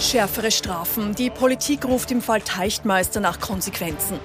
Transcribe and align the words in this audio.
Schärfere 0.00 0.50
Strafen. 0.50 1.14
Die 1.14 1.28
Politik 1.28 1.84
ruft 1.84 2.10
im 2.10 2.22
Fall 2.22 2.40
Teichtmeister 2.40 3.20
nach 3.20 3.38
Konsequenzen. 3.38 4.18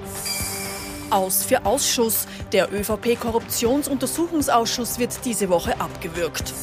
Aus 1.10 1.44
für 1.44 1.66
Ausschuss. 1.66 2.28
Der 2.54 2.74
ÖVP-Korruptionsuntersuchungsausschuss 2.74 5.00
wird 5.00 5.26
diese 5.26 5.50
Woche 5.50 5.82
abgewürgt. 5.82 6.54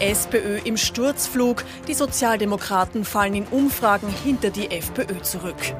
SPÖ 0.00 0.58
im 0.64 0.76
Sturzflug. 0.76 1.62
Die 1.86 1.94
Sozialdemokraten 1.94 3.04
fallen 3.04 3.34
in 3.34 3.46
Umfragen 3.46 4.08
hinter 4.08 4.50
die 4.50 4.72
FPÖ 4.72 5.22
zurück. 5.22 5.76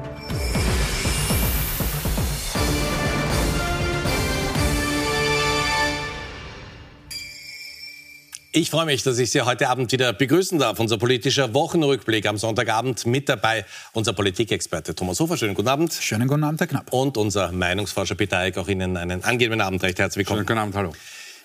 Ich 8.51 8.71
freue 8.71 8.87
mich, 8.87 9.03
dass 9.03 9.19
ich 9.19 9.29
Sie 9.29 9.41
heute 9.43 9.69
Abend 9.69 9.91
wieder 9.91 10.11
begrüßen 10.11 10.57
darf. 10.57 10.79
Unser 10.79 10.97
politischer 10.97 11.53
Wochenrückblick 11.53 12.25
am 12.25 12.35
Sonntagabend 12.35 13.05
mit 13.05 13.29
dabei 13.29 13.63
unser 13.93 14.13
Politikexperte 14.13 14.95
Thomas 14.95 15.19
Hofer. 15.19 15.37
Schönen 15.37 15.53
guten 15.53 15.67
Abend. 15.67 15.93
Schönen 15.93 16.27
guten 16.27 16.43
Abend, 16.43 16.59
Herr 16.59 16.65
Knapp. 16.65 16.91
Und 16.91 17.15
unser 17.17 17.51
Meinungsforscher 17.51 18.15
Peter 18.15 18.39
Eick. 18.39 18.57
Auch 18.57 18.67
Ihnen 18.67 18.97
einen 18.97 19.23
angenehmen 19.23 19.61
Abend. 19.61 19.83
Recht 19.83 19.99
herzlich 19.99 20.25
willkommen. 20.25 20.39
Schönen 20.39 20.47
guten 20.47 20.59
Abend, 20.59 20.75
hallo. 20.75 20.93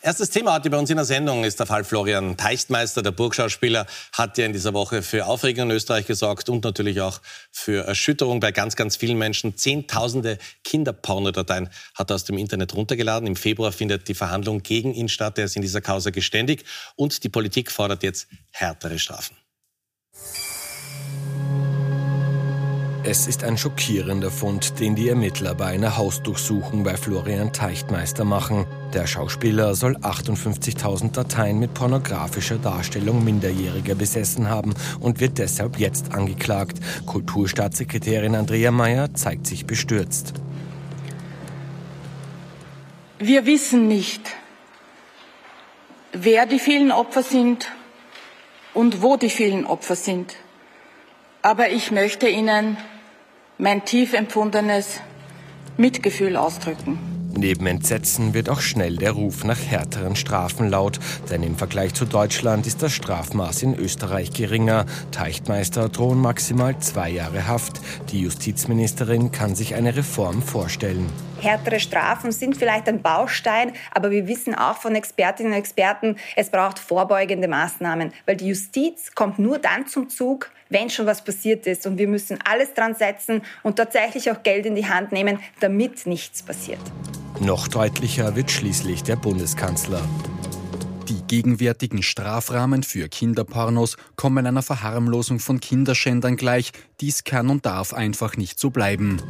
Erstes 0.04 0.28
Thema 0.28 0.52
heute 0.52 0.68
bei 0.68 0.76
uns 0.78 0.90
in 0.90 0.96
der 0.96 1.06
Sendung 1.06 1.44
ist 1.44 1.60
der 1.60 1.64
Fall 1.64 1.82
Florian 1.82 2.36
Teichtmeister. 2.36 3.00
Der 3.00 3.10
Burgschauspieler 3.10 3.86
hat 4.12 4.36
ja 4.36 4.45
in 4.45 4.52
dieser 4.52 4.74
Woche 4.74 5.00
für 5.00 5.24
Aufregung 5.24 5.70
in 5.70 5.76
Österreich 5.76 6.04
gesorgt 6.04 6.50
und 6.50 6.62
natürlich 6.62 7.00
auch 7.00 7.22
für 7.50 7.86
Erschütterung 7.86 8.38
bei 8.38 8.52
ganz, 8.52 8.76
ganz 8.76 8.96
vielen 8.96 9.16
Menschen. 9.16 9.56
Zehntausende 9.56 10.36
Kinderpornodateien 10.62 11.70
hat 11.95 12.10
er 12.10 12.16
aus 12.16 12.24
dem 12.24 12.36
Internet 12.36 12.74
runtergeladen. 12.74 13.26
Im 13.26 13.34
Februar 13.34 13.72
findet 13.72 14.06
die 14.06 14.14
Verhandlung 14.14 14.62
gegen 14.62 14.92
ihn 14.92 15.09
statt. 15.09 15.38
Er 15.38 15.46
ist 15.46 15.56
in 15.56 15.62
dieser 15.62 15.80
Causa 15.80 16.10
geständig 16.10 16.66
und 16.96 17.24
die 17.24 17.30
Politik 17.30 17.73
fordert 17.73 18.02
jetzt 18.02 18.28
härtere 18.50 18.98
Strafen. 18.98 19.38
Es 23.07 23.27
ist 23.27 23.45
ein 23.45 23.59
schockierender 23.59 24.30
Fund, 24.30 24.80
den 24.80 24.95
die 24.95 25.10
Ermittler 25.10 25.55
bei 25.55 25.66
einer 25.66 25.99
Hausdurchsuchung 25.99 26.85
bei 26.85 26.97
Florian 26.97 27.52
Teichtmeister 27.52 28.24
machen. 28.24 28.65
Der 28.95 29.07
Schauspieler 29.07 29.74
soll 29.74 29.99
58.000 29.99 31.13
Dateien 31.13 31.59
mit 31.59 31.75
pornografischer 31.75 32.57
Darstellung 32.57 33.23
Minderjähriger 33.23 33.95
besessen 33.95 34.49
haben 34.49 34.75
und 35.01 35.21
wird 35.21 35.37
deshalb 35.37 35.79
jetzt 35.79 36.15
angeklagt. 36.15 36.79
Kulturstaatssekretärin 37.05 38.35
Andrea 38.35 38.71
Mayer 38.71 39.13
zeigt 39.13 39.47
sich 39.49 39.66
bestürzt. 39.66 40.32
Wir 43.19 43.45
wissen 43.45 43.87
nicht, 43.87 44.23
wer 46.15 46.47
die 46.47 46.59
vielen 46.59 46.91
Opfer 46.91 47.23
sind 47.23 47.71
und 48.73 49.02
wo 49.02 49.19
die 49.19 49.29
vielen 49.29 49.66
Opfer 49.66 49.95
sind. 49.95 50.37
Aber 51.43 51.69
ich 51.69 51.91
möchte 51.91 52.27
Ihnen 52.30 52.79
mein 53.59 53.85
tief 53.85 54.15
empfundenes 54.15 55.01
Mitgefühl 55.77 56.37
ausdrücken. 56.37 56.99
Neben 57.37 57.66
Entsetzen 57.66 58.33
wird 58.33 58.49
auch 58.49 58.60
schnell 58.60 58.97
der 58.97 59.10
Ruf 59.10 59.43
nach 59.43 59.59
härteren 59.59 60.15
Strafen 60.15 60.69
laut, 60.69 61.01
denn 61.30 61.43
im 61.43 61.57
Vergleich 61.57 61.93
zu 61.93 62.05
Deutschland 62.05 62.65
ist 62.65 62.80
das 62.80 62.93
Strafmaß 62.93 63.65
in 63.65 63.75
Österreich 63.75 64.32
geringer. 64.32 64.87
Teichtmeister 65.10 65.88
drohen 65.88 66.21
maximal 66.21 66.78
zwei 66.78 67.10
Jahre 67.10 67.49
Haft. 67.49 67.81
Die 68.12 68.21
Justizministerin 68.21 69.32
kann 69.32 69.56
sich 69.56 69.75
eine 69.75 69.97
Reform 69.97 70.43
vorstellen. 70.43 71.10
Härtere 71.41 71.81
Strafen 71.81 72.31
sind 72.31 72.56
vielleicht 72.56 72.88
ein 72.88 73.03
Baustein, 73.03 73.72
aber 73.93 74.12
wir 74.12 74.28
wissen 74.28 74.55
auch 74.55 74.77
von 74.77 74.94
Expertinnen 74.94 75.53
und 75.53 75.59
Experten, 75.59 76.16
es 76.37 76.50
braucht 76.50 76.78
vorbeugende 76.78 77.49
Maßnahmen, 77.49 78.12
weil 78.27 78.37
die 78.37 78.47
Justiz 78.49 79.12
kommt 79.15 79.41
nur 79.41 79.59
dann 79.59 79.88
zum 79.88 80.09
Zug, 80.09 80.50
wenn 80.75 80.91
schon 80.91 81.06
was 81.06 81.25
passiert 81.25 81.66
ist. 81.66 81.86
Und 81.86 81.97
wir 81.97 82.08
müssen 82.08 82.38
alles 82.44 82.75
dran 82.75 82.94
setzen 82.94 83.41
und 83.62 83.76
tatsächlich 83.76 84.30
auch 84.30 84.42
Geld 84.42 84.66
in 84.66 84.75
die 84.75 84.86
Hand 84.86 85.12
nehmen, 85.12 85.38
damit 85.60 86.04
nichts 86.06 86.42
passiert. 86.42 86.80
Noch 87.40 87.68
deutlicher 87.68 88.36
wird 88.36 88.50
schließlich 88.50 89.02
der 89.04 89.16
Bundeskanzler. 89.16 90.02
Die 91.08 91.22
gegenwärtigen 91.26 92.02
Strafrahmen 92.02 92.82
für 92.82 93.08
Kinderpornos 93.08 93.96
kommen 94.16 94.46
einer 94.46 94.62
Verharmlosung 94.62 95.38
von 95.38 95.60
Kinderschändern 95.60 96.36
gleich. 96.36 96.72
Dies 97.00 97.24
kann 97.24 97.50
und 97.50 97.66
darf 97.66 97.92
einfach 97.92 98.36
nicht 98.36 98.58
so 98.58 98.70
bleiben. 98.70 99.22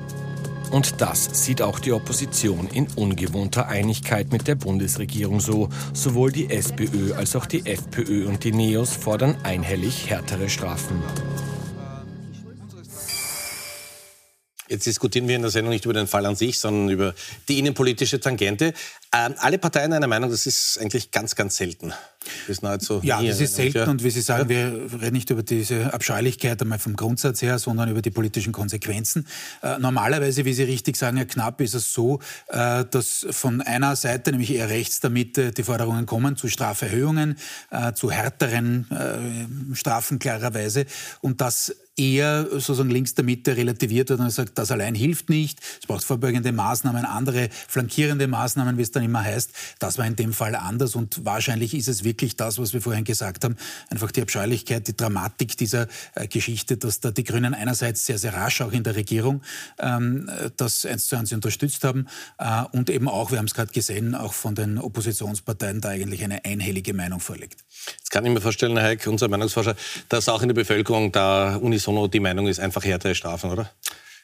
Und 0.75 1.01
das 1.01 1.45
sieht 1.45 1.62
auch 1.62 1.79
die 1.79 1.93
Opposition 1.93 2.67
in 2.67 2.89
ungewohnter 2.97 3.69
Einigkeit 3.69 4.33
mit 4.33 4.49
der 4.49 4.57
Bundesregierung 4.57 5.39
so. 5.39 5.69
Sowohl 5.93 6.33
die 6.33 6.51
SPÖ 6.51 7.15
als 7.15 7.37
auch 7.37 7.47
die 7.47 7.65
FPÖ 7.65 8.27
und 8.27 8.43
die 8.43 8.51
NEOS 8.51 8.93
fordern 8.93 9.37
einhellig 9.45 10.11
härtere 10.11 10.49
Strafen. 10.49 11.01
Jetzt 14.69 14.87
diskutieren 14.87 15.29
wir 15.29 15.37
in 15.37 15.43
der 15.43 15.53
Sendung 15.53 15.73
nicht 15.73 15.84
über 15.84 15.95
den 15.95 16.09
Fall 16.09 16.27
an 16.27 16.34
sich, 16.34 16.59
sondern 16.59 16.89
über 16.89 17.15
die 17.49 17.61
innenpolitische 17.61 18.19
Tangente. 18.19 18.73
Ähm, 19.17 19.35
alle 19.39 19.59
Parteien 19.59 19.93
einer 19.93 20.09
Meinung, 20.09 20.29
das 20.29 20.45
ist 20.45 20.77
eigentlich 20.81 21.13
ganz, 21.13 21.37
ganz 21.37 21.57
selten. 21.57 21.93
Das 22.49 22.63
nahezu 22.63 23.01
ja, 23.05 23.23
das 23.23 23.41
ist 23.41 23.55
selten 23.55 23.79
ja. 23.79 23.85
und 23.85 24.03
wie 24.03 24.11
Sie 24.11 24.23
sagen, 24.23 24.51
ja. 24.51 24.73
wir 24.73 25.01
reden 25.01 25.13
nicht 25.13 25.31
über 25.31 25.43
diese 25.43 25.93
Abscheulichkeit 25.93 26.61
einmal 26.61 26.81
vom 26.81 26.97
Grundsatz 26.97 27.43
her, 27.43 27.59
sondern 27.59 27.91
über 27.91 28.03
die 28.03 28.11
politischen 28.11 28.53
Konsequenzen. 28.53 29.29
Äh, 29.63 29.79
normalerweise, 29.79 30.45
wie 30.45 30.53
Sie 30.53 30.65
richtig 30.65 30.97
sagen, 30.97 31.17
Herr 31.17 31.27
Knapp, 31.27 31.61
ist 31.61 31.75
es 31.75 31.93
so, 31.93 32.19
äh, 32.49 32.85
dass 32.91 33.27
von 33.31 33.61
einer 33.61 33.95
Seite, 33.95 34.33
nämlich 34.33 34.53
eher 34.53 34.69
rechts 34.69 35.01
der 35.01 35.11
Mitte, 35.11 35.53
die 35.53 35.63
Forderungen 35.63 36.07
kommen 36.07 36.37
zu 36.37 36.49
Straferhöhungen, 36.49 37.37
äh, 37.71 37.93
zu 37.93 38.11
härteren 38.11 38.91
äh, 38.91 39.77
Strafen 39.77 40.19
klarerweise 40.19 40.87
und 41.21 41.41
das 41.41 41.77
eher 41.97 42.47
sozusagen 42.51 42.91
links 42.91 43.15
der 43.15 43.25
Mitte 43.25 43.57
relativiert 43.57 44.11
wird 44.11 44.21
und 44.21 44.31
sagt, 44.31 44.59
das 44.59 44.71
allein 44.71 44.95
hilft 44.95 45.31
nicht. 45.31 45.61
Es 45.81 45.87
braucht 45.87 46.05
vorbeugende 46.05 46.51
Maßnahmen, 46.51 47.05
andere 47.05 47.49
flankierende 47.69 48.27
Maßnahmen, 48.27 48.77
wie 48.79 48.83
es 48.83 48.91
dann 48.91 49.03
immer 49.04 49.22
heißt. 49.22 49.50
Das 49.78 49.98
war 49.98 50.06
in 50.06 50.16
dem 50.16 50.32
Fall 50.32 50.54
anders 50.54 50.94
und 50.94 51.25
wahrscheinlich 51.25 51.75
ist 51.75 51.88
es 51.88 52.04
wirklich 52.04 52.37
das, 52.37 52.59
was 52.59 52.72
wir 52.72 52.81
vorhin 52.81 53.04
gesagt 53.04 53.44
haben, 53.44 53.56
einfach 53.91 54.10
die 54.10 54.22
Abscheulichkeit, 54.22 54.88
die 54.88 54.97
Dramatik 54.97 55.56
dieser 55.56 55.87
äh, 56.15 56.26
Geschichte, 56.26 56.76
dass 56.76 57.00
da 57.00 57.10
die 57.10 57.25
Grünen 57.25 57.54
einerseits 57.54 58.06
sehr, 58.06 58.19
sehr 58.19 58.34
rasch 58.34 58.60
auch 58.60 58.72
in 58.72 58.82
der 58.82 58.97
Regierung 58.97 59.42
ähm, 59.78 60.31
das 60.56 60.87
eins 60.87 61.06
zu 61.06 61.16
eins 61.16 61.32
unterstützt 61.32 61.84
haben 61.84 62.06
äh, 62.38 62.62
und 62.72 62.91
eben 62.91 63.09
auch, 63.09 63.31
wir 63.31 63.38
haben 63.38 63.47
es 63.47 63.54
gerade 63.54 63.72
gesehen, 63.72 64.15
auch 64.15 64.34
von 64.34 64.54
den 64.54 64.78
Oppositionsparteien 64.78 65.81
da 65.81 65.91
eigentlich 65.91 66.25
eine 66.25 66.44
einhellige 66.44 66.94
Meinung 66.94 67.21
vorliegt. 67.21 67.65
Jetzt 67.98 68.10
kann 68.10 68.25
ich 68.25 68.32
mir 68.32 68.41
vorstellen, 68.41 68.76
Herr 68.76 68.88
Heik, 68.88 69.06
unser 69.06 69.28
Meinungsforscher, 69.28 69.76
dass 70.09 70.28
auch 70.28 70.42
in 70.42 70.48
der 70.48 70.54
Bevölkerung 70.54 71.12
da 71.12 71.56
unisono 71.56 72.09
die 72.09 72.21
Meinung 72.21 72.47
ist, 72.47 72.60
einfach 72.60 72.84
härtere 72.84 73.15
Strafen, 73.15 73.50
oder? 73.50 73.71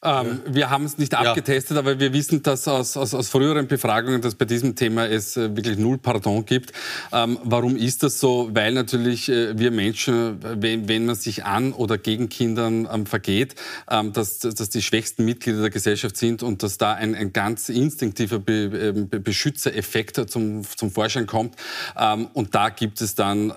Ähm, 0.03 0.41
wir 0.47 0.71
haben 0.71 0.85
es 0.85 0.97
nicht 0.97 1.13
ja. 1.13 1.21
abgetestet, 1.21 1.77
aber 1.77 2.01
wir 2.01 2.15
wissen, 2.15 2.43
dass 2.43 2.67
aus, 2.67 2.97
aus, 2.97 3.13
aus, 3.13 3.29
früheren 3.29 3.67
Befragungen, 3.67 4.23
dass 4.23 4.35
bei 4.35 4.47
diesem 4.47 4.75
Thema 4.75 5.07
es 5.07 5.37
äh, 5.37 5.55
wirklich 5.55 5.77
null 5.77 5.99
Pardon 5.99 6.47
gibt. 6.47 6.73
Ähm, 7.13 7.39
warum 7.45 7.77
ist 7.77 8.03
das 8.03 8.19
so? 8.19 8.49
Weil 8.53 8.73
natürlich 8.73 9.29
äh, 9.29 9.59
wir 9.59 9.71
Menschen, 9.71 10.39
wenn, 10.63 10.89
wenn, 10.89 11.05
man 11.05 11.17
sich 11.17 11.45
an 11.45 11.75
oder 11.75 11.99
gegen 11.99 12.31
Kindern 12.31 12.89
ähm, 12.91 13.05
vergeht, 13.05 13.57
ähm, 13.91 14.15
dass, 14.15 14.39
dass 14.39 14.71
die 14.71 14.81
schwächsten 14.81 15.27
Mitglieder 15.27 15.61
der 15.61 15.71
Gesellschaft 15.71 16.17
sind 16.17 16.43
und 16.43 16.63
dass 16.63 16.79
da 16.79 16.95
ein, 16.95 17.15
ein 17.15 17.35
ganz 17.35 17.69
instinktiver 17.69 18.39
Be, 18.39 18.71
ähm, 18.73 19.09
Be 19.09 19.21
Beschützereffekt 19.21 20.31
zum, 20.31 20.63
zum 20.65 20.91
Vorschein 20.91 21.27
kommt. 21.27 21.57
Ähm, 21.97 22.29
und 22.33 22.55
da 22.55 22.71
gibt 22.71 23.01
es 23.03 23.15
dann 23.15 23.51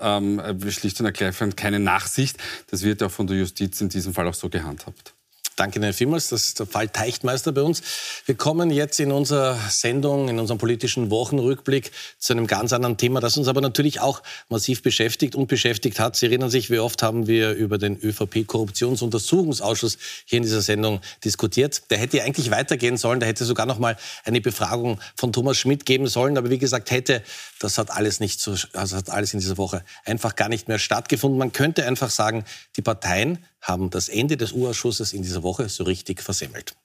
schlicht 0.68 1.00
und 1.00 1.06
ergreifend 1.06 1.56
keine 1.56 1.80
Nachsicht. 1.80 2.36
Das 2.70 2.82
wird 2.82 3.02
auch 3.02 3.10
von 3.10 3.26
der 3.26 3.38
Justiz 3.38 3.80
in 3.80 3.88
diesem 3.88 4.12
Fall 4.12 4.28
auch 4.28 4.34
so 4.34 4.48
gehandhabt. 4.48 5.14
Danke 5.56 5.78
Ihnen 5.78 5.92
vielmals. 5.92 6.30
Das 6.30 6.48
ist 6.48 6.58
der 6.58 6.66
Fall 6.66 6.88
Teichtmeister 6.88 7.52
bei 7.52 7.62
uns. 7.62 7.80
Wir 8.26 8.34
kommen 8.34 8.70
jetzt 8.70 8.98
in 8.98 9.12
unserer 9.12 9.56
Sendung, 9.70 10.28
in 10.28 10.40
unserem 10.40 10.58
politischen 10.58 11.10
Wochenrückblick 11.10 11.92
zu 12.18 12.32
einem 12.32 12.48
ganz 12.48 12.72
anderen 12.72 12.96
Thema, 12.96 13.20
das 13.20 13.36
uns 13.36 13.46
aber 13.46 13.60
natürlich 13.60 14.00
auch 14.00 14.20
massiv 14.48 14.82
beschäftigt 14.82 15.36
und 15.36 15.46
beschäftigt 15.46 16.00
hat. 16.00 16.16
Sie 16.16 16.26
erinnern 16.26 16.50
sich, 16.50 16.70
wie 16.70 16.80
oft 16.80 17.04
haben 17.04 17.28
wir 17.28 17.52
über 17.52 17.78
den 17.78 17.96
ÖVP-Korruptionsuntersuchungsausschuss 17.96 19.96
hier 20.24 20.38
in 20.38 20.42
dieser 20.42 20.60
Sendung 20.60 21.00
diskutiert. 21.24 21.88
Der 21.90 21.98
hätte 21.98 22.20
eigentlich 22.24 22.50
weitergehen 22.50 22.96
sollen. 22.96 23.20
Da 23.20 23.26
hätte 23.26 23.44
sogar 23.44 23.66
noch 23.66 23.78
mal 23.78 23.96
eine 24.24 24.40
Befragung 24.40 24.98
von 25.14 25.32
Thomas 25.32 25.56
Schmidt 25.56 25.86
geben 25.86 26.08
sollen. 26.08 26.36
Aber 26.36 26.50
wie 26.50 26.58
gesagt, 26.58 26.90
hätte, 26.90 27.22
das 27.60 27.78
hat 27.78 27.92
alles 27.92 28.18
nicht 28.18 28.40
so, 28.40 28.56
also 28.72 28.96
hat 28.96 29.08
alles 29.08 29.32
in 29.32 29.38
dieser 29.38 29.56
Woche 29.56 29.84
einfach 30.04 30.34
gar 30.34 30.48
nicht 30.48 30.66
mehr 30.66 30.80
stattgefunden. 30.80 31.38
Man 31.38 31.52
könnte 31.52 31.86
einfach 31.86 32.10
sagen, 32.10 32.44
die 32.76 32.82
Parteien 32.82 33.38
haben 33.64 33.90
das 33.90 34.08
Ende 34.08 34.36
des 34.36 34.52
U-Ausschusses 34.52 35.12
in 35.12 35.22
dieser 35.22 35.42
Woche 35.42 35.68
so 35.68 35.84
richtig 35.84 36.22
versemmelt. 36.22 36.76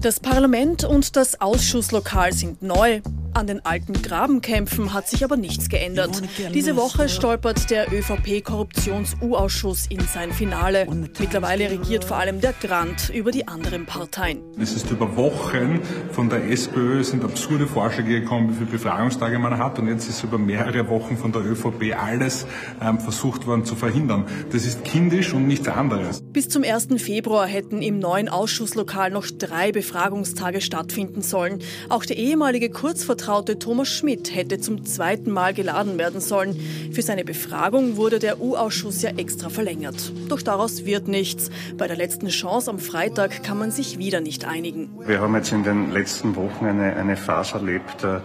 Das 0.00 0.20
Parlament 0.20 0.84
und 0.84 1.16
das 1.16 1.40
Ausschusslokal 1.40 2.32
sind 2.32 2.62
neu. 2.62 3.00
An 3.36 3.46
den 3.46 3.62
alten 3.66 3.92
Grabenkämpfen 3.92 4.94
hat 4.94 5.08
sich 5.08 5.22
aber 5.22 5.36
nichts 5.36 5.68
geändert. 5.68 6.22
Diese 6.54 6.74
Woche 6.74 7.10
stolpert 7.10 7.68
der 7.70 7.92
ÖVP-Korruptions-U-Ausschuss 7.92 9.88
in 9.90 10.00
sein 10.00 10.32
Finale. 10.32 10.86
Mittlerweile 11.20 11.70
regiert 11.70 12.06
vor 12.06 12.16
allem 12.16 12.40
der 12.40 12.54
Grant 12.54 13.10
über 13.10 13.32
die 13.32 13.46
anderen 13.46 13.84
Parteien. 13.84 14.40
Es 14.58 14.72
ist 14.72 14.90
über 14.90 15.18
Wochen 15.18 15.82
von 16.12 16.30
der 16.30 16.50
SPÖ 16.50 17.04
sind 17.04 17.24
absurde 17.24 17.66
Vorschläge 17.66 18.22
gekommen, 18.22 18.52
wie 18.52 18.54
viele 18.54 18.70
Befragungstage 18.70 19.38
man 19.38 19.58
hat. 19.58 19.78
Und 19.78 19.88
jetzt 19.88 20.08
ist 20.08 20.24
über 20.24 20.38
mehrere 20.38 20.88
Wochen 20.88 21.18
von 21.18 21.30
der 21.30 21.44
ÖVP 21.44 21.94
alles 21.94 22.46
ähm, 22.80 22.98
versucht 23.00 23.46
worden 23.46 23.66
zu 23.66 23.74
verhindern. 23.74 24.24
Das 24.50 24.64
ist 24.64 24.82
kindisch 24.82 25.34
und 25.34 25.46
nichts 25.46 25.68
anderes. 25.68 26.22
Bis 26.22 26.48
zum 26.48 26.64
1. 26.64 26.88
Februar 26.96 27.46
hätten 27.46 27.82
im 27.82 27.98
neuen 27.98 28.30
Ausschusslokal 28.30 29.10
noch 29.10 29.26
drei 29.26 29.72
Befragungstage 29.72 30.62
stattfinden 30.62 31.20
sollen. 31.20 31.58
Auch 31.90 32.06
der 32.06 32.16
ehemalige 32.16 32.70
Kurzvertrag 32.70 33.25
Vertraute 33.26 33.58
Thomas 33.58 33.88
Schmidt 33.88 34.36
hätte 34.36 34.60
zum 34.60 34.84
zweiten 34.84 35.32
Mal 35.32 35.52
geladen 35.52 35.98
werden 35.98 36.20
sollen. 36.20 36.54
Für 36.92 37.02
seine 37.02 37.24
Befragung 37.24 37.96
wurde 37.96 38.20
der 38.20 38.40
U-Ausschuss 38.40 39.02
ja 39.02 39.10
extra 39.16 39.48
verlängert. 39.48 40.12
Doch 40.28 40.42
daraus 40.42 40.84
wird 40.84 41.08
nichts. 41.08 41.50
Bei 41.76 41.88
der 41.88 41.96
letzten 41.96 42.28
Chance 42.28 42.70
am 42.70 42.78
Freitag 42.78 43.42
kann 43.42 43.58
man 43.58 43.72
sich 43.72 43.98
wieder 43.98 44.20
nicht 44.20 44.44
einigen. 44.44 44.90
Wir 45.04 45.20
haben 45.20 45.34
jetzt 45.34 45.50
in 45.50 45.64
den 45.64 45.90
letzten 45.90 46.36
Wochen 46.36 46.66
eine, 46.66 46.94
eine 46.94 47.16
Phase 47.16 47.54
erlebt, 47.54 48.04
äh, 48.04 48.20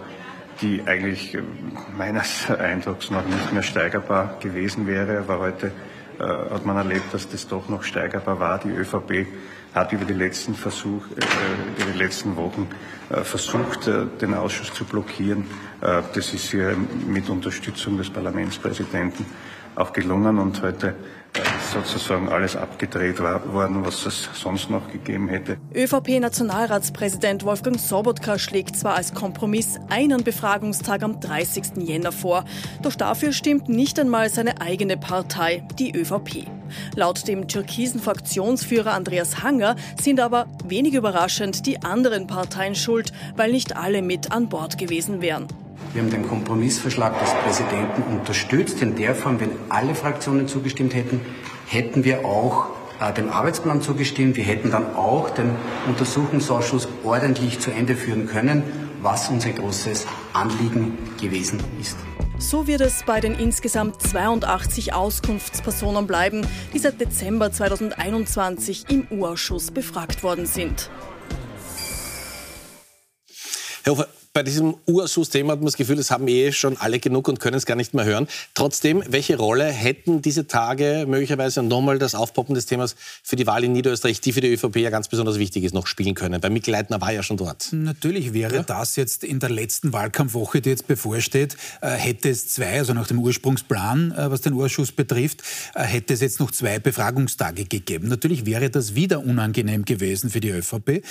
die 0.61 0.83
eigentlich 0.85 1.33
äh, 1.33 1.41
meines 1.97 2.51
Eindrucks 2.59 3.09
noch 3.09 3.25
nicht 3.25 3.53
mehr 3.53 3.63
steigerbar 3.63 4.37
gewesen 4.39 4.85
wäre. 4.85 5.17
Aber 5.17 5.39
heute 5.39 5.71
äh, 6.21 6.53
hat 6.53 6.65
man 6.65 6.77
erlebt, 6.77 7.13
dass 7.13 7.27
das 7.27 7.47
doch 7.47 7.67
noch 7.67 7.83
steigerbar 7.83 8.39
war. 8.39 8.59
Die 8.59 8.69
ÖVP 8.69 9.25
hat 9.73 9.91
über 9.91 10.05
die 10.05 10.13
letzten 10.13 10.53
Versuch, 10.53 11.03
äh, 11.15 11.81
über 11.81 11.91
die 11.91 11.97
letzten 11.97 12.35
Wochen 12.35 12.67
äh, 13.09 13.21
versucht, 13.21 13.87
äh, 13.87 14.05
den 14.21 14.35
Ausschuss 14.35 14.71
zu 14.73 14.85
blockieren. 14.85 15.45
Äh, 15.81 16.03
das 16.13 16.33
ist 16.33 16.51
hier 16.51 16.75
mit 17.07 17.27
Unterstützung 17.29 17.97
des 17.97 18.09
Parlamentspräsidenten 18.09 19.25
auch 19.75 19.93
gelungen 19.93 20.39
und 20.39 20.61
heute 20.61 20.95
sozusagen 21.71 22.27
alles 22.29 22.55
abgedreht 22.55 23.19
worden, 23.19 23.85
was 23.85 24.05
es 24.05 24.29
sonst 24.33 24.69
noch 24.69 24.91
gegeben 24.91 25.29
hätte. 25.29 25.57
ÖVP-Nationalratspräsident 25.73 27.45
Wolfgang 27.45 27.79
Sobotka 27.79 28.37
schlägt 28.37 28.75
zwar 28.75 28.95
als 28.95 29.13
Kompromiss 29.13 29.79
einen 29.89 30.23
Befragungstag 30.23 31.03
am 31.03 31.19
30. 31.19 31.77
Jänner 31.77 32.11
vor, 32.11 32.43
doch 32.81 32.95
dafür 32.95 33.31
stimmt 33.31 33.69
nicht 33.69 33.97
einmal 33.99 34.29
seine 34.29 34.59
eigene 34.59 34.97
Partei, 34.97 35.65
die 35.79 35.95
ÖVP. 35.95 36.47
Laut 36.95 37.27
dem 37.27 37.47
türkisen 37.47 38.01
Fraktionsführer 38.01 38.93
Andreas 38.93 39.41
Hanger 39.41 39.75
sind 40.01 40.19
aber 40.19 40.47
wenig 40.65 40.93
überraschend 40.93 41.65
die 41.65 41.81
anderen 41.81 42.27
Parteien 42.27 42.75
schuld, 42.75 43.13
weil 43.37 43.51
nicht 43.51 43.77
alle 43.77 44.01
mit 44.01 44.31
an 44.31 44.49
Bord 44.49 44.77
gewesen 44.77 45.21
wären. 45.21 45.47
Wir 45.93 46.01
haben 46.01 46.09
den 46.09 46.25
Kompromissvorschlag 46.25 47.19
des 47.19 47.29
Präsidenten 47.43 48.03
unterstützt. 48.03 48.81
In 48.81 48.95
der 48.95 49.13
Form, 49.13 49.41
wenn 49.41 49.51
alle 49.67 49.93
Fraktionen 49.93 50.47
zugestimmt 50.47 50.95
hätten, 50.95 51.19
hätten 51.67 52.05
wir 52.05 52.23
auch 52.25 52.67
äh, 53.01 53.11
dem 53.11 53.29
Arbeitsplan 53.29 53.81
zugestimmt. 53.81 54.37
Wir 54.37 54.45
hätten 54.45 54.71
dann 54.71 54.95
auch 54.95 55.31
den 55.31 55.51
Untersuchungsausschuss 55.87 56.87
ordentlich 57.03 57.59
zu 57.59 57.71
Ende 57.71 57.95
führen 57.95 58.25
können, 58.25 58.63
was 59.01 59.27
unser 59.27 59.49
großes 59.49 60.07
Anliegen 60.31 60.97
gewesen 61.19 61.59
ist. 61.81 61.97
So 62.37 62.67
wird 62.67 62.79
es 62.79 63.03
bei 63.03 63.19
den 63.19 63.35
insgesamt 63.35 64.01
82 64.01 64.93
Auskunftspersonen 64.93 66.07
bleiben, 66.07 66.47
die 66.73 66.79
seit 66.79 67.01
Dezember 67.01 67.51
2021 67.51 68.85
im 68.89 69.07
U-Ausschuss 69.11 69.71
befragt 69.71 70.23
worden 70.23 70.45
sind. 70.45 70.89
Herr 73.83 73.93
Hofer, 73.93 74.07
bei 74.33 74.43
diesem 74.43 74.75
Urausschuss-Thema 74.85 75.53
hat 75.53 75.59
man 75.59 75.65
das 75.65 75.75
Gefühl, 75.75 75.97
das 75.97 76.09
haben 76.09 76.25
eh 76.29 76.53
schon 76.53 76.77
alle 76.77 76.99
genug 76.99 77.27
und 77.27 77.41
können 77.41 77.57
es 77.57 77.65
gar 77.65 77.75
nicht 77.75 77.93
mehr 77.93 78.05
hören. 78.05 78.27
Trotzdem, 78.53 79.03
welche 79.09 79.37
Rolle 79.37 79.65
hätten 79.65 80.21
diese 80.21 80.47
Tage 80.47 81.05
möglicherweise 81.05 81.61
nochmal 81.63 81.99
das 81.99 82.15
Aufpoppen 82.15 82.55
des 82.55 82.65
Themas 82.65 82.95
für 83.23 83.35
die 83.35 83.45
Wahl 83.45 83.65
in 83.65 83.73
Niederösterreich, 83.73 84.21
die 84.21 84.31
für 84.31 84.39
die 84.39 84.53
ÖVP 84.53 84.77
ja 84.77 84.89
ganz 84.89 85.09
besonders 85.09 85.37
wichtig 85.37 85.65
ist, 85.65 85.73
noch 85.73 85.85
spielen 85.85 86.15
können? 86.15 86.41
Weil 86.41 86.49
Mikl 86.49 86.71
Leitner 86.71 87.01
war 87.01 87.11
ja 87.11 87.23
schon 87.23 87.35
dort. 87.35 87.67
Natürlich 87.73 88.31
wäre 88.31 88.55
ja? 88.55 88.63
das 88.63 88.95
jetzt 88.95 89.25
in 89.25 89.39
der 89.39 89.49
letzten 89.49 89.91
Wahlkampfwoche, 89.91 90.61
die 90.61 90.69
jetzt 90.69 90.87
bevorsteht, 90.87 91.57
äh, 91.81 91.89
hätte 91.89 92.29
es 92.29 92.47
zwei, 92.47 92.79
also 92.79 92.93
nach 92.93 93.07
dem 93.07 93.19
Ursprungsplan, 93.19 94.13
äh, 94.13 94.31
was 94.31 94.39
den 94.39 94.53
Ausschuss 94.53 94.93
betrifft, 94.93 95.41
äh, 95.73 95.81
hätte 95.81 96.13
es 96.13 96.21
jetzt 96.21 96.39
noch 96.39 96.51
zwei 96.51 96.79
Befragungstage 96.79 97.65
gegeben. 97.65 98.07
Natürlich 98.07 98.45
wäre 98.45 98.69
das 98.69 98.95
wieder 98.95 99.19
unangenehm 99.25 99.83
gewesen 99.83 100.29
für 100.29 100.39
die 100.39 100.51
ÖVP. 100.51 101.03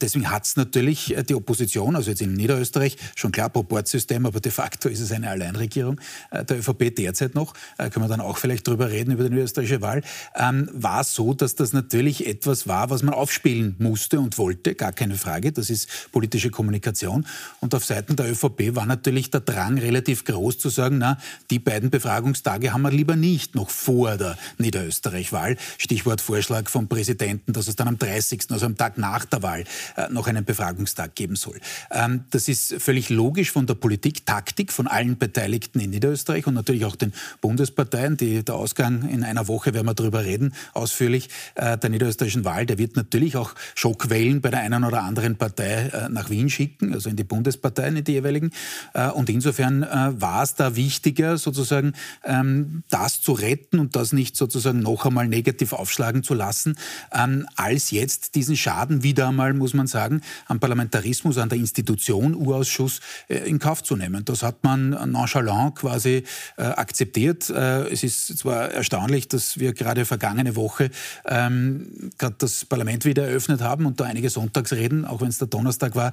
Deswegen 0.00 0.30
hat 0.30 0.44
es 0.44 0.56
natürlich 0.56 1.14
die 1.28 1.34
Opposition, 1.34 1.94
also 1.94 2.10
jetzt 2.10 2.20
in 2.20 2.32
Niederösterreich, 2.32 2.63
Österreich. 2.64 2.96
Schon 3.14 3.30
klar, 3.30 3.50
Proportsystem, 3.50 4.24
aber 4.24 4.40
de 4.40 4.50
facto 4.50 4.88
ist 4.88 5.00
es 5.00 5.12
eine 5.12 5.28
Alleinregierung 5.28 6.00
äh, 6.30 6.44
der 6.44 6.58
ÖVP 6.58 6.94
derzeit 6.96 7.34
noch. 7.34 7.52
Äh, 7.76 7.90
können 7.90 8.04
wir 8.04 8.08
dann 8.08 8.20
auch 8.20 8.38
vielleicht 8.38 8.66
drüber 8.66 8.90
reden, 8.90 9.12
über 9.12 9.28
die 9.28 9.36
österreichische 9.36 9.82
Wahl. 9.82 10.02
Ähm, 10.34 10.70
war 10.72 11.04
so, 11.04 11.34
dass 11.34 11.54
das 11.54 11.72
natürlich 11.72 12.26
etwas 12.26 12.66
war, 12.66 12.90
was 12.90 13.02
man 13.02 13.14
aufspielen 13.14 13.76
musste 13.78 14.18
und 14.18 14.38
wollte, 14.38 14.74
gar 14.74 14.92
keine 14.92 15.16
Frage. 15.16 15.52
Das 15.52 15.68
ist 15.68 16.10
politische 16.10 16.50
Kommunikation. 16.50 17.26
Und 17.60 17.74
auf 17.74 17.84
Seiten 17.84 18.16
der 18.16 18.30
ÖVP 18.30 18.74
war 18.74 18.86
natürlich 18.86 19.30
der 19.30 19.40
Drang 19.40 19.78
relativ 19.78 20.24
groß 20.24 20.58
zu 20.58 20.70
sagen, 20.70 20.98
na, 20.98 21.18
die 21.50 21.58
beiden 21.58 21.90
Befragungstage 21.90 22.72
haben 22.72 22.82
wir 22.82 22.90
lieber 22.90 23.16
nicht 23.16 23.54
noch 23.54 23.70
vor 23.70 24.16
der 24.16 24.38
Niederösterreich-Wahl. 24.58 25.56
Stichwort 25.78 26.20
Vorschlag 26.20 26.68
vom 26.68 26.88
Präsidenten, 26.88 27.52
dass 27.52 27.68
es 27.68 27.76
dann 27.76 27.88
am 27.88 27.98
30., 27.98 28.46
also 28.50 28.66
am 28.66 28.76
Tag 28.76 28.98
nach 28.98 29.24
der 29.24 29.42
Wahl, 29.42 29.64
äh, 29.96 30.08
noch 30.10 30.26
einen 30.26 30.44
Befragungstag 30.44 31.14
geben 31.14 31.36
soll. 31.36 31.60
Ähm, 31.90 32.24
das 32.30 32.48
ist 32.48 32.53
ist 32.54 32.80
völlig 32.80 33.10
logisch 33.10 33.50
von 33.50 33.66
der 33.66 33.74
Politik, 33.74 34.26
Taktik 34.26 34.72
von 34.72 34.86
allen 34.86 35.18
Beteiligten 35.18 35.80
in 35.80 35.90
Niederösterreich 35.90 36.46
und 36.46 36.54
natürlich 36.54 36.84
auch 36.84 36.94
den 36.94 37.12
Bundesparteien. 37.40 38.16
Die, 38.16 38.44
der 38.44 38.54
Ausgang 38.54 39.08
in 39.08 39.24
einer 39.24 39.48
Woche 39.48 39.74
werden 39.74 39.86
wir 39.86 39.94
darüber 39.94 40.24
reden, 40.24 40.54
ausführlich, 40.72 41.30
äh, 41.56 41.76
der 41.76 41.90
niederösterreichischen 41.90 42.44
Wahl. 42.44 42.64
Der 42.64 42.78
wird 42.78 42.94
natürlich 42.94 43.36
auch 43.36 43.54
Schockwellen 43.74 44.40
bei 44.40 44.50
der 44.50 44.60
einen 44.60 44.84
oder 44.84 45.02
anderen 45.02 45.36
Partei 45.36 45.88
äh, 45.88 46.08
nach 46.08 46.30
Wien 46.30 46.48
schicken, 46.48 46.94
also 46.94 47.10
in 47.10 47.16
die 47.16 47.24
Bundesparteien, 47.24 47.96
in 47.96 48.04
die 48.04 48.12
jeweiligen. 48.12 48.52
Äh, 48.92 49.08
und 49.08 49.28
insofern 49.28 49.82
äh, 49.82 50.20
war 50.20 50.44
es 50.44 50.54
da 50.54 50.76
wichtiger, 50.76 51.36
sozusagen 51.38 51.94
ähm, 52.22 52.84
das 52.88 53.20
zu 53.20 53.32
retten 53.32 53.80
und 53.80 53.96
das 53.96 54.12
nicht 54.12 54.36
sozusagen 54.36 54.78
noch 54.78 55.06
einmal 55.06 55.26
negativ 55.26 55.72
aufschlagen 55.72 56.22
zu 56.22 56.34
lassen, 56.34 56.76
ähm, 57.12 57.48
als 57.56 57.90
jetzt 57.90 58.36
diesen 58.36 58.56
Schaden 58.56 59.02
wieder 59.02 59.28
einmal, 59.28 59.54
muss 59.54 59.74
man 59.74 59.88
sagen, 59.88 60.20
am 60.46 60.60
Parlamentarismus, 60.60 61.36
an 61.38 61.48
der 61.48 61.58
Institution 61.58 62.43
EU-Ausschuss 62.46 63.00
äh, 63.28 63.36
in 63.48 63.58
Kauf 63.58 63.82
zu 63.82 63.96
nehmen. 63.96 64.24
Das 64.24 64.42
hat 64.42 64.64
man 64.64 64.90
nonchalant 65.10 65.76
quasi 65.76 66.24
äh, 66.56 66.62
akzeptiert. 66.62 67.50
Äh, 67.50 67.88
es 67.88 68.02
ist 68.02 68.38
zwar 68.38 68.70
erstaunlich, 68.70 69.28
dass 69.28 69.58
wir 69.58 69.72
gerade 69.72 70.04
vergangene 70.04 70.56
Woche 70.56 70.90
ähm, 71.26 72.10
gerade 72.18 72.36
das 72.38 72.64
Parlament 72.64 73.04
wieder 73.04 73.26
eröffnet 73.28 73.60
haben 73.60 73.86
und 73.86 74.00
da 74.00 74.04
einige 74.04 74.30
Sonntagsreden, 74.30 75.04
auch 75.04 75.20
wenn 75.20 75.28
es 75.28 75.38
der 75.38 75.48
Donnerstag 75.48 75.94
war, 75.94 76.12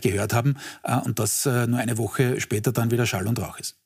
gehört 0.00 0.34
haben 0.34 0.56
und 1.04 1.18
das 1.18 1.44
nur 1.44 1.78
eine 1.78 1.98
Woche 1.98 2.40
später 2.40 2.72
dann 2.72 2.90
wieder 2.90 3.06
Schall 3.06 3.26
und 3.26 3.38
Rauch 3.40 3.58
ist. 3.58 3.81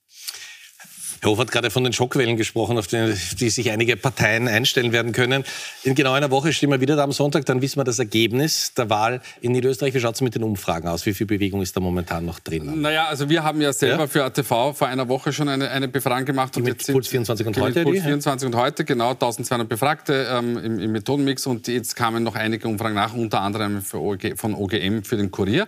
Herr 1.26 1.32
Hof 1.32 1.38
hat 1.40 1.50
gerade 1.50 1.70
von 1.70 1.82
den 1.82 1.92
Schockwellen 1.92 2.36
gesprochen, 2.36 2.78
auf 2.78 2.86
die, 2.86 3.12
die 3.40 3.50
sich 3.50 3.72
einige 3.72 3.96
Parteien 3.96 4.46
einstellen 4.46 4.92
werden 4.92 5.10
können. 5.10 5.42
In 5.82 5.96
genau 5.96 6.12
einer 6.12 6.30
Woche 6.30 6.52
stehen 6.52 6.70
wir 6.70 6.80
wieder 6.80 6.94
da 6.94 7.02
am 7.02 7.10
Sonntag, 7.10 7.44
dann 7.46 7.60
wissen 7.62 7.80
wir 7.80 7.84
das 7.84 7.98
Ergebnis 7.98 8.74
der 8.74 8.90
Wahl 8.90 9.20
in 9.40 9.50
Niederösterreich. 9.50 9.92
Wie 9.92 9.98
schaut 9.98 10.14
es 10.14 10.20
mit 10.20 10.36
den 10.36 10.44
Umfragen 10.44 10.86
aus? 10.86 11.04
Wie 11.04 11.14
viel 11.14 11.26
Bewegung 11.26 11.62
ist 11.62 11.76
da 11.76 11.80
momentan 11.80 12.24
noch 12.24 12.38
drin? 12.38 12.80
Naja, 12.80 13.06
also 13.08 13.28
wir 13.28 13.42
haben 13.42 13.60
ja 13.60 13.72
selber 13.72 14.02
ja? 14.02 14.06
für 14.06 14.24
ATV 14.24 14.76
vor 14.76 14.86
einer 14.86 15.08
Woche 15.08 15.32
schon 15.32 15.48
eine, 15.48 15.68
eine 15.68 15.88
Befragung 15.88 16.26
gemacht. 16.26 16.54
Die 16.54 16.60
und 16.60 16.66
mit 16.66 16.86
Puls 16.86 17.08
24 17.08 17.44
und 17.44 17.58
heute? 17.58 17.82
Puls 17.82 18.02
24 18.02 18.46
und 18.46 18.54
heute, 18.54 18.84
genau, 18.84 19.10
1200 19.10 19.68
Befragte 19.68 20.28
ähm, 20.30 20.56
im, 20.58 20.78
im, 20.78 20.92
Methodenmix 20.92 21.48
und 21.48 21.66
jetzt 21.66 21.96
kamen 21.96 22.22
noch 22.22 22.36
einige 22.36 22.68
Umfragen 22.68 22.94
nach, 22.94 23.14
unter 23.14 23.40
anderem 23.40 23.82
OG, 23.92 24.34
von 24.36 24.54
OGM 24.54 25.02
für 25.02 25.16
den 25.16 25.32
Kurier. 25.32 25.66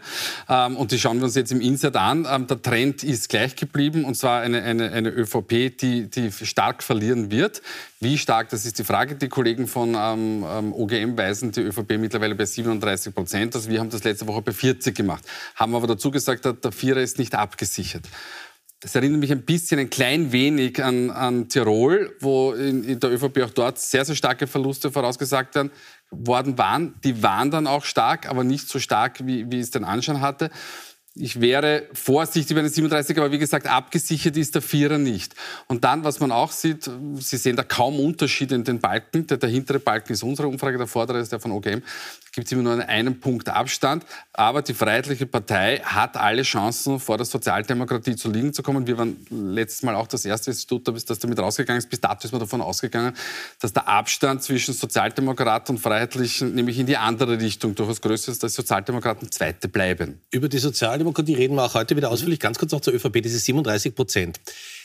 Ähm, 0.49 0.77
und 0.77 0.93
die 0.93 1.01
schauen 1.01 1.17
wir 1.19 1.25
uns 1.25 1.35
jetzt 1.35 1.51
im 1.51 1.61
Insert 1.61 1.97
an. 1.97 2.29
Ähm, 2.31 2.47
der 2.47 2.63
Trend 2.63 3.03
ist 3.03 3.29
gleich 3.29 3.57
geblieben 3.57 4.05
und 4.05 4.15
zwar 4.15 4.41
eine, 4.43 4.63
eine, 4.63 4.93
eine 4.93 5.09
ÖVP 5.09 5.48
ÖVP, 5.49 5.77
die, 5.79 6.11
die 6.11 6.31
stark 6.33 6.83
verlieren 6.83 7.31
wird. 7.31 7.63
Wie 8.01 8.19
stark, 8.19 8.51
das 8.51 8.65
ist 8.65 8.79
die 8.79 8.85
Frage. 8.85 9.15
Die 9.17 9.29
Kollegen 9.29 9.67
von 9.67 9.95
ähm, 9.97 10.45
ähm 10.49 10.73
OGM 10.73 11.17
weisen 11.17 11.53
die 11.53 11.61
ÖVP 11.61 11.99
mittlerweile 11.99 12.35
bei 12.35 12.45
37 12.45 13.15
Prozent. 13.15 13.55
Also 13.55 13.69
wir 13.71 13.81
haben 13.81 13.91
das 13.91 14.05
letzte 14.05 14.27
Woche 14.27 14.43
bei 14.43 14.53
40 14.53 14.95
gemacht. 14.95 15.25
Haben 15.55 15.75
aber 15.75 15.87
dazu 15.87 16.11
gesagt, 16.11 16.45
der 16.45 16.73
Vierer 16.73 17.01
ist 17.01 17.19
nicht 17.19 17.35
abgesichert. 17.35 18.05
Das 18.81 18.95
erinnert 18.95 19.19
mich 19.19 19.33
ein 19.33 19.43
bisschen, 19.43 19.81
ein 19.81 19.91
klein 19.91 20.31
wenig 20.31 20.83
an, 20.85 21.11
an 21.11 21.49
Tirol, 21.49 22.15
wo 22.21 22.53
in, 22.53 22.85
in, 22.85 23.01
der 23.01 23.11
ÖVP 23.11 23.43
auch 23.43 23.51
dort 23.51 23.81
sehr, 23.81 24.05
sehr 24.05 24.15
starke 24.15 24.47
Verluste 24.47 24.93
vorausgesagt 24.93 25.57
werden, 25.57 25.73
worden 26.11 26.57
waren. 26.59 26.95
Die 27.03 27.21
waren 27.21 27.51
dann 27.51 27.67
auch 27.67 27.85
stark, 27.85 28.29
aber 28.29 28.45
nicht 28.45 28.69
so 28.69 28.79
stark, 28.79 29.27
wie, 29.27 29.51
wie 29.51 29.59
es 29.59 29.73
den 29.73 29.83
Anschein 29.83 30.21
hatte. 30.21 30.51
Ich 31.19 31.41
wäre 31.41 31.85
vorsichtig 31.93 32.55
bei 32.55 32.63
den 32.63 32.71
37, 32.71 33.17
aber 33.19 33.33
wie 33.33 33.39
gesagt, 33.39 33.67
abgesichert 33.67 34.37
ist 34.37 34.55
der 34.55 34.63
Vierer 34.63 34.99
nicht. 34.99 35.35
Und 35.67 35.85
dann, 35.85 36.05
was 36.05 36.21
man 36.21 36.33
auch 36.33 36.53
sieht, 36.53 36.89
Sie 37.17 37.37
sehen 37.37 37.57
da 37.57 37.63
kaum 37.63 37.99
Unterschied 37.99 38.53
in 38.53 38.65
den 38.65 38.79
Balken. 38.79 39.27
Der, 39.27 39.37
der 39.37 39.49
hintere 39.49 39.81
Balken 39.81 40.13
ist 40.13 40.23
unsere 40.23 40.49
Umfrage, 40.49 40.79
der 40.79 40.87
vordere 40.87 41.19
ist 41.19 41.33
der 41.33 41.41
von 41.41 41.53
OGM. 41.53 41.81
Da 41.81 42.31
gibt 42.33 42.47
es 42.47 42.53
immer 42.53 42.63
nur 42.63 42.89
einen 42.89 43.19
Punkt 43.21 43.49
Abstand. 43.49 44.05
Aber 44.33 44.63
die 44.63 44.75
Freiheitliche 44.75 45.27
Partei 45.27 45.79
hat 45.85 46.17
alle 46.17 46.43
Chancen, 46.43 47.01
vor 47.01 47.17
der 47.17 47.27
Sozialdemokratie 47.27 48.15
zu 48.15 48.31
liegen 48.31 48.53
zu 48.53 48.63
kommen. 48.63 48.87
Wir 48.87 48.99
waren 48.99 49.17
letztes 49.31 49.83
Mal 49.83 49.97
auch 49.97 50.07
das 50.07 50.25
erste 50.25 50.51
Institut, 50.51 50.87
das 50.87 51.19
damit 51.19 51.39
rausgegangen 51.39 51.79
ist. 51.79 51.91
Bis 51.91 52.01
dato 52.01 52.25
ist 52.25 52.33
man 52.33 52.41
davon 52.41 52.61
ausgegangen, 52.61 53.15
dass 53.61 53.73
der 53.73 53.89
Abstand 53.89 54.43
zwischen 54.43 54.75
Sozialdemokraten 54.75 55.77
und 55.77 55.83
Freiheitlichen 55.83 56.55
nämlich 56.55 56.79
in 56.79 56.87
die 56.87 56.97
andere 56.97 57.41
Richtung 57.41 57.75
durchaus 57.75 58.01
größer 58.01 58.31
ist, 58.31 58.43
dass 58.43 58.55
Sozialdemokraten 58.55 59.31
Zweite 59.33 59.69
bleiben. 59.69 60.21
Über 60.31 60.49
die 60.49 60.59
Sozialdemokratie 61.09 61.35
reden 61.35 61.57
wir 61.57 61.65
auch 61.65 61.75
heute 61.75 61.97
wieder 61.97 62.11
ausführlich. 62.11 62.41
Ganz 62.41 62.59
kurz 62.59 62.73
noch 62.73 62.81
zur 62.81 62.95
ÖVP, 62.95 63.23
diese 63.23 63.39
37 63.39 63.95
Prozent. 63.95 64.41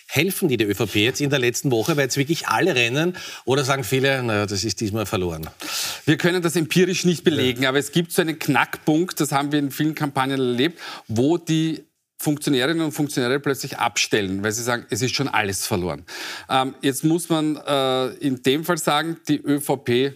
Helfen 0.08 0.48
die 0.48 0.58
der 0.58 0.70
ÖVP 0.70 0.96
jetzt 0.96 1.22
in 1.22 1.30
der 1.30 1.40
letzten 1.40 1.72
Woche, 1.72 1.96
weil 1.98 2.04
jetzt 2.04 2.18
wirklich 2.18 2.48
alle 2.48 2.76
rennen? 2.76 3.16
Oder 3.46 3.64
sagen 3.64 3.84
viele, 3.84 4.22
naja, 4.24 4.46
das 4.46 4.64
ist 4.64 4.82
diesmal 4.82 5.06
verloren? 5.06 5.50
Wir 6.06 6.18
können 6.18 6.42
das 6.42 6.56
empirisch 6.56 7.06
nicht 7.06 7.24
belegen, 7.24 7.64
ja. 7.64 7.70
aber 7.70 7.80
es 7.80 7.92
gibt 7.92 8.12
so 8.12 8.22
einen 8.22 8.40
Knackpunkt, 8.40 9.20
das 9.20 9.32
haben 9.32 9.52
wir 9.52 9.60
in 9.60 9.72
vielen 9.72 9.96
Kampagnen 9.96 10.40
erlebt, 10.40 10.80
wo 11.08 11.38
die 11.38 11.84
Funktionärinnen 12.18 12.86
und 12.86 12.92
Funktionäre 12.92 13.40
plötzlich 13.40 13.78
abstellen, 13.78 14.44
weil 14.44 14.52
sie 14.52 14.64
sagen, 14.64 14.86
es 14.90 15.02
ist 15.02 15.16
schon 15.16 15.28
alles 15.28 15.66
verloren. 15.66 16.06
Ähm, 16.50 16.76
jetzt 16.82 17.04
muss 17.04 17.30
man 17.30 17.58
äh, 17.58 18.08
in 18.16 18.42
dem 18.44 18.64
Fall 18.64 18.78
sagen, 18.78 19.18
die 19.28 19.42
ÖVP 19.42 20.14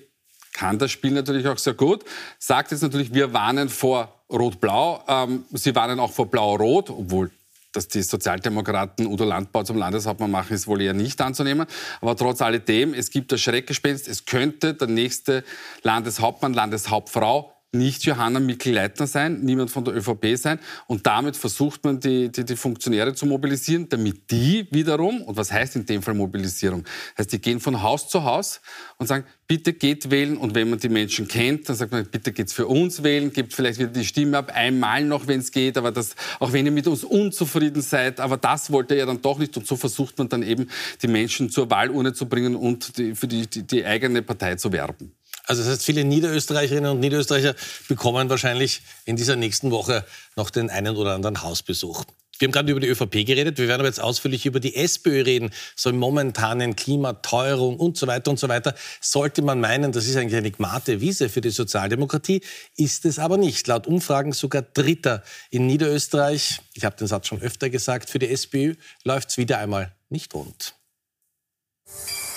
kann 0.53 0.79
das 0.79 0.91
Spiel 0.91 1.11
natürlich 1.11 1.47
auch 1.47 1.57
sehr 1.57 1.73
gut, 1.73 2.03
sagt 2.39 2.71
jetzt 2.71 2.81
natürlich, 2.81 3.13
wir 3.13 3.33
warnen 3.33 3.69
vor 3.69 4.16
Rot-Blau, 4.31 5.03
ähm, 5.07 5.45
sie 5.53 5.73
warnen 5.75 5.99
auch 5.99 6.11
vor 6.11 6.29
Blau-Rot, 6.29 6.89
obwohl 6.89 7.31
dass 7.73 7.87
die 7.87 8.01
Sozialdemokraten 8.01 9.05
Udo 9.05 9.23
Landbau 9.23 9.61
zum 9.63 9.77
Landeshauptmann 9.77 10.31
machen, 10.31 10.53
ist 10.53 10.65
wohl 10.67 10.81
eher 10.81 10.93
nicht 10.93 11.21
anzunehmen. 11.21 11.67
Aber 12.01 12.15
trotz 12.15 12.41
alledem, 12.41 12.93
es 12.95 13.11
gibt 13.11 13.31
das 13.31 13.41
Schreckgespenst. 13.41 14.07
Es 14.07 14.25
könnte 14.25 14.73
der 14.73 14.87
nächste 14.87 15.43
Landeshauptmann, 15.83 16.53
Landeshauptfrau 16.53 17.53
nicht 17.73 18.05
Johanna 18.05 18.39
Mikl-Leitner 18.39 19.07
sein, 19.07 19.41
niemand 19.41 19.71
von 19.71 19.83
der 19.83 19.95
ÖVP 19.95 20.37
sein. 20.37 20.59
Und 20.87 21.05
damit 21.05 21.35
versucht 21.35 21.83
man, 21.83 21.99
die, 21.99 22.31
die, 22.31 22.45
die, 22.45 22.55
Funktionäre 22.55 23.13
zu 23.13 23.25
mobilisieren, 23.25 23.89
damit 23.89 24.31
die 24.31 24.67
wiederum, 24.71 25.21
und 25.21 25.35
was 25.35 25.51
heißt 25.51 25.75
in 25.75 25.85
dem 25.85 26.01
Fall 26.01 26.13
Mobilisierung? 26.13 26.85
Heißt, 27.17 27.31
die 27.31 27.41
gehen 27.41 27.59
von 27.59 27.81
Haus 27.81 28.07
zu 28.07 28.23
Haus 28.23 28.61
und 28.97 29.07
sagen, 29.07 29.25
bitte 29.47 29.73
geht 29.73 30.09
wählen. 30.09 30.37
Und 30.37 30.55
wenn 30.55 30.69
man 30.69 30.79
die 30.79 30.89
Menschen 30.89 31.27
kennt, 31.27 31.67
dann 31.67 31.75
sagt 31.75 31.91
man, 31.91 32.05
bitte 32.05 32.31
geht's 32.31 32.53
für 32.53 32.67
uns 32.67 33.03
wählen, 33.03 33.33
gibt 33.33 33.53
vielleicht 33.53 33.79
wieder 33.79 33.91
die 33.91 34.05
Stimme 34.05 34.37
ab, 34.37 34.51
einmal 34.53 35.03
noch, 35.03 35.27
wenn 35.27 35.41
es 35.41 35.51
geht, 35.51 35.77
aber 35.77 35.91
das, 35.91 36.15
auch 36.39 36.53
wenn 36.53 36.65
ihr 36.65 36.71
mit 36.71 36.87
uns 36.87 37.03
unzufrieden 37.03 37.81
seid, 37.81 38.19
aber 38.21 38.37
das 38.37 38.71
wollt 38.71 38.91
ihr 38.91 38.97
ja 38.97 39.05
dann 39.05 39.21
doch 39.21 39.39
nicht. 39.39 39.57
Und 39.57 39.67
so 39.67 39.75
versucht 39.75 40.17
man 40.17 40.29
dann 40.29 40.43
eben, 40.43 40.69
die 41.01 41.07
Menschen 41.07 41.49
zur 41.49 41.69
Wahlurne 41.69 42.13
zu 42.13 42.27
bringen 42.27 42.55
und 42.55 42.97
die, 42.97 43.13
für 43.13 43.27
die, 43.27 43.47
die, 43.47 43.63
die 43.63 43.85
eigene 43.85 44.21
Partei 44.21 44.55
zu 44.55 44.71
werben. 44.71 45.16
Also 45.47 45.63
das 45.63 45.71
heißt, 45.71 45.83
viele 45.83 46.03
Niederösterreicherinnen 46.03 46.91
und 46.91 46.99
Niederösterreicher 46.99 47.55
bekommen 47.87 48.29
wahrscheinlich 48.29 48.81
in 49.05 49.15
dieser 49.15 49.37
nächsten 49.37 49.71
Woche 49.71 50.05
noch 50.35 50.49
den 50.49 50.69
einen 50.69 50.95
oder 50.95 51.15
anderen 51.15 51.41
Hausbesuch. 51.41 52.03
Wir 52.39 52.47
haben 52.47 52.51
gerade 52.51 52.71
über 52.71 52.79
die 52.79 52.87
ÖVP 52.87 53.25
geredet. 53.25 53.57
Wir 53.57 53.67
werden 53.67 53.81
aber 53.81 53.87
jetzt 53.87 54.01
ausführlich 54.01 54.45
über 54.45 54.59
die 54.59 54.75
SPÖ 54.75 55.23
reden. 55.23 55.49
So 55.75 55.89
im 55.89 55.97
momentanen 55.97 56.75
Klimateuerung 56.75 57.77
und 57.77 57.97
so 57.97 58.05
weiter 58.05 58.29
und 58.29 58.39
so 58.39 58.47
weiter. 58.47 58.75
Sollte 59.01 59.41
man 59.41 59.59
meinen, 59.59 59.91
das 59.91 60.05
ist 60.05 60.17
eigentlich 60.17 60.37
eine 60.37 60.51
gmate 60.51 61.01
Wiese 61.01 61.29
für 61.29 61.41
die 61.41 61.49
Sozialdemokratie, 61.49 62.41
ist 62.75 63.05
es 63.05 63.17
aber 63.17 63.37
nicht. 63.37 63.65
Laut 63.67 63.87
Umfragen 63.87 64.33
sogar 64.33 64.61
Dritter 64.61 65.23
in 65.49 65.65
Niederösterreich. 65.65 66.61
Ich 66.75 66.85
habe 66.85 66.95
den 66.95 67.07
Satz 67.07 67.27
schon 67.27 67.41
öfter 67.41 67.71
gesagt. 67.71 68.09
Für 68.09 68.19
die 68.19 68.29
SPÖ 68.29 68.75
läuft 69.03 69.29
es 69.29 69.37
wieder 69.37 69.57
einmal 69.57 69.95
nicht 70.09 70.35
rund. 70.35 70.75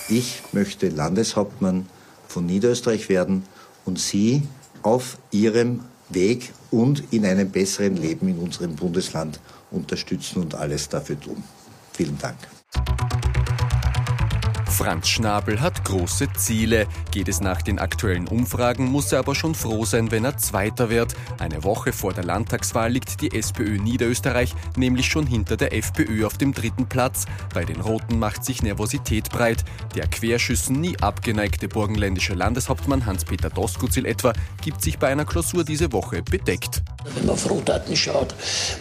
Ich 0.08 0.40
möchte 0.52 0.88
Landeshauptmann 0.88 1.88
von 2.30 2.46
Niederösterreich 2.46 3.08
werden 3.08 3.44
und 3.84 3.98
Sie 3.98 4.42
auf 4.82 5.18
Ihrem 5.30 5.80
Weg 6.08 6.52
und 6.70 7.04
in 7.12 7.24
einem 7.26 7.50
besseren 7.50 7.96
Leben 7.96 8.28
in 8.28 8.38
unserem 8.38 8.76
Bundesland 8.76 9.40
unterstützen 9.70 10.42
und 10.42 10.54
alles 10.54 10.88
dafür 10.88 11.18
tun. 11.18 11.42
Vielen 11.92 12.18
Dank. 12.18 12.36
Franz 14.80 15.08
Schnabel 15.08 15.60
hat 15.60 15.84
große 15.84 16.32
Ziele. 16.32 16.86
Geht 17.10 17.28
es 17.28 17.42
nach 17.42 17.60
den 17.60 17.78
aktuellen 17.78 18.26
Umfragen, 18.26 18.86
muss 18.86 19.12
er 19.12 19.18
aber 19.18 19.34
schon 19.34 19.54
froh 19.54 19.84
sein, 19.84 20.10
wenn 20.10 20.24
er 20.24 20.38
Zweiter 20.38 20.88
wird. 20.88 21.14
Eine 21.38 21.64
Woche 21.64 21.92
vor 21.92 22.14
der 22.14 22.24
Landtagswahl 22.24 22.90
liegt 22.90 23.20
die 23.20 23.30
SPÖ 23.36 23.76
Niederösterreich 23.76 24.54
nämlich 24.76 25.08
schon 25.08 25.26
hinter 25.26 25.58
der 25.58 25.74
FPÖ 25.74 26.24
auf 26.24 26.38
dem 26.38 26.54
dritten 26.54 26.86
Platz. 26.86 27.26
Bei 27.52 27.66
den 27.66 27.82
Roten 27.82 28.18
macht 28.18 28.42
sich 28.42 28.62
Nervosität 28.62 29.28
breit. 29.28 29.66
Der 29.96 30.06
Querschüssen 30.06 30.80
nie 30.80 30.96
abgeneigte 30.98 31.68
burgenländische 31.68 32.32
Landeshauptmann 32.32 33.04
Hans-Peter 33.04 33.50
Doskozil 33.50 34.06
etwa 34.06 34.32
gibt 34.62 34.80
sich 34.80 34.98
bei 34.98 35.08
einer 35.08 35.26
Klausur 35.26 35.62
diese 35.62 35.92
Woche 35.92 36.22
bedeckt. 36.22 36.80
Wenn 37.04 37.26
man 37.26 37.34
auf 37.34 37.50
Rohdaten 37.50 37.94
schaut, 37.94 38.34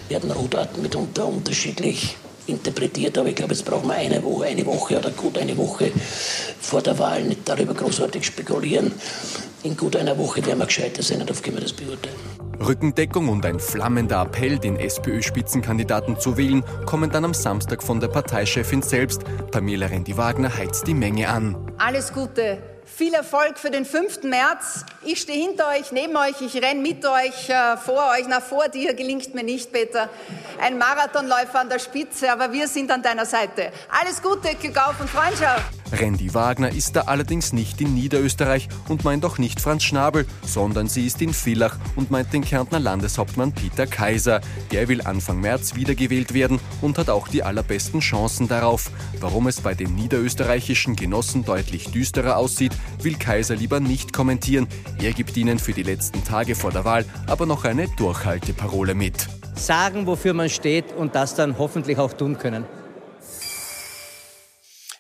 werden 0.07 0.31
Rohdaten 0.31 0.81
mitunter 0.81 1.25
unterschiedlich 1.25 2.15
interpretiert, 2.49 3.17
aber 3.17 3.29
ich 3.29 3.35
glaube, 3.35 3.53
jetzt 3.53 3.65
brauchen 3.65 3.87
wir 3.87 3.95
eine 3.95 4.23
Woche, 4.23 4.45
eine 4.45 4.65
Woche 4.65 4.97
oder 4.97 5.11
gut 5.11 5.37
eine 5.37 5.55
Woche 5.57 5.91
vor 6.59 6.81
der 6.81 6.97
Wahl 6.99 7.23
nicht 7.23 7.47
darüber 7.47 7.73
großartig 7.73 8.25
spekulieren. 8.25 8.91
In 9.63 9.75
gut 9.75 9.95
einer 9.95 10.17
Woche 10.17 10.45
werden 10.45 10.59
wir 10.59 10.65
gescheiter 10.65 11.03
sein, 11.03 11.19
darauf 11.19 11.41
können 11.41 11.57
wir 11.57 11.63
das 11.63 11.73
beurteilen. 11.73 12.15
Rückendeckung 12.65 13.29
und 13.29 13.45
ein 13.45 13.59
flammender 13.59 14.21
Appell, 14.21 14.59
den 14.59 14.77
SPÖ-Spitzenkandidaten 14.77 16.19
zu 16.19 16.37
wählen, 16.37 16.63
kommen 16.85 17.09
dann 17.09 17.23
am 17.25 17.33
Samstag 17.33 17.81
von 17.81 17.99
der 17.99 18.09
Parteichefin 18.09 18.81
selbst. 18.81 19.23
Pamela 19.51 19.87
Rendi-Wagner 19.87 20.55
heizt 20.57 20.87
die 20.87 20.93
Menge 20.93 21.29
an. 21.29 21.55
Alles 21.77 22.11
Gute 22.11 22.57
viel 22.95 23.13
Erfolg 23.13 23.57
für 23.57 23.71
den 23.71 23.85
5. 23.85 24.23
März. 24.23 24.85
Ich 25.03 25.21
stehe 25.21 25.41
hinter 25.41 25.69
euch, 25.69 25.91
neben 25.91 26.15
euch, 26.17 26.41
ich 26.41 26.61
renne 26.61 26.81
mit 26.81 27.05
euch, 27.05 27.49
äh, 27.49 27.77
vor 27.77 28.11
euch. 28.11 28.25
Na, 28.27 28.41
vor 28.41 28.67
dir 28.67 28.93
gelingt 28.93 29.33
mir 29.33 29.43
nicht, 29.43 29.71
Peter. 29.71 30.09
Ein 30.61 30.77
Marathonläufer 30.77 31.59
an 31.59 31.69
der 31.69 31.79
Spitze, 31.79 32.31
aber 32.31 32.51
wir 32.51 32.67
sind 32.67 32.91
an 32.91 33.01
deiner 33.01 33.25
Seite. 33.25 33.71
Alles 33.89 34.21
Gute, 34.21 34.55
Glück 34.55 34.77
auf 34.77 34.99
und 34.99 35.09
Freundschaft. 35.09 35.78
Randy 35.91 36.33
Wagner 36.33 36.69
ist 36.69 36.95
da 36.95 37.01
allerdings 37.01 37.53
nicht 37.53 37.81
in 37.81 37.93
Niederösterreich 37.93 38.69
und 38.87 39.03
meint 39.03 39.25
auch 39.25 39.37
nicht 39.37 39.59
Franz 39.59 39.83
Schnabel, 39.83 40.25
sondern 40.43 40.87
sie 40.87 41.07
ist 41.07 41.21
in 41.21 41.33
Villach 41.33 41.77
und 41.95 42.11
meint 42.11 42.31
den 42.33 42.43
Kärntner 42.43 42.79
Landeshauptmann 42.79 43.53
Peter 43.53 43.87
Kaiser. 43.87 44.41
Der 44.71 44.87
will 44.87 45.01
Anfang 45.01 45.39
März 45.39 45.75
wiedergewählt 45.75 46.33
werden 46.33 46.59
und 46.81 46.97
hat 46.97 47.09
auch 47.09 47.27
die 47.27 47.43
allerbesten 47.43 47.99
Chancen 47.99 48.47
darauf. 48.47 48.91
Warum 49.19 49.47
es 49.47 49.61
bei 49.61 49.73
den 49.73 49.95
niederösterreichischen 49.95 50.95
Genossen 50.95 51.43
deutlich 51.43 51.91
düsterer 51.91 52.37
aussieht, 52.37 52.73
will 53.01 53.15
Kaiser 53.15 53.55
lieber 53.55 53.79
nicht 53.79 54.13
kommentieren. 54.13 54.67
Er 55.01 55.13
gibt 55.13 55.35
ihnen 55.37 55.59
für 55.59 55.73
die 55.73 55.83
letzten 55.83 56.23
Tage 56.23 56.55
vor 56.55 56.71
der 56.71 56.85
Wahl 56.85 57.05
aber 57.27 57.45
noch 57.45 57.65
eine 57.65 57.87
Durchhalteparole 57.87 58.95
mit. 58.95 59.27
Sagen, 59.55 60.07
wofür 60.07 60.33
man 60.33 60.49
steht 60.49 60.93
und 60.95 61.15
das 61.15 61.35
dann 61.35 61.57
hoffentlich 61.57 61.97
auch 61.97 62.13
tun 62.13 62.37
können. 62.37 62.65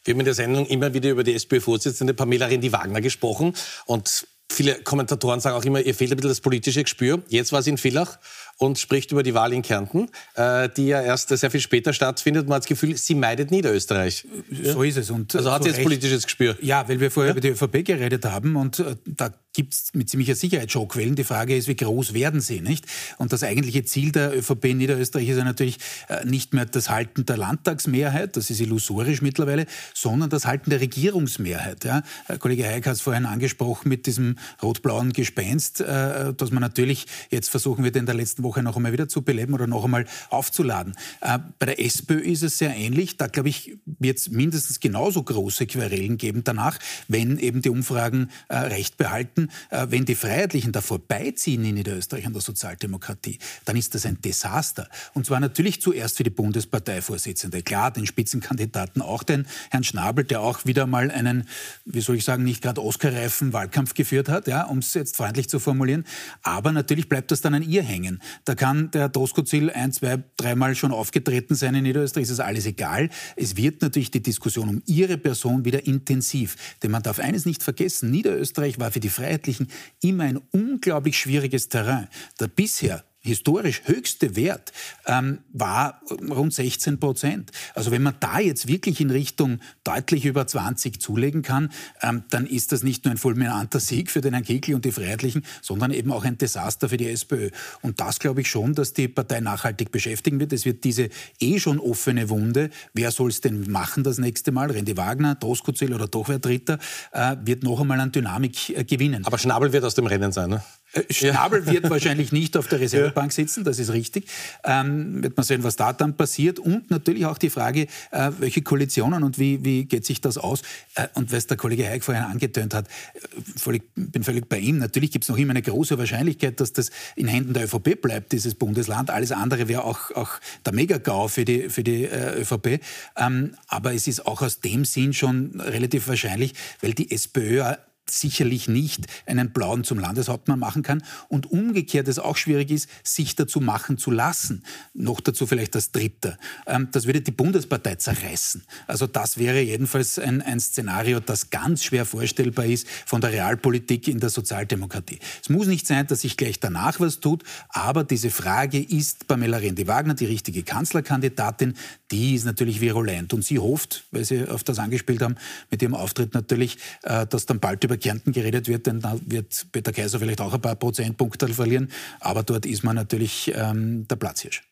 Wir 0.09 0.15
haben 0.15 0.21
in 0.21 0.25
der 0.25 0.33
Sendung 0.33 0.65
immer 0.65 0.95
wieder 0.95 1.11
über 1.11 1.23
die 1.23 1.35
SPÖ-Vorsitzende 1.35 2.15
Pamela 2.15 2.47
Rendi-Wagner 2.47 2.99
gesprochen 2.99 3.53
und 3.85 4.25
viele 4.51 4.81
Kommentatoren 4.81 5.39
sagen 5.39 5.55
auch 5.55 5.63
immer, 5.65 5.81
ihr 5.81 5.93
fehlt 5.93 6.09
ein 6.11 6.17
bisschen 6.17 6.31
das 6.31 6.41
politische 6.41 6.81
Gespür. 6.81 7.21
Jetzt 7.27 7.51
war 7.51 7.61
sie 7.61 7.69
in 7.69 7.77
Villach 7.77 8.17
und 8.59 8.77
spricht 8.77 9.11
über 9.11 9.23
die 9.23 9.33
Wahl 9.33 9.53
in 9.53 9.61
Kärnten, 9.61 10.09
äh, 10.35 10.69
die 10.69 10.87
ja 10.87 11.01
erst 11.01 11.29
sehr 11.29 11.49
viel 11.49 11.61
später 11.61 11.93
stattfindet. 11.93 12.47
Man 12.47 12.57
hat 12.57 12.63
das 12.63 12.67
Gefühl, 12.67 12.95
sie 12.97 13.15
meidet 13.15 13.51
Niederösterreich. 13.51 14.27
So 14.63 14.83
ist 14.83 14.97
es. 14.97 15.09
Und 15.09 15.33
also 15.35 15.51
hat 15.51 15.63
sie 15.63 15.69
jetzt 15.69 15.81
politisches 15.81 16.23
Gespür. 16.23 16.57
Ja, 16.61 16.87
weil 16.87 16.99
wir 16.99 17.09
vorher 17.09 17.29
ja? 17.29 17.37
über 17.37 17.41
die 17.41 17.49
ÖVP 17.49 17.85
geredet 17.85 18.25
haben 18.25 18.55
und 18.57 18.79
äh, 18.79 18.95
da 19.05 19.31
gibt 19.53 19.73
es 19.73 19.93
mit 19.93 20.09
ziemlicher 20.09 20.35
Sicherheit 20.35 20.71
Showquellen. 20.71 21.15
Die 21.15 21.23
Frage 21.23 21.55
ist, 21.55 21.67
wie 21.67 21.75
groß 21.75 22.13
werden 22.13 22.39
sie, 22.39 22.61
nicht? 22.61 22.85
Und 23.17 23.33
das 23.33 23.43
eigentliche 23.43 23.83
Ziel 23.83 24.11
der 24.11 24.37
ÖVP 24.37 24.65
in 24.65 24.77
Niederösterreich 24.77 25.27
ist 25.29 25.37
ja 25.37 25.43
natürlich 25.43 25.77
äh, 26.07 26.25
nicht 26.25 26.53
mehr 26.53 26.65
das 26.65 26.89
Halten 26.89 27.25
der 27.25 27.37
Landtagsmehrheit, 27.37 28.37
das 28.37 28.49
ist 28.49 28.59
illusorisch 28.59 29.21
mittlerweile, 29.21 29.65
sondern 29.93 30.29
das 30.29 30.45
Halten 30.45 30.69
der 30.69 30.81
Regierungsmehrheit. 30.81 31.83
Ja? 31.83 32.03
Kollege 32.39 32.65
Hayek 32.65 32.85
hat 32.85 32.93
es 32.95 33.01
vorhin 33.01 33.25
angesprochen 33.25 33.89
mit 33.89 34.05
diesem 34.05 34.37
rot-blauen 34.61 35.13
Gespenst, 35.13 35.81
äh, 35.81 36.33
dass 36.33 36.51
man 36.51 36.61
natürlich 36.61 37.07
jetzt 37.31 37.49
versuchen 37.49 37.83
wird, 37.83 37.95
in 37.95 38.05
der 38.05 38.15
letzten 38.15 38.43
Woche 38.43 38.48
noch 38.57 38.75
einmal 38.75 38.93
wieder 38.93 39.07
zu 39.07 39.21
beleben 39.21 39.53
oder 39.53 39.67
noch 39.67 39.85
einmal 39.85 40.05
aufzuladen. 40.29 40.95
Äh, 41.21 41.39
bei 41.57 41.67
der 41.67 41.79
SPÖ 41.83 42.19
ist 42.19 42.43
es 42.43 42.57
sehr 42.57 42.75
ähnlich. 42.75 43.17
Da, 43.17 43.27
glaube 43.27 43.49
ich, 43.49 43.77
wird 43.85 44.17
es 44.17 44.29
mindestens 44.29 44.79
genauso 44.79 45.23
große 45.23 45.67
Querelen 45.67 46.17
geben 46.17 46.43
danach, 46.43 46.79
wenn 47.07 47.37
eben 47.37 47.61
die 47.61 47.69
Umfragen 47.69 48.29
recht 48.49 48.97
behalten 48.97 49.49
äh, 49.69 49.87
wenn 49.89 50.05
die 50.05 50.15
Freiheitlichen 50.15 50.71
da 50.71 50.81
vorbeiziehen 50.81 51.63
in 51.65 51.75
Niederösterreich 51.75 52.25
an 52.25 52.33
der 52.33 52.41
Sozialdemokratie, 52.41 53.39
dann 53.65 53.75
ist 53.75 53.95
das 53.95 54.05
ein 54.05 54.21
Desaster. 54.21 54.87
Und 55.13 55.25
zwar 55.25 55.39
natürlich 55.39 55.81
zuerst 55.81 56.17
für 56.17 56.23
die 56.23 56.29
Bundesparteivorsitzende. 56.29 57.61
Klar, 57.61 57.91
den 57.91 58.05
Spitzenkandidaten 58.05 59.01
auch 59.01 59.23
den 59.23 59.45
Herrn 59.69 59.83
Schnabel, 59.83 60.23
der 60.23 60.41
auch 60.41 60.65
wieder 60.65 60.87
mal 60.87 61.11
einen, 61.11 61.47
wie 61.85 62.01
soll 62.01 62.17
ich 62.17 62.25
sagen, 62.25 62.43
nicht 62.43 62.61
gerade 62.61 62.83
Oscar-reifen 62.83 63.53
Wahlkampf 63.53 63.93
geführt 63.93 64.29
hat, 64.29 64.47
ja, 64.47 64.63
um 64.63 64.79
es 64.79 64.93
jetzt 64.93 65.15
freundlich 65.15 65.49
zu 65.49 65.59
formulieren. 65.59 66.05
Aber 66.41 66.71
natürlich 66.71 67.09
bleibt 67.09 67.31
das 67.31 67.41
dann 67.41 67.53
an 67.53 67.63
ihr 67.63 67.83
hängen. 67.83 68.21
Da 68.45 68.55
kann 68.55 68.91
der 68.91 69.09
Doskozil 69.09 69.69
ein, 69.69 69.91
zwei, 69.91 70.23
dreimal 70.37 70.75
schon 70.75 70.91
aufgetreten 70.91 71.55
sein 71.55 71.75
in 71.75 71.83
Niederösterreich, 71.83 72.23
ist 72.23 72.31
das 72.31 72.39
alles 72.39 72.65
egal. 72.65 73.09
Es 73.35 73.55
wird 73.57 73.81
natürlich 73.81 74.11
die 74.11 74.23
Diskussion 74.23 74.69
um 74.69 74.83
ihre 74.85 75.17
Person 75.17 75.65
wieder 75.65 75.85
intensiv. 75.85 76.55
Denn 76.81 76.91
man 76.91 77.03
darf 77.03 77.19
eines 77.19 77.45
nicht 77.45 77.63
vergessen, 77.63 78.11
Niederösterreich 78.11 78.79
war 78.79 78.91
für 78.91 78.99
die 78.99 79.09
Freiheitlichen 79.09 79.67
immer 80.01 80.23
ein 80.23 80.39
unglaublich 80.51 81.17
schwieriges 81.17 81.69
Terrain. 81.69 82.07
Der 82.39 82.47
bisher 82.47 83.03
historisch 83.29 83.83
höchste 83.85 84.35
Wert 84.35 84.71
ähm, 85.05 85.39
war 85.53 86.01
rund 86.29 86.53
16 86.53 86.99
Prozent. 86.99 87.51
Also 87.75 87.91
wenn 87.91 88.03
man 88.03 88.15
da 88.19 88.39
jetzt 88.39 88.67
wirklich 88.67 88.99
in 88.99 89.11
Richtung 89.11 89.59
deutlich 89.83 90.25
über 90.25 90.45
20 90.45 90.99
zulegen 90.99 91.41
kann, 91.41 91.71
ähm, 92.01 92.23
dann 92.29 92.45
ist 92.45 92.71
das 92.71 92.83
nicht 92.83 93.05
nur 93.05 93.13
ein 93.13 93.17
fulminanter 93.17 93.79
Sieg 93.79 94.11
für 94.11 94.21
den 94.21 94.33
Herrn 94.33 94.43
Kickl 94.43 94.73
und 94.73 94.83
die 94.83 94.91
Freiheitlichen, 94.91 95.45
sondern 95.61 95.91
eben 95.91 96.11
auch 96.11 96.25
ein 96.25 96.37
Desaster 96.37 96.89
für 96.89 96.97
die 96.97 97.07
SPÖ. 97.07 97.49
Und 97.81 97.99
das 97.99 98.19
glaube 98.19 98.41
ich 98.41 98.49
schon, 98.49 98.75
dass 98.75 98.93
die 98.93 99.07
Partei 99.07 99.39
nachhaltig 99.39 99.91
beschäftigen 99.91 100.39
wird. 100.39 100.51
Es 100.53 100.65
wird 100.65 100.83
diese 100.83 101.09
eh 101.39 101.59
schon 101.59 101.79
offene 101.79 102.29
Wunde, 102.29 102.69
wer 102.93 103.11
soll 103.11 103.29
es 103.29 103.41
denn 103.41 103.71
machen 103.71 104.03
das 104.03 104.17
nächste 104.17 104.51
Mal, 104.51 104.71
Randy 104.71 104.97
Wagner, 104.97 105.35
Doskozil 105.35 105.93
oder 105.93 106.07
doch 106.07 106.27
wer 106.29 106.39
Dritter, 106.39 106.79
äh, 107.11 107.35
wird 107.43 107.63
noch 107.63 107.79
einmal 107.79 107.99
an 107.99 108.11
Dynamik 108.11 108.69
äh, 108.69 108.83
gewinnen. 108.83 109.25
Aber 109.25 109.37
Schnabel 109.37 109.71
wird 109.71 109.83
aus 109.83 109.95
dem 109.95 110.07
Rennen 110.07 110.31
sein, 110.31 110.49
ne? 110.49 110.63
Äh, 110.93 111.13
Schnabel 111.13 111.65
wird 111.65 111.89
wahrscheinlich 111.89 112.31
nicht 112.31 112.57
auf 112.57 112.67
der 112.67 112.79
Reservebank 112.79 113.31
sitzen, 113.31 113.63
das 113.63 113.79
ist 113.79 113.91
richtig. 113.91 114.25
Ähm, 114.63 115.23
wird 115.23 115.37
man 115.37 115.43
sehen, 115.43 115.63
was 115.63 115.75
da 115.75 115.93
dann 115.93 116.17
passiert. 116.17 116.59
Und 116.59 116.89
natürlich 116.89 117.25
auch 117.25 117.37
die 117.37 117.49
Frage, 117.49 117.87
äh, 118.11 118.31
welche 118.39 118.61
Koalitionen 118.61 119.23
und 119.23 119.39
wie, 119.39 119.63
wie 119.63 119.85
geht 119.85 120.05
sich 120.05 120.21
das 120.21 120.37
aus? 120.37 120.61
Äh, 120.95 121.07
und 121.13 121.31
was 121.31 121.47
der 121.47 121.57
Kollege 121.57 121.87
Heik 121.87 122.03
vorhin 122.03 122.23
angetönt 122.23 122.73
hat, 122.73 122.87
äh, 122.87 123.19
völlig, 123.57 123.83
bin 123.95 124.23
völlig 124.23 124.47
bei 124.49 124.59
ihm. 124.59 124.77
Natürlich 124.77 125.11
gibt 125.11 125.25
es 125.25 125.29
noch 125.29 125.37
immer 125.37 125.51
eine 125.51 125.61
große 125.61 125.97
Wahrscheinlichkeit, 125.97 126.59
dass 126.59 126.73
das 126.73 126.89
in 127.15 127.27
Händen 127.27 127.53
der 127.53 127.65
ÖVP 127.65 128.01
bleibt, 128.01 128.31
dieses 128.31 128.55
Bundesland. 128.55 129.09
Alles 129.09 129.31
andere 129.31 129.67
wäre 129.67 129.83
auch, 129.83 130.11
auch 130.11 130.39
der 130.65 130.73
Megagau 130.73 131.27
für 131.27 131.45
die, 131.45 131.69
für 131.69 131.83
die 131.83 132.05
äh, 132.05 132.41
ÖVP. 132.41 132.81
Ähm, 133.15 133.55
aber 133.67 133.93
es 133.93 134.07
ist 134.07 134.25
auch 134.25 134.41
aus 134.41 134.59
dem 134.59 134.85
Sinn 134.85 135.13
schon 135.13 135.59
relativ 135.59 136.07
wahrscheinlich, 136.07 136.53
weil 136.81 136.93
die 136.93 137.11
SPÖ 137.11 137.63
sicherlich 138.11 138.67
nicht 138.67 139.05
einen 139.25 139.51
Blauen 139.51 139.83
zum 139.83 139.99
Landeshauptmann 139.99 140.59
machen 140.59 140.83
kann 140.83 141.03
und 141.27 141.51
umgekehrt 141.51 142.07
es 142.07 142.19
auch 142.19 142.37
schwierig 142.37 142.71
ist, 142.71 142.89
sich 143.03 143.35
dazu 143.35 143.61
machen 143.61 143.97
zu 143.97 144.11
lassen. 144.11 144.63
Noch 144.93 145.19
dazu 145.21 145.47
vielleicht 145.47 145.75
das 145.75 145.91
Dritte. 145.91 146.37
Ähm, 146.67 146.89
das 146.91 147.05
würde 147.05 147.21
die 147.21 147.31
Bundespartei 147.31 147.95
zerreißen. 147.95 148.63
Also 148.87 149.07
das 149.07 149.37
wäre 149.37 149.61
jedenfalls 149.61 150.19
ein, 150.19 150.41
ein 150.41 150.59
Szenario, 150.59 151.19
das 151.19 151.49
ganz 151.49 151.83
schwer 151.83 152.05
vorstellbar 152.05 152.65
ist 152.65 152.87
von 153.05 153.21
der 153.21 153.31
Realpolitik 153.31 154.07
in 154.07 154.19
der 154.19 154.29
Sozialdemokratie. 154.29 155.19
Es 155.41 155.49
muss 155.49 155.67
nicht 155.67 155.87
sein, 155.87 156.07
dass 156.07 156.21
sich 156.21 156.37
gleich 156.37 156.59
danach 156.59 156.99
was 156.99 157.19
tut, 157.19 157.43
aber 157.69 158.03
diese 158.03 158.29
Frage, 158.29 158.79
ist 158.79 159.27
Pamela 159.27 159.57
Rendi-Wagner 159.57 160.13
die 160.13 160.25
richtige 160.25 160.63
Kanzlerkandidatin, 160.63 161.75
die 162.11 162.35
ist 162.35 162.45
natürlich 162.45 162.81
virulent. 162.81 163.33
Und 163.33 163.43
sie 163.43 163.59
hofft, 163.59 164.05
weil 164.11 164.25
Sie 164.25 164.47
auf 164.47 164.63
das 164.63 164.79
angespielt 164.79 165.21
haben, 165.21 165.35
mit 165.69 165.81
ihrem 165.81 165.93
Auftritt 165.93 166.33
natürlich, 166.33 166.77
äh, 167.03 167.27
dass 167.27 167.45
dann 167.45 167.59
bald 167.59 167.83
über 167.83 167.97
Kärnten 167.99 168.31
geredet 168.31 168.67
wird, 168.67 168.87
denn 168.87 168.99
da 168.99 169.17
wird 169.25 169.67
Peter 169.71 169.91
Kaiser 169.91 170.19
vielleicht 170.19 170.41
auch 170.41 170.53
ein 170.53 170.61
paar 170.61 170.75
Prozentpunkte 170.75 171.47
verlieren. 171.49 171.91
Aber 172.19 172.43
dort 172.43 172.65
ist 172.65 172.83
man 172.83 172.95
natürlich 172.95 173.51
ähm, 173.55 174.07
der 174.07 174.15
Platzhirsch. 174.15 174.63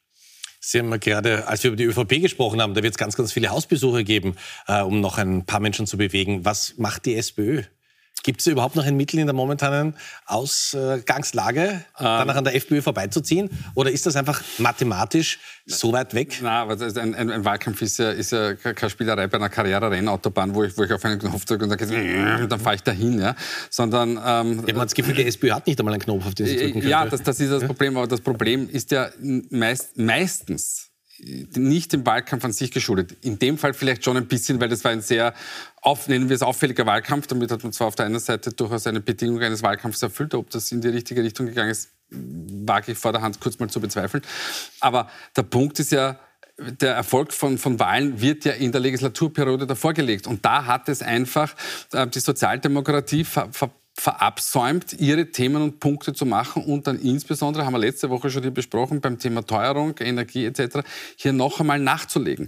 Sie 0.59 0.79
haben 0.79 0.99
gerade, 0.99 1.47
als 1.47 1.63
wir 1.63 1.69
über 1.69 1.77
die 1.77 1.85
ÖVP 1.85 2.21
gesprochen 2.21 2.61
haben, 2.61 2.73
da 2.73 2.83
wird 2.83 2.93
es 2.93 2.97
ganz, 2.97 3.15
ganz 3.15 3.31
viele 3.31 3.49
Hausbesuche 3.49 4.03
geben, 4.03 4.35
äh, 4.67 4.81
um 4.81 4.99
noch 4.99 5.17
ein 5.17 5.45
paar 5.45 5.59
Menschen 5.59 5.87
zu 5.87 5.97
bewegen. 5.97 6.43
Was 6.45 6.73
macht 6.77 7.05
die 7.05 7.15
SPÖ? 7.15 7.63
Gibt 8.23 8.41
es 8.41 8.47
überhaupt 8.47 8.75
noch 8.75 8.85
ein 8.85 8.97
Mittel 8.97 9.19
in 9.19 9.27
der 9.27 9.35
momentanen 9.35 9.95
Ausgangslage, 10.25 11.61
ähm, 11.61 11.81
danach 11.99 12.35
an 12.35 12.43
der 12.43 12.55
FPÖ 12.55 12.81
vorbeizuziehen? 12.81 13.49
Oder 13.75 13.91
ist 13.91 14.05
das 14.05 14.15
einfach 14.15 14.41
mathematisch 14.57 15.39
so 15.65 15.93
weit 15.93 16.13
weg? 16.13 16.39
Nein, 16.41 16.51
aber 16.51 16.81
ein, 16.81 17.15
ein, 17.15 17.31
ein, 17.31 17.45
Wahlkampf 17.45 17.81
ist 17.81 17.99
ja, 17.99 18.11
ist 18.11 18.31
ja 18.31 18.55
keine 18.55 18.89
Spielerei 18.89 19.27
bei 19.27 19.37
einer 19.37 19.49
Karriere-Rennautobahn, 19.49 20.53
wo 20.55 20.63
ich, 20.63 20.77
wo 20.77 20.83
ich 20.83 20.91
auf 20.91 21.03
einen 21.05 21.19
Knopf 21.19 21.45
drücke 21.45 21.65
und 21.65 21.69
dann, 21.69 22.49
dann 22.49 22.59
fahre 22.59 22.75
ich 22.75 22.83
dahin. 22.83 23.19
Ja? 23.19 23.35
Sondern, 23.69 24.19
ähm, 24.23 24.63
ich 24.65 24.73
habe 24.73 24.85
das 24.85 24.93
Gefühl, 24.93 25.13
die 25.13 25.25
SPÖ 25.25 25.51
hat 25.51 25.67
nicht 25.67 25.79
einmal 25.79 25.93
einen 25.93 26.03
Knopf, 26.03 26.25
auf 26.25 26.35
den 26.35 26.47
sie 26.47 26.57
drücken 26.57 26.73
könnte. 26.73 26.89
Ja, 26.89 27.05
das, 27.05 27.23
das 27.23 27.39
ist 27.39 27.51
das 27.51 27.63
Problem. 27.65 27.97
Aber 27.97 28.07
das 28.07 28.21
Problem 28.21 28.69
ist 28.69 28.91
ja 28.91 29.09
meist, 29.49 29.97
meistens 29.97 30.86
nicht 31.19 31.93
dem 31.93 32.05
Wahlkampf 32.05 32.45
an 32.45 32.51
sich 32.51 32.71
geschuldet. 32.71 33.17
In 33.21 33.39
dem 33.39 33.57
Fall 33.57 33.73
vielleicht 33.73 34.03
schon 34.03 34.17
ein 34.17 34.27
bisschen, 34.27 34.59
weil 34.59 34.69
das 34.69 34.83
war 34.83 34.91
ein 34.91 35.01
sehr, 35.01 35.33
auf, 35.81 36.07
nennen 36.07 36.29
wir 36.29 36.35
es 36.35 36.41
auffälliger 36.41 36.85
Wahlkampf. 36.85 37.27
Damit 37.27 37.51
hat 37.51 37.63
man 37.63 37.73
zwar 37.73 37.87
auf 37.87 37.95
der 37.95 38.05
einen 38.05 38.19
Seite 38.19 38.51
durchaus 38.51 38.85
eine 38.87 39.01
Bedingung 39.01 39.41
eines 39.41 39.63
Wahlkampfs 39.63 40.01
erfüllt. 40.01 40.35
Ob 40.35 40.49
das 40.49 40.71
in 40.71 40.81
die 40.81 40.89
richtige 40.89 41.23
Richtung 41.23 41.47
gegangen 41.47 41.71
ist, 41.71 41.89
wage 42.09 42.91
ich 42.91 42.97
vor 42.97 43.11
der 43.11 43.21
Hand 43.21 43.39
kurz 43.39 43.59
mal 43.59 43.69
zu 43.69 43.81
bezweifeln. 43.81 44.23
Aber 44.79 45.09
der 45.35 45.43
Punkt 45.43 45.79
ist 45.79 45.91
ja, 45.91 46.19
der 46.59 46.95
Erfolg 46.95 47.33
von, 47.33 47.57
von 47.57 47.79
Wahlen 47.79 48.19
wird 48.19 48.45
ja 48.45 48.53
in 48.53 48.71
der 48.71 48.81
Legislaturperiode 48.81 49.67
davor 49.67 49.93
gelegt. 49.93 50.27
Und 50.27 50.43
da 50.43 50.65
hat 50.65 50.89
es 50.89 51.01
einfach 51.01 51.55
äh, 51.93 52.07
die 52.07 52.19
Sozialdemokratie 52.19 53.23
ver, 53.23 53.49
ver 53.51 53.71
verabsäumt, 53.99 54.93
ihre 54.99 55.31
Themen 55.31 55.61
und 55.61 55.79
Punkte 55.79 56.13
zu 56.13 56.25
machen 56.25 56.63
und 56.63 56.85
dann 56.85 56.99
insbesondere, 56.99 57.65
haben 57.65 57.73
wir 57.73 57.79
letzte 57.79 58.09
Woche 58.11 58.29
schon 58.29 58.43
hier 58.43 58.51
besprochen, 58.51 59.01
beim 59.01 59.17
Thema 59.17 59.45
Teuerung, 59.45 59.95
Energie 59.99 60.45
etc., 60.45 60.79
hier 61.15 61.33
noch 61.33 61.59
einmal 61.59 61.79
nachzulegen. 61.79 62.47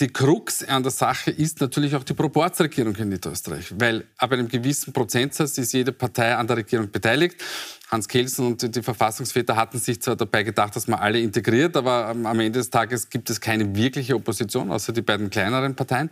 Die 0.00 0.08
Krux 0.08 0.64
an 0.64 0.82
der 0.82 0.92
Sache 0.92 1.30
ist 1.30 1.60
natürlich 1.60 1.94
auch 1.94 2.04
die 2.04 2.14
Proporzregierung 2.14 2.94
in 2.96 3.10
Niederösterreich, 3.10 3.74
weil 3.78 4.06
ab 4.16 4.32
einem 4.32 4.48
gewissen 4.48 4.94
Prozentsatz 4.94 5.58
ist 5.58 5.74
jede 5.74 5.92
Partei 5.92 6.34
an 6.34 6.46
der 6.46 6.56
Regierung 6.56 6.90
beteiligt. 6.90 7.36
Hans 7.90 8.06
Kelsen 8.06 8.46
und 8.46 8.76
die 8.76 8.82
Verfassungsväter 8.82 9.56
hatten 9.56 9.78
sich 9.78 10.00
zwar 10.00 10.14
dabei 10.14 10.44
gedacht, 10.44 10.76
dass 10.76 10.86
man 10.86 11.00
alle 11.00 11.20
integriert, 11.20 11.76
aber 11.76 12.06
am 12.06 12.40
Ende 12.40 12.60
des 12.60 12.70
Tages 12.70 13.10
gibt 13.10 13.28
es 13.30 13.40
keine 13.40 13.74
wirkliche 13.74 14.14
Opposition, 14.14 14.70
außer 14.70 14.92
die 14.92 15.02
beiden 15.02 15.28
kleineren 15.28 15.74
Parteien. 15.74 16.08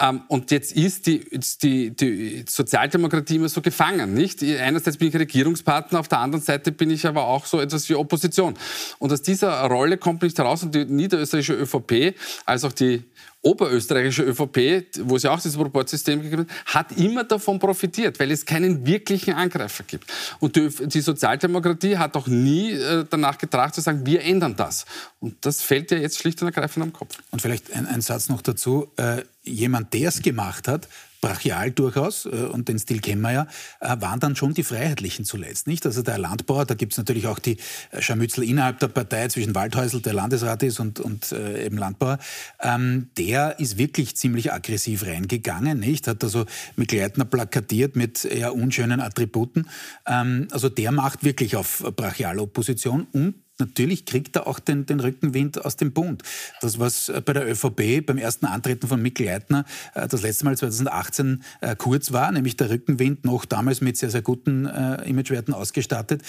Ähm, 0.00 0.22
und 0.26 0.50
jetzt 0.50 0.72
ist 0.72 1.06
die, 1.06 1.24
die, 1.62 1.90
die 1.92 2.44
Sozialdemokratie 2.48 3.36
immer 3.36 3.48
so 3.48 3.62
gefangen, 3.62 4.12
nicht? 4.12 4.42
Einerseits 4.42 4.96
bin 4.96 5.08
ich 5.08 5.14
Regierungspartner, 5.14 6.00
auf 6.00 6.08
der 6.08 6.18
anderen 6.18 6.44
Seite 6.44 6.72
bin 6.72 6.90
ich 6.90 7.06
aber 7.06 7.24
auch 7.24 7.46
so 7.46 7.60
etwas 7.60 7.88
wie 7.88 7.94
Opposition. 7.94 8.54
Und 8.98 9.12
aus 9.12 9.22
dieser 9.22 9.62
Rolle 9.66 9.98
kommt 9.98 10.22
nicht 10.22 10.36
heraus 10.36 10.64
und 10.64 10.74
die 10.74 10.84
niederösterreichische 10.84 11.54
ÖVP, 11.54 12.16
als 12.44 12.64
auch 12.64 12.72
die 12.72 13.04
oberösterreichische 13.42 14.22
ÖVP, 14.22 14.84
wo 15.02 15.16
es 15.16 15.22
ja 15.22 15.30
auch 15.30 15.40
dieses 15.40 15.56
Proportsystem 15.56 16.22
gegeben 16.22 16.46
hat, 16.66 16.90
hat 16.90 16.98
immer 16.98 17.24
davon 17.24 17.58
profitiert, 17.58 18.20
weil 18.20 18.30
es 18.30 18.44
keinen 18.44 18.86
wirklichen 18.86 19.34
Angreifer 19.34 19.84
gibt. 19.84 20.12
Und 20.40 20.56
die, 20.56 20.68
die 20.68 21.00
Sozialdemokratie 21.00 21.96
hat 21.96 22.16
auch 22.16 22.26
nie 22.26 22.72
äh, 22.72 23.06
danach 23.08 23.38
getracht 23.38 23.74
zu 23.74 23.80
sagen, 23.80 24.04
wir 24.04 24.22
ändern 24.22 24.56
das. 24.56 24.84
Und 25.20 25.36
das 25.44 25.62
fällt 25.62 25.90
ja 25.90 25.98
jetzt 25.98 26.18
schlicht 26.18 26.42
und 26.42 26.48
ergreifend 26.48 26.84
am 26.84 26.92
Kopf. 26.92 27.16
Und 27.30 27.40
vielleicht 27.40 27.72
ein, 27.72 27.86
ein 27.86 28.02
Satz 28.02 28.28
noch 28.28 28.42
dazu. 28.42 28.92
Äh, 28.96 29.22
jemand, 29.42 29.94
der 29.94 30.10
es 30.10 30.20
gemacht 30.20 30.68
hat, 30.68 30.86
brachial 31.20 31.70
durchaus, 31.70 32.26
äh, 32.26 32.28
und 32.28 32.68
den 32.68 32.78
Stil 32.78 33.00
kennen 33.00 33.20
wir 33.22 33.32
ja, 33.32 33.46
äh, 33.80 33.96
waren 34.00 34.20
dann 34.20 34.36
schon 34.36 34.54
die 34.54 34.62
Freiheitlichen 34.62 35.24
zuletzt, 35.24 35.66
nicht? 35.66 35.86
Also 35.86 36.02
der 36.02 36.18
Landbauer, 36.18 36.64
da 36.64 36.74
gibt 36.74 36.92
es 36.92 36.98
natürlich 36.98 37.26
auch 37.26 37.38
die 37.38 37.58
äh, 37.90 38.00
Scharmützel 38.00 38.44
innerhalb 38.44 38.78
der 38.80 38.88
Partei 38.88 39.28
zwischen 39.28 39.54
Waldhäusl, 39.54 40.00
der 40.00 40.14
Landesrat 40.14 40.62
ist, 40.62 40.80
und, 40.80 41.00
und 41.00 41.32
äh, 41.32 41.64
eben 41.66 41.76
Landbauer, 41.76 42.18
ähm, 42.60 43.10
der 43.16 43.58
ist 43.58 43.78
wirklich 43.78 44.16
ziemlich 44.16 44.52
aggressiv 44.52 45.06
reingegangen, 45.06 45.78
nicht? 45.78 46.06
Hat 46.06 46.24
also 46.24 46.46
mit 46.76 46.88
Gleitner 46.88 47.24
plakatiert 47.24 47.96
mit 47.96 48.24
eher 48.24 48.54
unschönen 48.54 49.00
Attributen. 49.00 49.68
Ähm, 50.06 50.48
also 50.50 50.68
der 50.68 50.92
macht 50.92 51.24
wirklich 51.24 51.56
auf 51.56 51.84
Brachialopposition 51.96 53.06
und 53.12 53.34
natürlich 53.60 54.04
kriegt 54.04 54.36
er 54.36 54.46
auch 54.46 54.58
den, 54.58 54.86
den 54.86 55.00
Rückenwind 55.00 55.64
aus 55.64 55.76
dem 55.76 55.92
Bund. 55.92 56.22
Das, 56.60 56.78
was 56.78 57.08
äh, 57.08 57.20
bei 57.24 57.32
der 57.32 57.48
ÖVP 57.48 58.04
beim 58.04 58.18
ersten 58.18 58.46
Antreten 58.46 58.88
von 58.88 59.00
Mikl 59.00 59.24
Leitner 59.24 59.64
äh, 59.94 60.08
das 60.08 60.22
letzte 60.22 60.44
Mal 60.44 60.56
2018 60.56 61.42
äh, 61.60 61.76
kurz 61.76 62.12
war, 62.12 62.32
nämlich 62.32 62.56
der 62.56 62.70
Rückenwind 62.70 63.24
noch 63.24 63.44
damals 63.44 63.80
mit 63.80 63.96
sehr, 63.96 64.10
sehr 64.10 64.22
guten 64.22 64.66
Imagewerten 64.66 65.54
ausgestattet, 65.54 66.22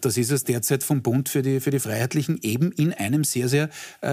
das 0.00 0.16
ist 0.16 0.30
es 0.30 0.44
derzeit 0.44 0.82
vom 0.82 1.02
Bund 1.02 1.28
für 1.28 1.42
die, 1.42 1.60
für 1.60 1.70
die 1.70 1.78
Freiheitlichen 1.78 2.38
eben 2.42 2.72
in 2.72 2.92
einem 2.92 3.24
sehr, 3.24 3.48
sehr 3.48 3.70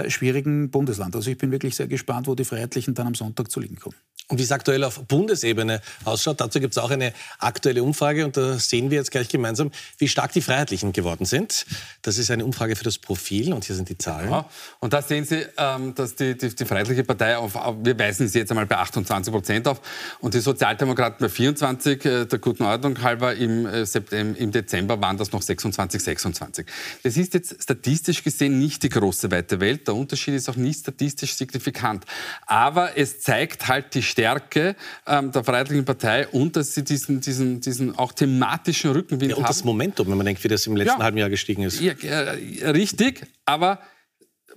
schwierigen 0.07 0.69
Bundesland. 0.69 1.15
Also 1.15 1.29
ich 1.31 1.37
bin 1.37 1.51
wirklich 1.51 1.75
sehr 1.75 1.87
gespannt, 1.87 2.27
wo 2.27 2.35
die 2.35 2.45
Freiheitlichen 2.45 2.93
dann 2.93 3.07
am 3.07 3.15
Sonntag 3.15 3.51
zu 3.51 3.59
liegen 3.59 3.77
kommen. 3.77 3.95
Und 4.31 4.37
wie 4.37 4.43
es 4.43 4.51
aktuell 4.53 4.85
auf 4.85 5.03
Bundesebene 5.07 5.81
ausschaut, 6.05 6.39
dazu 6.39 6.61
gibt 6.61 6.73
es 6.73 6.77
auch 6.77 6.89
eine 6.89 7.11
aktuelle 7.39 7.83
Umfrage 7.83 8.23
und 8.23 8.37
da 8.37 8.57
sehen 8.59 8.89
wir 8.89 8.97
jetzt 8.97 9.11
gleich 9.11 9.27
gemeinsam, 9.27 9.71
wie 9.97 10.07
stark 10.07 10.31
die 10.31 10.39
Freiheitlichen 10.41 10.93
geworden 10.93 11.25
sind. 11.25 11.65
Das 12.01 12.17
ist 12.17 12.31
eine 12.31 12.45
Umfrage 12.45 12.60
Umfrage 12.61 12.75
für 12.75 12.83
das 12.83 12.97
Profil 12.99 13.53
und 13.53 13.65
hier 13.65 13.75
sind 13.75 13.89
die 13.89 13.97
Zahlen. 13.97 14.29
Ja, 14.29 14.45
und 14.79 14.93
da 14.93 15.01
sehen 15.01 15.25
Sie, 15.25 15.43
ähm, 15.57 15.95
dass 15.95 16.15
die, 16.15 16.37
die, 16.37 16.53
die, 16.53 16.65
Freiheitliche 16.65 17.03
Partei, 17.03 17.35
auf, 17.35 17.55
wir 17.81 17.97
weisen 17.97 18.27
sie 18.27 18.39
jetzt 18.39 18.51
einmal 18.51 18.67
bei 18.67 18.77
28 18.77 19.33
Prozent 19.33 19.67
auf 19.67 19.81
und 20.19 20.33
die 20.33 20.39
Sozialdemokraten 20.39 21.25
bei 21.25 21.29
24, 21.29 22.05
äh, 22.05 22.25
der 22.25 22.39
guten 22.39 22.63
Ordnung 22.63 23.01
halber, 23.01 23.33
im, 23.33 23.65
äh, 23.65 23.85
im 24.11 24.51
Dezember 24.51 25.01
waren 25.01 25.17
das 25.17 25.31
noch 25.31 25.41
26, 25.41 26.03
26. 26.03 26.67
Das 27.03 27.17
ist 27.17 27.33
jetzt 27.33 27.63
statistisch 27.63 28.23
gesehen 28.23 28.59
nicht 28.59 28.83
die 28.83 28.89
große 28.89 29.31
weite 29.31 29.59
Welt, 29.59 29.87
der 29.87 29.95
Unterschied 29.95 30.35
ist 30.35 30.47
auch 30.49 30.55
nicht 30.55 30.81
statistisch 30.81 31.33
signifikant. 31.33 32.05
Aber 32.45 32.97
es 32.97 33.21
zeigt 33.21 33.67
halt 33.67 33.95
die 33.95 34.03
Stärke 34.03 34.75
ähm, 35.07 35.31
der 35.31 35.43
Freiheitlichen 35.43 35.85
Partei 35.85 36.27
und 36.27 36.55
dass 36.55 36.75
sie 36.75 36.83
diesen, 36.83 37.21
diesen, 37.21 37.59
diesen 37.61 37.97
auch 37.97 38.11
thematischen 38.11 38.91
Rückenwind 38.91 39.31
ja, 39.31 39.37
und 39.37 39.43
haben. 39.43 39.49
das 39.49 39.63
Momentum, 39.63 40.07
wenn 40.09 40.17
man 40.17 40.27
denkt, 40.27 40.43
wie 40.43 40.47
das 40.47 40.67
im 40.67 40.75
letzten 40.75 40.99
ja, 40.99 41.03
halben 41.03 41.17
Jahr 41.17 41.29
gestiegen 41.29 41.63
ist. 41.63 41.81
Ja, 41.81 41.93
äh, 41.93 42.40
richtig, 42.61 43.25
aber 43.45 43.79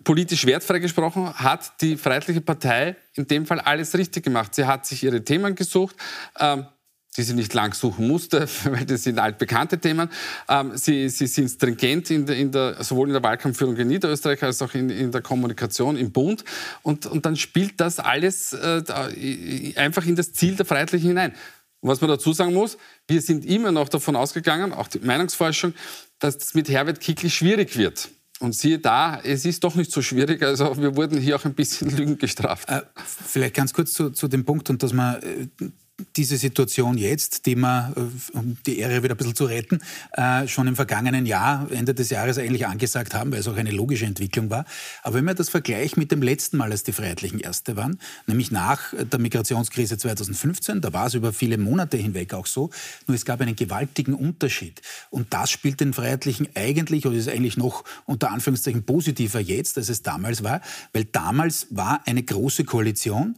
politisch 0.03 0.45
wertfrei 0.47 0.81
gesprochen, 0.81 1.33
hat 1.35 1.81
die 1.81 1.97
Freiheitliche 1.97 2.41
Partei 2.41 2.97
in 3.15 3.27
dem 3.27 3.47
Fall 3.47 3.61
alles 3.61 3.97
richtig 3.97 4.25
gemacht. 4.25 4.55
Sie 4.55 4.65
hat 4.65 4.87
sich 4.87 5.03
ihre 5.03 5.23
Themen 5.23 5.55
gesucht. 5.55 5.97
Ähm, 6.39 6.67
die 7.17 7.23
sie 7.23 7.35
nicht 7.35 7.55
lang 7.55 7.75
suchen 7.75 8.09
musste, 8.09 8.49
weil 8.65 8.85
das 8.85 9.05
sind 9.05 9.19
altbekannte 9.19 9.79
Themen. 9.79 10.11
Ähm, 10.49 10.77
sie, 10.77 11.09
sie 11.09 11.27
sind 11.27 11.49
stringent 11.49 12.11
in 12.11 12.27
der, 12.27 12.37
in 12.37 12.51
der, 12.51 12.83
sowohl 12.83 13.09
in 13.09 13.13
der 13.13 13.23
Wahlkampfführung 13.23 13.77
in 13.77 13.89
Niederösterreich 13.89 14.43
als 14.43 14.61
auch 14.63 14.75
in, 14.75 14.91
in 14.91 15.13
der 15.13 15.23
Kommunikation 15.23 15.97
im 15.97 16.11
Bund. 16.11 16.45
Und, 16.83 17.07
und 17.07 17.25
dann 17.25 17.37
spielt 17.37 17.81
das 17.81 17.99
alles 17.99 18.53
äh, 18.53 18.83
einfach 19.77 20.05
in 20.07 20.17
das 20.17 20.33
Ziel 20.33 20.57
der 20.57 20.67
Freiheitlichen 20.67 21.09
hinein. 21.09 21.33
Und 21.81 21.91
was 21.91 22.01
man 22.01 22.09
dazu 22.09 22.33
sagen 22.33 22.55
muss, 22.55 22.79
wir 23.07 23.21
sind 23.21 23.45
immer 23.45 23.71
noch 23.71 23.89
davon 23.89 24.17
ausgegangen, 24.17 24.73
auch 24.73 24.89
die 24.89 25.01
Meinungsforschung, 25.01 25.75
dass 26.25 26.37
es 26.37 26.55
mit 26.55 26.71
Herbert 26.71 27.01
Kickl 27.01 27.29
schwierig 27.29 27.77
wird. 27.77 28.09
Und 28.41 28.55
siehe 28.55 28.79
da, 28.79 29.21
es 29.23 29.45
ist 29.45 29.63
doch 29.63 29.75
nicht 29.75 29.93
so 29.93 30.01
schwierig. 30.01 30.43
Also 30.43 30.77
wir 30.79 30.97
wurden 30.97 31.19
hier 31.21 31.37
auch 31.37 31.45
ein 31.45 31.55
bisschen 31.55 31.91
Lügen 31.97 32.17
gestraft. 32.17 32.69
Äh, 32.69 32.81
vielleicht 33.05 33.55
ganz 33.55 33.75
kurz 33.75 33.93
zu, 33.93 34.11
zu 34.11 34.27
dem 34.27 34.45
Punkt 34.45 34.71
und 34.71 34.83
dass 34.83 34.95
man 34.95 35.23
äh, 35.23 35.49
diese 36.17 36.37
Situation 36.37 36.99
jetzt, 36.99 37.47
die 37.47 37.55
wir, 37.55 37.93
äh, 37.97 38.37
um 38.37 38.57
die 38.67 38.79
Ehre 38.79 39.03
wieder 39.03 39.15
ein 39.15 39.17
bisschen 39.17 39.37
zu 39.37 39.45
retten, 39.45 39.81
äh, 40.13 40.49
schon 40.49 40.67
im 40.67 40.75
vergangenen 40.75 41.25
Jahr, 41.25 41.71
Ende 41.71 41.95
des 41.95 42.11
Jahres 42.11 42.37
eigentlich 42.39 42.67
angesagt 42.67 43.15
haben, 43.15 43.31
weil 43.31 43.41
es 43.41 43.49
auch 43.49 43.57
eine 43.57 43.71
logische 43.71 44.05
Entwicklung 44.05 44.51
war. 44.51 44.65
Aber 45.03 45.17
wenn 45.17 45.25
man 45.25 45.37
das 45.37 45.49
vergleicht 45.49 45.97
mit 45.97 46.11
dem 46.11 46.23
letzten 46.23 46.57
Mal, 46.57 46.73
als 46.73 46.83
die 46.83 46.93
Freiheitlichen 46.93 47.39
Erste 47.39 47.77
waren, 47.77 48.01
nämlich 48.27 48.51
nach 48.51 48.93
der 48.93 49.19
Migrationskrise 49.21 49.97
2015, 49.97 50.81
da 50.81 50.93
war 50.93 51.07
es 51.07 51.15
über 51.15 51.33
viele 51.33 51.59
Monate 51.59 51.97
hinweg 51.97 52.35
auch 52.35 52.47
so, 52.47 52.71
nur 53.07 53.15
es 53.15 53.25
gab 53.25 53.41
einen 53.41 53.55
gewaltigen 53.55 54.15
Unterschied. 54.15 54.83
Und 55.11 55.33
das 55.33 55.51
spielt 55.51 55.81
den 55.81 55.93
Freiheitlichen 55.93 56.49
eigentlich, 56.55 57.07
oder 57.07 57.17
ist 57.17 57.29
eigentlich 57.29 57.57
noch 57.57 57.85
unter 58.05 58.33
Anführungszeichen 58.33 58.85
positiver 58.85 59.41
jetzt, 59.41 59.79
als 59.79 59.89
es 59.89 60.03
damals 60.03 60.43
war, 60.43 60.61
weil 60.93 61.05
damals 61.05 61.69
war 61.71 62.01
eine 62.07 62.23
große 62.23 62.65
Koalition, 62.65 63.37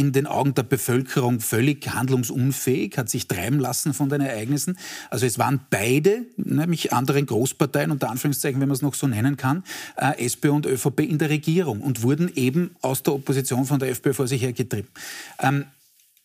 in 0.00 0.12
den 0.12 0.26
Augen 0.26 0.54
der 0.54 0.62
Bevölkerung 0.62 1.40
völlig 1.40 1.86
handlungsunfähig, 1.94 2.96
hat 2.96 3.10
sich 3.10 3.28
treiben 3.28 3.60
lassen 3.60 3.92
von 3.92 4.08
den 4.08 4.22
Ereignissen. 4.22 4.78
Also 5.10 5.26
es 5.26 5.38
waren 5.38 5.60
beide, 5.68 6.22
nämlich 6.38 6.94
anderen 6.94 7.26
Großparteien, 7.26 7.90
unter 7.90 8.08
Anführungszeichen, 8.08 8.58
wenn 8.62 8.68
man 8.68 8.76
es 8.76 8.80
noch 8.80 8.94
so 8.94 9.06
nennen 9.06 9.36
kann, 9.36 9.62
äh, 9.98 10.24
SPÖ 10.24 10.52
und 10.52 10.64
ÖVP 10.64 11.00
in 11.00 11.18
der 11.18 11.28
Regierung 11.28 11.82
und 11.82 12.02
wurden 12.02 12.32
eben 12.34 12.70
aus 12.80 13.02
der 13.02 13.12
Opposition 13.12 13.66
von 13.66 13.78
der 13.78 13.90
FPÖ 13.90 14.14
vor 14.14 14.26
sich 14.26 14.40
hergetrieben. 14.40 14.88
Ähm, 15.38 15.66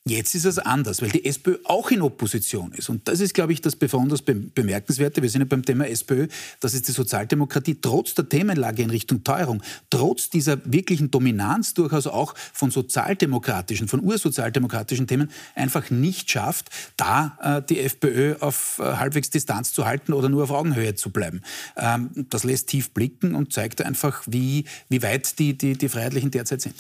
Jetzt 0.07 0.35
ist 0.35 0.45
es 0.45 0.59
anders, 0.59 1.01
weil 1.01 1.09
die 1.09 1.25
SPÖ 1.25 1.57
auch 1.63 1.89
in 1.89 2.03
Opposition 2.03 2.71
ist. 2.73 2.89
Und 2.89 3.07
das 3.07 3.21
ist, 3.21 3.33
glaube 3.33 3.53
ich, 3.53 3.61
das 3.61 3.75
besonders 3.75 4.21
Bemerkenswerte. 4.21 5.23
Wir 5.23 5.31
sind 5.31 5.41
ja 5.41 5.47
beim 5.49 5.65
Thema 5.65 5.87
SPÖ, 5.87 6.27
dass 6.59 6.75
es 6.75 6.83
die 6.83 6.91
Sozialdemokratie 6.91 7.79
trotz 7.81 8.13
der 8.13 8.29
Themenlage 8.29 8.83
in 8.83 8.91
Richtung 8.91 9.23
Teuerung, 9.23 9.63
trotz 9.89 10.29
dieser 10.29 10.59
wirklichen 10.63 11.09
Dominanz 11.09 11.73
durchaus 11.73 12.05
auch 12.05 12.35
von 12.53 12.69
sozialdemokratischen, 12.69 13.87
von 13.87 13.99
ursozialdemokratischen 13.99 15.07
Themen 15.07 15.31
einfach 15.55 15.89
nicht 15.89 16.29
schafft, 16.29 16.69
da 16.97 17.39
äh, 17.41 17.61
die 17.67 17.79
FPÖ 17.79 18.35
auf 18.41 18.77
äh, 18.77 18.83
halbwegs 18.83 19.31
Distanz 19.31 19.73
zu 19.73 19.87
halten 19.87 20.13
oder 20.13 20.29
nur 20.29 20.43
auf 20.43 20.51
Augenhöhe 20.51 20.93
zu 20.93 21.09
bleiben. 21.09 21.41
Ähm, 21.77 22.11
das 22.29 22.43
lässt 22.43 22.69
tief 22.69 22.91
blicken 22.91 23.33
und 23.33 23.53
zeigt 23.53 23.81
einfach, 23.81 24.21
wie, 24.27 24.65
wie 24.87 25.01
weit 25.01 25.39
die, 25.39 25.57
die, 25.57 25.75
die 25.75 25.89
Freiheitlichen 25.89 26.29
derzeit 26.29 26.61
sind. 26.61 26.75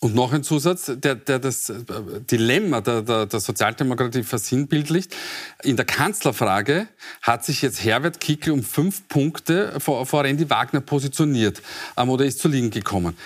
Und 0.00 0.14
noch 0.14 0.32
ein 0.34 0.42
Zusatz, 0.42 0.92
der, 0.94 1.14
der 1.14 1.38
das 1.38 1.70
äh, 1.70 1.76
Dilemma 2.30 2.82
der, 2.82 3.02
der, 3.02 3.26
der, 3.26 3.40
Sozialdemokratie 3.40 4.22
versinnbildlicht. 4.22 5.16
In 5.62 5.76
der 5.76 5.86
Kanzlerfrage 5.86 6.88
hat 7.22 7.44
sich 7.44 7.62
jetzt 7.62 7.82
Herbert 7.82 8.20
Kickl 8.20 8.50
um 8.50 8.62
fünf 8.62 9.08
Punkte 9.08 9.80
vor, 9.80 10.04
vor 10.04 10.24
Randy 10.24 10.50
Wagner 10.50 10.80
positioniert 10.80 11.62
ähm, 11.96 12.10
oder 12.10 12.26
ist 12.26 12.40
zu 12.40 12.48
liegen 12.48 12.70
gekommen. 12.70 13.16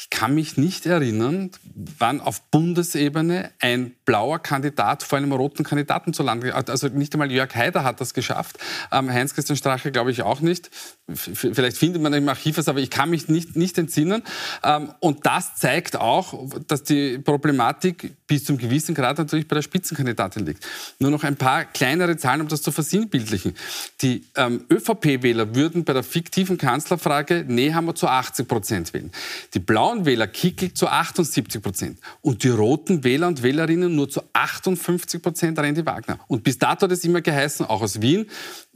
Ich 0.00 0.10
kann 0.10 0.32
mich 0.32 0.56
nicht 0.56 0.86
erinnern, 0.86 1.50
wann 1.98 2.20
auf 2.20 2.40
Bundesebene 2.52 3.50
ein 3.58 3.96
blauer 4.04 4.38
Kandidat 4.38 5.02
vor 5.02 5.18
einem 5.18 5.32
roten 5.32 5.64
Kandidaten 5.64 6.12
zu 6.12 6.22
landen. 6.22 6.52
Also 6.52 6.86
nicht 6.86 7.14
einmal 7.14 7.32
Jörg 7.32 7.52
Haider 7.56 7.82
hat 7.82 8.00
das 8.00 8.14
geschafft. 8.14 8.60
Ähm, 8.92 9.12
Heinz-Christian 9.12 9.56
Strache 9.56 9.90
glaube 9.90 10.12
ich 10.12 10.22
auch 10.22 10.38
nicht. 10.38 10.70
Vielleicht 11.12 11.78
findet 11.78 12.00
man 12.00 12.12
im 12.12 12.28
Archiv 12.28 12.58
es, 12.58 12.68
aber 12.68 12.78
ich 12.78 12.90
kann 12.90 13.10
mich 13.10 13.26
nicht, 13.26 13.56
nicht 13.56 13.76
entsinnen. 13.76 14.22
Ähm, 14.62 14.92
und 15.00 15.26
das 15.26 15.56
zeigt 15.56 15.96
auch, 15.96 16.48
dass 16.68 16.84
die 16.84 17.18
Problematik 17.18 18.14
bis 18.28 18.44
zum 18.44 18.56
gewissen 18.56 18.94
Grad 18.94 19.18
natürlich 19.18 19.48
bei 19.48 19.54
der 19.54 19.62
Spitzenkandidatin 19.62 20.46
liegt. 20.46 20.64
Nur 21.00 21.10
noch 21.10 21.24
ein 21.24 21.34
paar 21.34 21.64
kleinere 21.64 22.16
Zahlen, 22.16 22.42
um 22.42 22.48
das 22.48 22.62
zu 22.62 22.70
versinnbildlichen. 22.70 23.56
Die 24.02 24.24
ähm, 24.36 24.64
ÖVP-Wähler 24.70 25.56
würden 25.56 25.82
bei 25.82 25.92
der 25.92 26.04
fiktiven 26.04 26.56
Kanzlerfrage 26.56 27.44
Nehammer 27.48 27.96
zu 27.96 28.06
80 28.06 28.46
Prozent 28.46 28.94
wählen. 28.94 29.10
Die 29.54 29.58
blauen 29.58 29.87
blauen 29.88 30.04
Wähler 30.04 30.26
Kickel 30.26 30.74
zu 30.74 30.86
78 30.86 31.62
Prozent 31.62 31.98
und 32.20 32.44
die 32.44 32.50
roten 32.50 33.04
Wähler 33.04 33.26
und 33.26 33.42
Wählerinnen 33.42 33.94
nur 33.94 34.10
zu 34.10 34.20
58 34.34 35.22
Prozent 35.22 35.58
Randy 35.58 35.86
Wagner. 35.86 36.18
Und 36.26 36.44
bis 36.44 36.58
dato 36.58 36.84
hat 36.84 36.92
es 36.92 37.04
immer 37.04 37.22
geheißen, 37.22 37.64
auch 37.64 37.80
aus 37.80 38.02
Wien, 38.02 38.26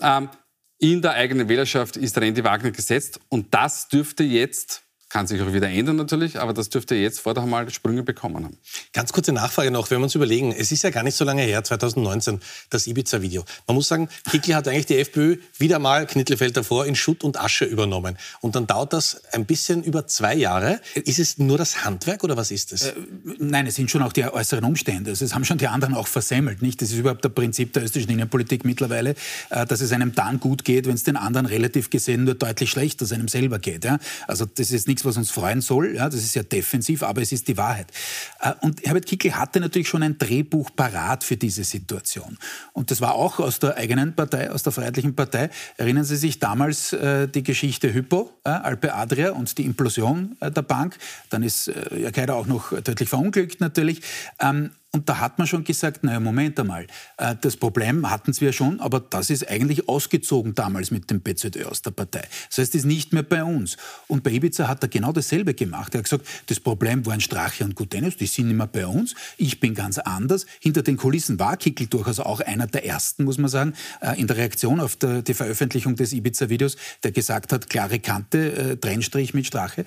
ähm, 0.01 0.31
in 0.79 1.03
der 1.03 1.12
eigenen 1.12 1.48
Wählerschaft 1.48 1.98
ist 1.98 2.16
Randy 2.16 2.42
Wagner 2.42 2.70
gesetzt 2.70 3.20
und 3.29 3.53
das 3.53 3.88
dürfte 3.88 4.25
jetzt 4.25 4.82
kann 5.12 5.27
sich 5.27 5.42
auch 5.42 5.53
wieder 5.53 5.68
ändern 5.68 5.96
natürlich, 5.96 6.40
aber 6.40 6.55
das 6.55 6.70
dürfte 6.70 6.94
jetzt 6.94 7.20
vorher 7.20 7.44
mal 7.44 7.68
Sprünge 7.68 8.03
bekommen 8.03 8.46
haben. 8.46 8.57
Ganz 8.94 9.12
kurze 9.12 9.33
Nachfrage 9.33 9.70
noch, 9.70 9.90
wenn 9.90 9.98
wir 9.98 10.05
uns 10.05 10.14
überlegen, 10.14 10.53
es 10.53 10.72
ist 10.72 10.85
ja 10.85 10.88
gar 10.90 11.03
nicht 11.03 11.16
so 11.16 11.27
lange 11.27 11.42
her, 11.42 11.62
2019, 11.62 12.40
das 12.70 12.87
Ibiza-Video. 12.87 13.44
Man 13.66 13.75
muss 13.75 13.88
sagen, 13.88 14.09
Kickl 14.31 14.55
hat 14.55 14.66
eigentlich 14.68 14.87
die 14.87 14.96
FPÖ 14.96 15.37
wieder 15.59 15.79
mal, 15.79 16.07
Knittelfeld 16.07 16.57
davor, 16.57 16.87
in 16.87 16.96
Schutt 16.96 17.25
und 17.25 17.38
Asche 17.38 17.66
übernommen. 17.66 18.16
Und 18.40 18.57
dann 18.57 18.66
dauert 18.66 18.94
das 18.94 19.22
ein 19.33 19.44
bisschen 19.44 19.83
über 19.83 20.07
zwei 20.07 20.35
Jahre. 20.35 20.81
Ist 20.94 21.18
es 21.18 21.37
nur 21.37 21.59
das 21.59 21.85
Handwerk 21.85 22.25
oder 22.25 22.38
was 22.38 22.51
ist 22.51 22.72
es? 22.72 22.87
Äh, 22.87 22.94
nein, 23.38 23.66
es 23.66 23.75
sind 23.75 23.90
schon 23.90 24.01
auch 24.01 24.14
die 24.14 24.25
äußeren 24.25 24.64
Umstände. 24.64 25.11
Also 25.11 25.27
es 25.27 25.35
haben 25.35 25.44
schon 25.44 25.59
die 25.59 25.68
anderen 25.68 25.94
auch 25.94 26.07
versemmelt. 26.07 26.62
Nicht? 26.62 26.81
Das 26.81 26.90
ist 26.90 26.96
überhaupt 26.96 27.22
das 27.22 27.35
Prinzip 27.35 27.75
der 27.75 27.83
österreichischen 27.83 28.12
Innenpolitik 28.12 28.64
mittlerweile, 28.64 29.14
äh, 29.51 29.66
dass 29.66 29.83
es 29.83 29.92
einem 29.92 30.14
dann 30.14 30.40
gut 30.40 30.64
geht, 30.64 30.87
wenn 30.87 30.94
es 30.94 31.03
den 31.03 31.18
anderen 31.18 31.44
relativ 31.44 31.90
gesehen 31.90 32.25
nur 32.25 32.35
deutlich 32.35 32.70
schlechter 32.70 33.03
als 33.03 33.12
einem 33.12 33.29
selber 33.29 33.59
geht. 33.59 33.85
Ja? 33.85 33.98
Also 34.27 34.46
das 34.46 34.70
ist 34.70 34.88
nichts 34.88 35.02
nichts, 35.03 35.05
was 35.05 35.17
uns 35.17 35.31
freuen 35.31 35.61
soll. 35.61 35.97
Ja, 35.97 36.09
das 36.09 36.21
ist 36.21 36.35
ja 36.35 36.43
defensiv, 36.43 37.03
aber 37.03 37.23
es 37.23 37.33
ist 37.33 37.49
die 37.49 37.57
Wahrheit. 37.57 37.88
Äh, 38.41 38.53
und 38.61 38.85
Herbert 38.85 39.07
Kickl 39.07 39.33
hatte 39.33 39.61
natürlich 39.61 39.88
schon 39.88 40.03
ein 40.03 40.19
Drehbuch 40.19 40.71
parat 40.75 41.25
für 41.25 41.37
diese 41.37 41.65
Situation. 41.65 42.38
Und 42.73 42.91
das 42.91 43.01
war 43.01 43.15
auch 43.15 43.41
aus 43.41 43.59
der 43.59 43.77
eigenen 43.77 44.15
Partei, 44.15 44.51
aus 44.51 44.62
der 44.62 44.73
Freiheitlichen 44.73 45.15
Partei. 45.15 45.51
Erinnern 45.77 46.05
Sie 46.05 46.17
sich 46.17 46.38
damals 46.38 46.93
äh, 46.93 47.29
die 47.29 47.43
Geschichte 47.43 47.93
Hypo, 47.93 48.31
äh, 48.45 48.51
Alpe 48.51 48.95
Adria 48.95 49.33
und 49.33 49.59
die 49.59 49.65
Implosion 49.65 50.37
äh, 50.41 50.51
der 50.51 50.62
Bank. 50.62 50.97
Dann 51.31 51.43
ist 51.43 51.69
äh, 51.69 52.11
keiner 52.12 52.35
auch 52.35 52.47
noch 52.47 52.71
tödlich 52.83 53.09
verunglückt 53.09 53.61
natürlich. 53.61 54.03
Ähm, 54.41 54.71
und 54.95 55.09
da 55.09 55.21
hat 55.21 55.39
man 55.39 55.47
schon 55.47 55.65
gesagt, 55.65 56.05
naja, 56.05 56.21
Moment 56.21 56.61
einmal, 56.61 56.87
äh, 57.17 57.35
das 57.41 57.57
Problem 57.57 58.11
hatten 58.11 58.39
wir 58.39 58.53
schon, 58.53 58.79
aber 58.79 59.01
das 59.01 59.31
ist 59.31 59.49
eigentlich 59.49 59.89
ausgezogen 59.89 60.55
damals 60.55 60.91
mit 60.91 61.11
dem 61.11 61.23
BZÖ 61.23 61.65
aus 61.65 61.81
der 61.81 61.93
Partei. 61.93 62.29
Das 62.49 62.59
heißt, 62.59 62.75
es 62.75 62.81
ist 62.81 62.85
nicht 62.85 63.15
mehr 63.15 63.23
bei 63.23 63.43
uns. 63.43 63.79
Und 64.07 64.23
bei 64.23 64.33
Ibiza 64.33 64.69
hat 64.69 64.83
er 64.83 64.91
genau 64.91 65.13
dasselbe 65.13 65.55
gemacht. 65.55 65.95
Er 65.95 65.99
hat 65.99 66.05
gesagt, 66.05 66.27
das 66.49 66.61
Problem 66.61 67.07
waren 67.07 67.23
Strache 67.23 67.65
und 67.65 67.75
Gutenus, 67.75 68.19
die 68.19 68.27
sind 68.27 68.49
nicht 68.49 68.57
mehr 68.57 68.67
bei 68.67 68.87
uns. 68.87 69.15
Ich 69.39 69.61
bin 69.61 69.75
ganz 69.75 69.97
anders. 69.97 70.45
Hinter 70.61 70.83
den 70.83 70.99
Kulissen 70.99 71.39
war 71.39 71.57
Kickel 71.57 71.87
durchaus 71.87 72.21
auch 72.21 72.41
einer 72.41 72.67
der 72.67 72.85
ersten, 72.85 73.25
muss 73.25 73.39
man 73.39 73.49
sagen, 73.49 73.73
äh, 74.03 74.21
in 74.21 74.27
der 74.27 74.37
Reaktion 74.37 74.79
auf 74.79 74.97
die 74.97 75.33
Veröffentlichung 75.33 75.97
des 75.97 76.13
Ibiza-Videos, 76.13 76.77
der 77.03 77.13
gesagt 77.13 77.55
hat, 77.55 77.71
klare 77.71 77.99
Kante, 77.99 78.73
äh, 78.73 78.77
Trennstrich 78.77 79.33
mit 79.33 79.47
Strache. 79.47 79.87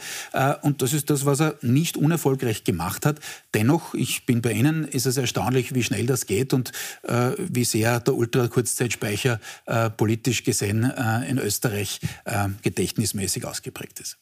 Und 0.63 0.82
das 0.82 0.94
ist 0.94 1.12
das, 1.12 1.26
was 1.26 1.41
er 1.41 1.56
nicht 1.62 1.96
unerfolgreich 1.96 2.63
gemacht 2.63 3.06
hat. 3.06 3.20
Dennoch, 3.54 3.94
ich 3.94 4.26
bin 4.26 4.41
bei 4.41 4.54
Ihnen, 4.54 4.88
ist 4.95 5.05
es 5.05 5.17
erstaunlich, 5.17 5.75
wie 5.75 5.84
schnell 5.84 6.05
das 6.05 6.25
geht 6.25 6.53
und 6.53 6.71
äh, 7.03 7.31
wie 7.38 7.65
sehr 7.65 7.99
der 7.99 8.15
Ultrakurzzeitspeicher 8.15 9.39
äh, 9.65 9.89
politisch 9.89 10.43
gesehen 10.43 10.84
äh, 10.84 11.29
in 11.29 11.38
Österreich 11.38 11.99
äh, 12.25 12.47
gedächtnismäßig 12.62 13.45
ausgeprägt 13.45 13.99
ist. 13.99 14.17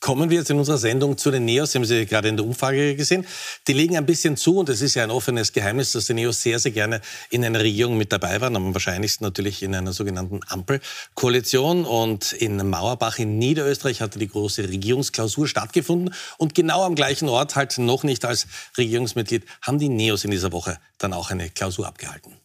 Kommen 0.00 0.30
wir 0.30 0.38
jetzt 0.38 0.50
in 0.50 0.58
unserer 0.58 0.78
Sendung 0.78 1.16
zu 1.16 1.30
den 1.30 1.44
Neos. 1.44 1.74
Haben 1.76 1.84
Sie 1.84 2.06
gerade 2.06 2.28
in 2.28 2.36
der 2.36 2.44
Umfrage 2.44 2.96
gesehen. 2.96 3.24
Die 3.68 3.72
legen 3.72 3.96
ein 3.96 4.04
bisschen 4.04 4.36
zu 4.36 4.58
und 4.58 4.68
es 4.68 4.80
ist 4.80 4.94
ja 4.94 5.04
ein 5.04 5.12
offenes 5.12 5.52
Geheimnis, 5.52 5.92
dass 5.92 6.06
die 6.06 6.14
Neos 6.14 6.42
sehr, 6.42 6.58
sehr 6.58 6.72
gerne 6.72 7.00
in 7.30 7.44
einer 7.44 7.60
Regierung 7.60 7.96
mit 7.96 8.12
dabei 8.12 8.40
waren. 8.40 8.56
Am 8.56 8.74
wahrscheinlichsten 8.74 9.24
natürlich 9.24 9.62
in 9.62 9.74
einer 9.76 9.92
sogenannten 9.92 10.40
Ampelkoalition. 10.48 11.84
Und 11.84 12.32
in 12.32 12.68
Mauerbach 12.68 13.20
in 13.20 13.38
Niederösterreich 13.38 14.00
hatte 14.00 14.18
die 14.18 14.28
große 14.28 14.68
Regierungsklausur 14.68 15.46
stattgefunden. 15.46 16.12
Und 16.36 16.56
genau 16.56 16.84
am 16.84 16.96
gleichen 16.96 17.28
Ort, 17.28 17.54
halt 17.54 17.78
noch 17.78 18.02
nicht 18.02 18.24
als 18.24 18.48
Regierungsmitglied, 18.76 19.44
haben 19.62 19.78
die 19.78 19.88
Neos 19.88 20.11
in 20.24 20.30
dieser 20.30 20.52
Woche 20.52 20.78
dann 20.98 21.12
auch 21.12 21.30
eine 21.30 21.50
Klausur 21.50 21.86
abgehalten. 21.86 22.36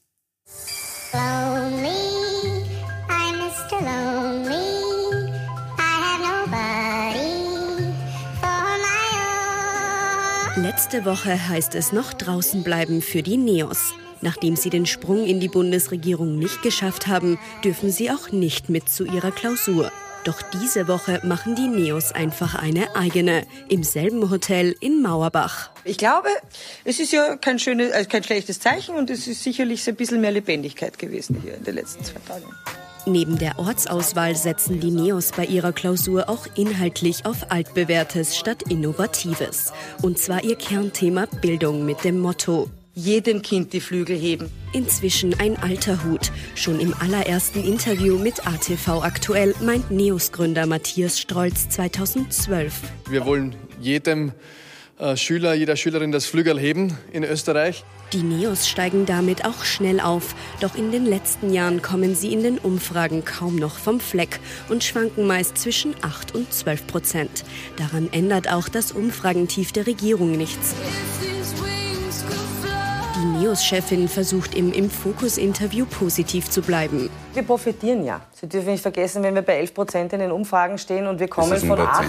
Lonely. 1.14 2.08
Letzte 10.58 11.06
Woche 11.06 11.50
heißt 11.50 11.76
es 11.76 11.92
noch 11.92 12.14
draußen 12.14 12.64
bleiben 12.64 13.04
für 13.04 13.22
die 13.22 13.38
Neos. 13.38 13.94
Nachdem 14.22 14.56
sie 14.56 14.72
den 14.72 14.88
Sprung 14.88 15.26
in 15.26 15.40
die 15.40 15.50
Bundesregierung 15.50 16.40
nicht 16.40 16.64
geschafft 16.64 17.06
haben, 17.06 17.38
dürfen 17.64 17.92
sie 17.92 18.10
auch 18.10 18.32
nicht 18.32 18.68
mit 18.68 18.90
zu 18.90 19.06
ihrer 19.06 19.32
Klausur. 19.32 19.92
Doch 20.28 20.42
diese 20.42 20.90
Woche 20.90 21.22
machen 21.24 21.56
die 21.56 21.70
Neos 21.70 22.12
einfach 22.12 22.54
eine 22.54 22.98
eigene, 22.98 23.48
im 23.70 23.82
selben 23.84 24.30
Hotel 24.30 24.76
in 24.82 25.02
Mauerbach. 25.02 25.70
Ich 25.86 25.98
glaube, 25.98 26.28
es 26.84 27.00
ist 27.00 27.14
ja 27.14 27.38
kein, 27.38 27.60
schönes, 27.60 27.92
äh, 27.92 28.04
kein 28.04 28.26
schlechtes 28.26 28.60
Zeichen 28.60 28.96
und 28.96 29.10
es 29.10 29.26
ist 29.26 29.42
sicherlich 29.42 29.88
ein 29.88 29.96
bisschen 29.96 30.20
mehr 30.20 30.32
Lebendigkeit 30.32 31.00
gewesen 31.00 31.42
hier 31.42 31.56
in 31.56 31.64
den 31.64 31.76
letzten 31.76 32.04
zwei 32.04 32.20
Tagen. 32.28 32.44
Neben 33.06 33.38
der 33.38 33.58
Ortsauswahl 33.58 34.36
setzen 34.36 34.82
die 34.82 34.92
Neos 34.92 35.32
bei 35.32 35.46
ihrer 35.46 35.72
Klausur 35.72 36.28
auch 36.28 36.46
inhaltlich 36.58 37.26
auf 37.26 37.50
altbewährtes 37.50 38.36
statt 38.36 38.64
innovatives. 38.64 39.72
Und 40.02 40.20
zwar 40.20 40.44
ihr 40.44 40.58
Kernthema 40.58 41.28
Bildung 41.42 41.86
mit 41.86 42.04
dem 42.04 42.20
Motto 42.20 42.70
jedem 42.98 43.44
Kind 43.44 43.74
die 43.74 43.80
Flügel 43.80 44.18
heben. 44.18 44.50
Inzwischen 44.74 45.40
ein 45.40 45.56
alter 45.58 46.04
Hut. 46.04 46.32
Schon 46.56 46.80
im 46.80 46.96
allerersten 46.96 47.64
Interview 47.64 48.18
mit 48.18 48.48
ATV 48.48 49.04
aktuell 49.04 49.54
meint 49.62 49.92
Neos-Gründer 49.92 50.66
Matthias 50.66 51.20
Strolz 51.20 51.70
2012. 51.70 52.74
Wir 53.08 53.26
wollen 53.26 53.56
jedem 53.80 54.32
äh, 54.98 55.16
Schüler, 55.16 55.54
jeder 55.54 55.76
Schülerin 55.76 56.12
das 56.12 56.26
Flügel 56.26 56.60
heben 56.60 56.98
in 57.14 57.24
Österreich. 57.24 57.86
Die 58.14 58.24
Neos 58.24 58.68
steigen 58.68 59.06
damit 59.06 59.46
auch 59.46 59.64
schnell 59.64 60.00
auf, 60.00 60.34
doch 60.60 60.76
in 60.76 60.92
den 60.92 61.06
letzten 61.06 61.54
Jahren 61.54 61.84
kommen 61.84 62.16
sie 62.16 62.34
in 62.34 62.42
den 62.42 62.58
Umfragen 62.58 63.24
kaum 63.26 63.58
noch 63.58 63.78
vom 63.78 64.00
Fleck 64.00 64.40
und 64.70 64.84
schwanken 64.84 65.28
meist 65.28 65.58
zwischen 65.58 65.94
8 66.02 66.34
und 66.34 66.52
12 66.52 66.88
Prozent. 66.88 67.44
Daran 67.76 68.10
ändert 68.12 68.50
auch 68.50 68.70
das 68.70 68.92
Umfragentief 68.92 69.72
der 69.72 69.86
Regierung 69.86 70.32
nichts. 70.32 70.74
Die 73.28 73.44
NEOS-Chefin 73.44 74.08
versucht 74.08 74.56
im 74.56 74.72
Im 74.72 74.90
Fokus-Interview 74.90 75.86
positiv 75.86 76.50
zu 76.50 76.62
bleiben. 76.62 77.10
Wir 77.34 77.44
profitieren 77.44 78.06
ja. 78.06 78.22
Sie 78.32 78.48
dürfen 78.48 78.72
nicht 78.72 78.82
vergessen, 78.82 79.22
wenn 79.22 79.36
wir 79.36 79.42
bei 79.42 79.58
11 79.58 79.74
Prozent 79.74 80.14
in 80.14 80.20
den 80.20 80.32
Umfragen 80.32 80.78
stehen 80.78 81.08
und 81.08 81.20
wir 81.20 81.28
kommen 81.28 81.50
das 81.50 81.62
ist 81.62 81.68
von 81.68 81.78
8. 81.78 82.06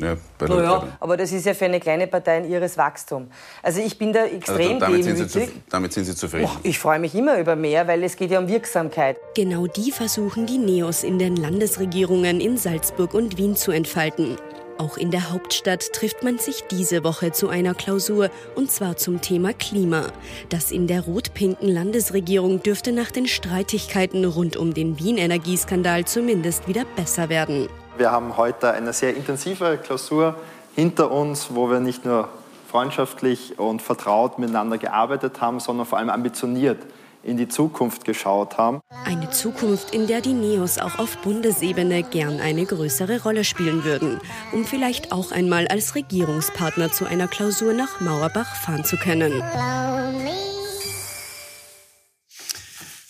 Ja, 0.00 0.16
bei 0.38 0.46
der, 0.46 0.56
naja, 0.56 0.88
aber 0.98 1.18
das 1.18 1.30
ist 1.32 1.44
ja 1.44 1.52
für 1.52 1.66
eine 1.66 1.78
kleine 1.78 2.06
Partei 2.06 2.38
ein 2.38 2.48
ihres 2.48 2.78
Wachstum. 2.78 3.28
Also 3.62 3.82
ich 3.82 3.98
bin 3.98 4.14
da 4.14 4.24
extrem 4.24 4.74
also 4.74 4.86
damit 4.86 5.04
demütig. 5.04 5.30
Sind 5.30 5.46
Sie 5.46 5.62
damit 5.68 5.92
sind 5.92 6.04
Sie 6.04 6.14
zufrieden? 6.14 6.48
Oh, 6.50 6.58
ich 6.62 6.78
freue 6.78 6.98
mich 6.98 7.14
immer 7.14 7.38
über 7.38 7.54
mehr, 7.54 7.86
weil 7.86 8.02
es 8.02 8.16
geht 8.16 8.30
ja 8.30 8.38
um 8.38 8.48
Wirksamkeit. 8.48 9.18
Genau 9.34 9.66
die 9.66 9.92
versuchen 9.92 10.46
die 10.46 10.58
Neos 10.58 11.02
in 11.02 11.18
den 11.18 11.36
Landesregierungen 11.36 12.40
in 12.40 12.56
Salzburg 12.56 13.12
und 13.12 13.36
Wien 13.36 13.56
zu 13.56 13.72
entfalten. 13.72 14.38
Auch 14.82 14.96
in 14.96 15.12
der 15.12 15.30
Hauptstadt 15.30 15.92
trifft 15.92 16.24
man 16.24 16.38
sich 16.38 16.64
diese 16.68 17.04
Woche 17.04 17.30
zu 17.30 17.48
einer 17.48 17.72
Klausur, 17.72 18.30
und 18.56 18.72
zwar 18.72 18.96
zum 18.96 19.20
Thema 19.20 19.52
Klima. 19.52 20.06
Das 20.48 20.72
in 20.72 20.88
der 20.88 21.02
rot-pinken 21.02 21.68
Landesregierung 21.68 22.64
dürfte 22.64 22.90
nach 22.90 23.12
den 23.12 23.28
Streitigkeiten 23.28 24.24
rund 24.24 24.56
um 24.56 24.74
den 24.74 24.98
Wien-Energieskandal 24.98 26.04
zumindest 26.04 26.66
wieder 26.66 26.84
besser 26.96 27.28
werden. 27.28 27.68
Wir 27.96 28.10
haben 28.10 28.36
heute 28.36 28.72
eine 28.72 28.92
sehr 28.92 29.14
intensive 29.14 29.78
Klausur 29.80 30.34
hinter 30.74 31.12
uns, 31.12 31.54
wo 31.54 31.70
wir 31.70 31.78
nicht 31.78 32.04
nur 32.04 32.28
freundschaftlich 32.68 33.60
und 33.60 33.82
vertraut 33.82 34.40
miteinander 34.40 34.78
gearbeitet 34.78 35.40
haben, 35.40 35.60
sondern 35.60 35.86
vor 35.86 35.98
allem 35.98 36.10
ambitioniert 36.10 36.78
in 37.22 37.36
die 37.36 37.48
Zukunft 37.48 38.04
geschaut 38.04 38.58
haben. 38.58 38.80
Eine 39.04 39.30
Zukunft, 39.30 39.94
in 39.94 40.06
der 40.06 40.20
die 40.20 40.32
Neos 40.32 40.78
auch 40.78 40.98
auf 40.98 41.18
Bundesebene 41.18 42.02
gern 42.02 42.40
eine 42.40 42.64
größere 42.64 43.22
Rolle 43.22 43.44
spielen 43.44 43.84
würden, 43.84 44.20
um 44.52 44.64
vielleicht 44.64 45.12
auch 45.12 45.32
einmal 45.32 45.66
als 45.68 45.94
Regierungspartner 45.94 46.92
zu 46.92 47.06
einer 47.06 47.28
Klausur 47.28 47.72
nach 47.72 48.00
Mauerbach 48.00 48.56
fahren 48.56 48.84
zu 48.84 48.96
können. 48.96 49.42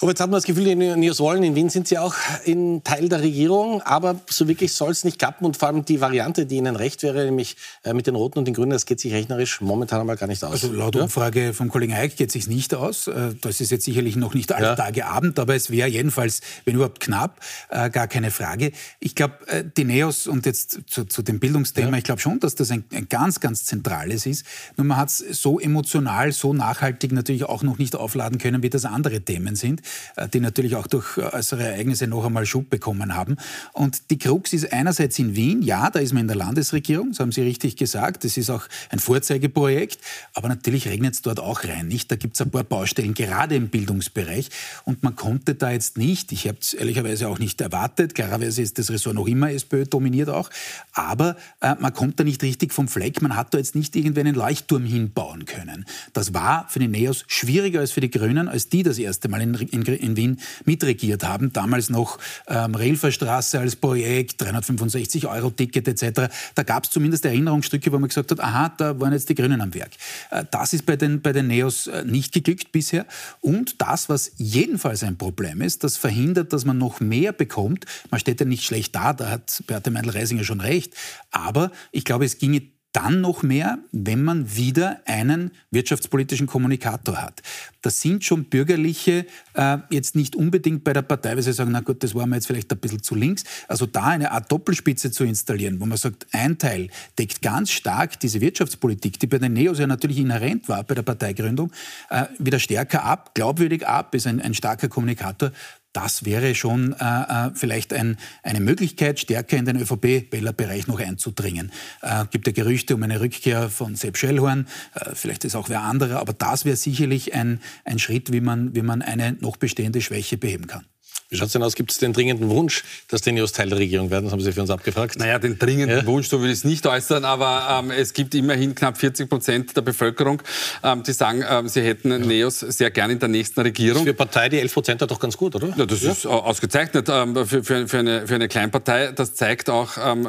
Aber 0.02 0.10
jetzt 0.10 0.20
hat 0.20 0.30
man 0.30 0.38
das 0.38 0.44
Gefühl, 0.44 0.64
die 0.64 0.74
Neos 0.74 1.20
wollen. 1.20 1.44
In 1.44 1.54
Wien 1.54 1.70
sind 1.70 1.86
sie 1.86 1.96
auch 1.96 2.16
in 2.44 2.82
Teil 2.82 3.08
der 3.08 3.20
Regierung, 3.20 3.82
aber 3.82 4.20
so 4.28 4.48
wirklich 4.48 4.72
soll 4.72 4.90
es 4.90 5.04
nicht 5.04 5.16
klappen. 5.16 5.44
Und 5.44 5.56
vor 5.56 5.68
allem 5.68 5.84
die 5.84 6.00
Variante, 6.00 6.44
die 6.44 6.56
ihnen 6.56 6.74
recht 6.74 7.04
wäre, 7.04 7.24
nämlich 7.24 7.56
äh, 7.84 7.94
mit 7.94 8.08
den 8.08 8.16
Roten 8.16 8.40
und 8.40 8.46
den 8.46 8.54
Grünen, 8.54 8.70
das 8.70 8.84
geht 8.84 8.98
sich 8.98 9.12
rechnerisch 9.12 9.60
momentan 9.60 10.00
einmal 10.00 10.16
gar 10.16 10.26
nicht 10.26 10.42
aus. 10.42 10.50
Also 10.50 10.72
laut 10.72 10.96
Umfrage 10.96 11.54
vom 11.54 11.68
Kollegen 11.68 11.92
Eick 11.92 12.16
geht 12.16 12.32
sich 12.32 12.48
nicht 12.48 12.74
aus. 12.74 13.06
Äh, 13.06 13.36
das 13.40 13.60
ist 13.60 13.70
jetzt 13.70 13.84
sicherlich 13.84 14.16
noch 14.16 14.34
nicht 14.34 14.50
alle 14.50 14.66
ja. 14.66 14.74
Tage 14.74 15.06
Abend, 15.06 15.38
aber 15.38 15.54
es 15.54 15.70
wäre 15.70 15.88
jedenfalls, 15.88 16.40
wenn 16.64 16.74
überhaupt 16.74 16.98
knapp, 16.98 17.38
äh, 17.70 17.88
gar 17.88 18.08
keine 18.08 18.32
Frage. 18.32 18.72
Ich 18.98 19.14
glaube, 19.14 19.36
die 19.76 19.84
Neos 19.84 20.26
und 20.26 20.46
jetzt 20.46 20.80
zu, 20.88 21.04
zu 21.04 21.22
dem 21.22 21.38
Bildungsthema, 21.38 21.92
ja. 21.92 21.98
ich 21.98 22.04
glaube 22.04 22.20
schon, 22.20 22.40
dass 22.40 22.56
das 22.56 22.72
ein, 22.72 22.82
ein, 22.92 23.08
ganz, 23.08 23.38
ganz 23.38 23.66
zentrales 23.66 24.26
ist. 24.26 24.44
Nur 24.76 24.84
man 24.84 24.96
hat 24.96 25.10
es 25.10 25.18
so 25.18 25.60
emotional, 25.60 26.32
so 26.32 26.52
nachhaltig 26.52 27.12
natürlich 27.12 27.44
auch 27.44 27.62
noch 27.62 27.78
nicht 27.78 27.94
aufladen 27.94 28.38
können, 28.38 28.64
wie 28.64 28.70
das 28.70 28.84
andere 28.84 29.20
Themen 29.20 29.54
sind. 29.54 29.80
Äh, 30.16 30.28
die 30.28 30.40
natürlich 30.40 30.76
auch 30.76 30.86
durch 30.86 31.16
äh, 31.16 31.22
äußere 31.22 31.62
Ereignisse 31.62 32.06
noch 32.06 32.24
einmal 32.24 32.46
Schub 32.46 32.70
bekommen 32.70 33.14
haben. 33.14 33.36
Und 33.72 34.10
die 34.10 34.18
Krux 34.18 34.52
ist 34.52 34.72
einerseits 34.72 35.18
in 35.18 35.34
Wien, 35.36 35.62
ja, 35.62 35.90
da 35.90 35.98
ist 36.00 36.12
man 36.12 36.22
in 36.22 36.28
der 36.28 36.36
Landesregierung, 36.36 37.10
das 37.10 37.20
haben 37.20 37.32
Sie 37.32 37.42
richtig 37.42 37.76
gesagt, 37.76 38.24
das 38.24 38.36
ist 38.36 38.50
auch 38.50 38.64
ein 38.90 38.98
Vorzeigeprojekt, 38.98 39.98
aber 40.34 40.48
natürlich 40.48 40.88
regnet 40.88 41.14
es 41.14 41.22
dort 41.22 41.40
auch 41.40 41.64
rein, 41.64 41.88
nicht? 41.88 42.10
Da 42.10 42.16
gibt 42.16 42.34
es 42.34 42.40
ein 42.42 42.50
paar 42.50 42.64
Baustellen, 42.64 43.14
gerade 43.14 43.54
im 43.54 43.68
Bildungsbereich 43.68 44.50
und 44.84 45.02
man 45.02 45.16
konnte 45.16 45.54
da 45.54 45.70
jetzt 45.70 45.96
nicht, 45.96 46.32
ich 46.32 46.46
habe 46.46 46.58
es 46.60 46.74
ehrlicherweise 46.74 47.28
auch 47.28 47.38
nicht 47.38 47.60
erwartet, 47.60 48.14
klarerweise 48.14 48.62
ist 48.62 48.78
das 48.78 48.90
Ressort 48.90 49.14
noch 49.14 49.26
immer 49.26 49.50
SPÖ 49.50 49.84
dominiert 49.84 50.28
auch, 50.28 50.50
aber 50.92 51.36
äh, 51.60 51.74
man 51.78 51.92
kommt 51.92 52.20
da 52.20 52.24
nicht 52.24 52.42
richtig 52.42 52.72
vom 52.72 52.88
Fleck, 52.88 53.22
man 53.22 53.36
hat 53.36 53.54
da 53.54 53.58
jetzt 53.58 53.74
nicht 53.74 53.96
irgendwie 53.96 54.20
einen 54.20 54.34
Leuchtturm 54.34 54.84
hinbauen 54.84 55.44
können. 55.44 55.84
Das 56.12 56.34
war 56.34 56.66
für 56.68 56.78
die 56.78 56.88
Neos 56.88 57.24
schwieriger 57.28 57.80
als 57.80 57.92
für 57.92 58.00
die 58.00 58.10
Grünen, 58.10 58.48
als 58.48 58.68
die 58.68 58.82
das 58.82 58.98
erste 58.98 59.28
Mal 59.28 59.40
in, 59.40 59.54
in, 59.54 59.81
in 59.88 60.16
Wien 60.16 60.38
mitregiert 60.64 61.24
haben. 61.24 61.52
Damals 61.52 61.90
noch 61.90 62.18
ähm, 62.46 62.74
Railferstraße 62.74 63.58
als 63.58 63.76
Projekt, 63.76 64.40
365 64.40 65.26
Euro 65.26 65.50
Ticket 65.50 65.88
etc. 65.88 66.32
Da 66.54 66.62
gab 66.62 66.84
es 66.84 66.90
zumindest 66.90 67.24
Erinnerungsstücke, 67.24 67.92
wo 67.92 67.98
man 67.98 68.08
gesagt 68.08 68.30
hat, 68.30 68.40
aha, 68.40 68.70
da 68.76 68.98
waren 69.00 69.12
jetzt 69.12 69.28
die 69.28 69.34
Grünen 69.34 69.60
am 69.60 69.74
Werk. 69.74 69.92
Äh, 70.30 70.44
das 70.50 70.72
ist 70.72 70.86
bei 70.86 70.96
den, 70.96 71.20
bei 71.20 71.32
den 71.32 71.46
Neos 71.46 71.86
äh, 71.86 72.04
nicht 72.04 72.32
geglückt 72.32 72.72
bisher. 72.72 73.06
Und 73.40 73.80
das, 73.80 74.08
was 74.08 74.32
jedenfalls 74.36 75.02
ein 75.02 75.16
Problem 75.16 75.60
ist, 75.60 75.84
das 75.84 75.96
verhindert, 75.96 76.52
dass 76.52 76.64
man 76.64 76.78
noch 76.78 77.00
mehr 77.00 77.32
bekommt. 77.32 77.86
Man 78.10 78.20
steht 78.20 78.40
ja 78.40 78.46
nicht 78.46 78.64
schlecht 78.64 78.94
da, 78.94 79.12
da 79.12 79.30
hat 79.30 79.62
Beate 79.66 79.90
Meindl-Reisinger 79.90 80.44
schon 80.44 80.60
recht. 80.60 80.94
Aber 81.30 81.70
ich 81.90 82.04
glaube, 82.04 82.24
es 82.24 82.38
ginge 82.38 82.62
dann 82.92 83.22
noch 83.22 83.42
mehr, 83.42 83.78
wenn 83.90 84.22
man 84.22 84.54
wieder 84.54 85.00
einen 85.06 85.52
wirtschaftspolitischen 85.70 86.46
Kommunikator 86.46 87.20
hat. 87.20 87.42
Das 87.80 88.00
sind 88.00 88.24
schon 88.24 88.44
Bürgerliche 88.44 89.26
äh, 89.54 89.78
jetzt 89.90 90.14
nicht 90.14 90.36
unbedingt 90.36 90.84
bei 90.84 90.92
der 90.92 91.02
Partei, 91.02 91.34
weil 91.34 91.42
sie 91.42 91.52
sagen, 91.52 91.72
na 91.72 91.80
gut, 91.80 92.02
das 92.02 92.14
war 92.14 92.26
mir 92.26 92.36
jetzt 92.36 92.46
vielleicht 92.46 92.70
ein 92.70 92.78
bisschen 92.78 93.02
zu 93.02 93.14
links. 93.14 93.44
Also 93.66 93.86
da 93.86 94.04
eine 94.04 94.30
Art 94.30 94.52
Doppelspitze 94.52 95.10
zu 95.10 95.24
installieren, 95.24 95.80
wo 95.80 95.86
man 95.86 95.96
sagt, 95.96 96.26
ein 96.32 96.58
Teil 96.58 96.88
deckt 97.18 97.40
ganz 97.40 97.70
stark 97.70 98.20
diese 98.20 98.40
Wirtschaftspolitik, 98.40 99.18
die 99.18 99.26
bei 99.26 99.38
den 99.38 99.54
Neos 99.54 99.78
ja 99.78 99.86
natürlich 99.86 100.18
inhärent 100.18 100.68
war 100.68 100.84
bei 100.84 100.94
der 100.94 101.02
Parteigründung, 101.02 101.72
äh, 102.10 102.26
wieder 102.38 102.58
stärker 102.58 103.04
ab, 103.04 103.34
glaubwürdig 103.34 103.86
ab, 103.86 104.14
ist 104.14 104.26
ein, 104.26 104.40
ein 104.40 104.54
starker 104.54 104.88
Kommunikator 104.88 105.52
das 105.92 106.24
wäre 106.24 106.54
schon 106.54 106.94
äh, 106.94 107.04
äh, 107.04 107.50
vielleicht 107.54 107.92
ein, 107.92 108.16
eine 108.42 108.60
Möglichkeit, 108.60 109.20
stärker 109.20 109.56
in 109.56 109.64
den 109.64 109.80
ÖVP-Wählerbereich 109.80 110.86
noch 110.86 111.00
einzudringen. 111.00 111.72
Es 112.00 112.10
äh, 112.10 112.24
gibt 112.30 112.46
ja 112.46 112.52
Gerüchte 112.52 112.94
um 112.94 113.02
eine 113.02 113.20
Rückkehr 113.20 113.68
von 113.68 113.94
Sepp 113.94 114.16
Schellhorn, 114.16 114.66
äh, 114.94 115.14
vielleicht 115.14 115.44
ist 115.44 115.54
auch 115.54 115.68
wer 115.68 115.82
anderer, 115.82 116.20
aber 116.20 116.32
das 116.32 116.64
wäre 116.64 116.76
sicherlich 116.76 117.34
ein, 117.34 117.60
ein 117.84 117.98
Schritt, 117.98 118.32
wie 118.32 118.40
man, 118.40 118.74
wie 118.74 118.82
man 118.82 119.02
eine 119.02 119.32
noch 119.40 119.56
bestehende 119.56 120.00
Schwäche 120.00 120.38
beheben 120.38 120.66
kann. 120.66 120.86
Wie 121.32 121.38
schaut 121.38 121.46
es 121.46 121.52
denn 121.54 121.62
aus? 121.62 121.74
Gibt 121.74 121.90
es 121.90 121.96
den 121.96 122.12
dringenden 122.12 122.50
Wunsch, 122.50 122.84
dass 123.08 123.22
die 123.22 123.32
Neos 123.32 123.52
Teil 123.52 123.70
der 123.70 123.78
Regierung 123.78 124.10
werden? 124.10 124.24
Das 124.24 124.32
haben 124.32 124.40
Sie 124.40 124.52
für 124.52 124.60
uns 124.60 124.68
abgefragt. 124.68 125.18
Naja, 125.18 125.38
den 125.38 125.58
dringenden 125.58 126.00
ja? 126.00 126.06
Wunsch, 126.06 126.28
so 126.28 126.42
will 126.42 126.50
ich 126.50 126.58
es 126.58 126.64
nicht 126.64 126.86
äußern, 126.86 127.24
aber 127.24 127.80
ähm, 127.82 127.90
es 127.90 128.12
gibt 128.12 128.34
immerhin 128.34 128.74
knapp 128.74 128.98
40 128.98 129.30
Prozent 129.30 129.74
der 129.74 129.80
Bevölkerung, 129.80 130.42
ähm, 130.84 131.02
die 131.04 131.12
sagen, 131.12 131.42
ähm, 131.48 131.68
sie 131.68 131.80
hätten 131.80 132.10
ja. 132.10 132.18
Neos 132.18 132.60
sehr 132.60 132.90
gerne 132.90 133.14
in 133.14 133.18
der 133.18 133.30
nächsten 133.30 133.60
Regierung. 133.60 134.04
Für 134.04 134.12
Partei, 134.12 134.50
die 134.50 134.58
11 134.58 134.74
Prozent 134.74 135.00
doch 135.00 135.18
ganz 135.18 135.38
gut, 135.38 135.54
oder? 135.54 135.72
Ja, 135.74 135.86
das 135.86 136.02
ja. 136.02 136.12
ist 136.12 136.26
ausgezeichnet 136.26 137.08
ähm, 137.10 137.34
für, 137.46 137.64
für, 137.64 137.88
für, 137.88 137.98
eine, 137.98 138.26
für 138.26 138.34
eine 138.34 138.48
Kleinpartei. 138.48 139.12
Das 139.12 139.34
zeigt 139.34 139.70
auch, 139.70 139.92
ähm, 139.96 140.28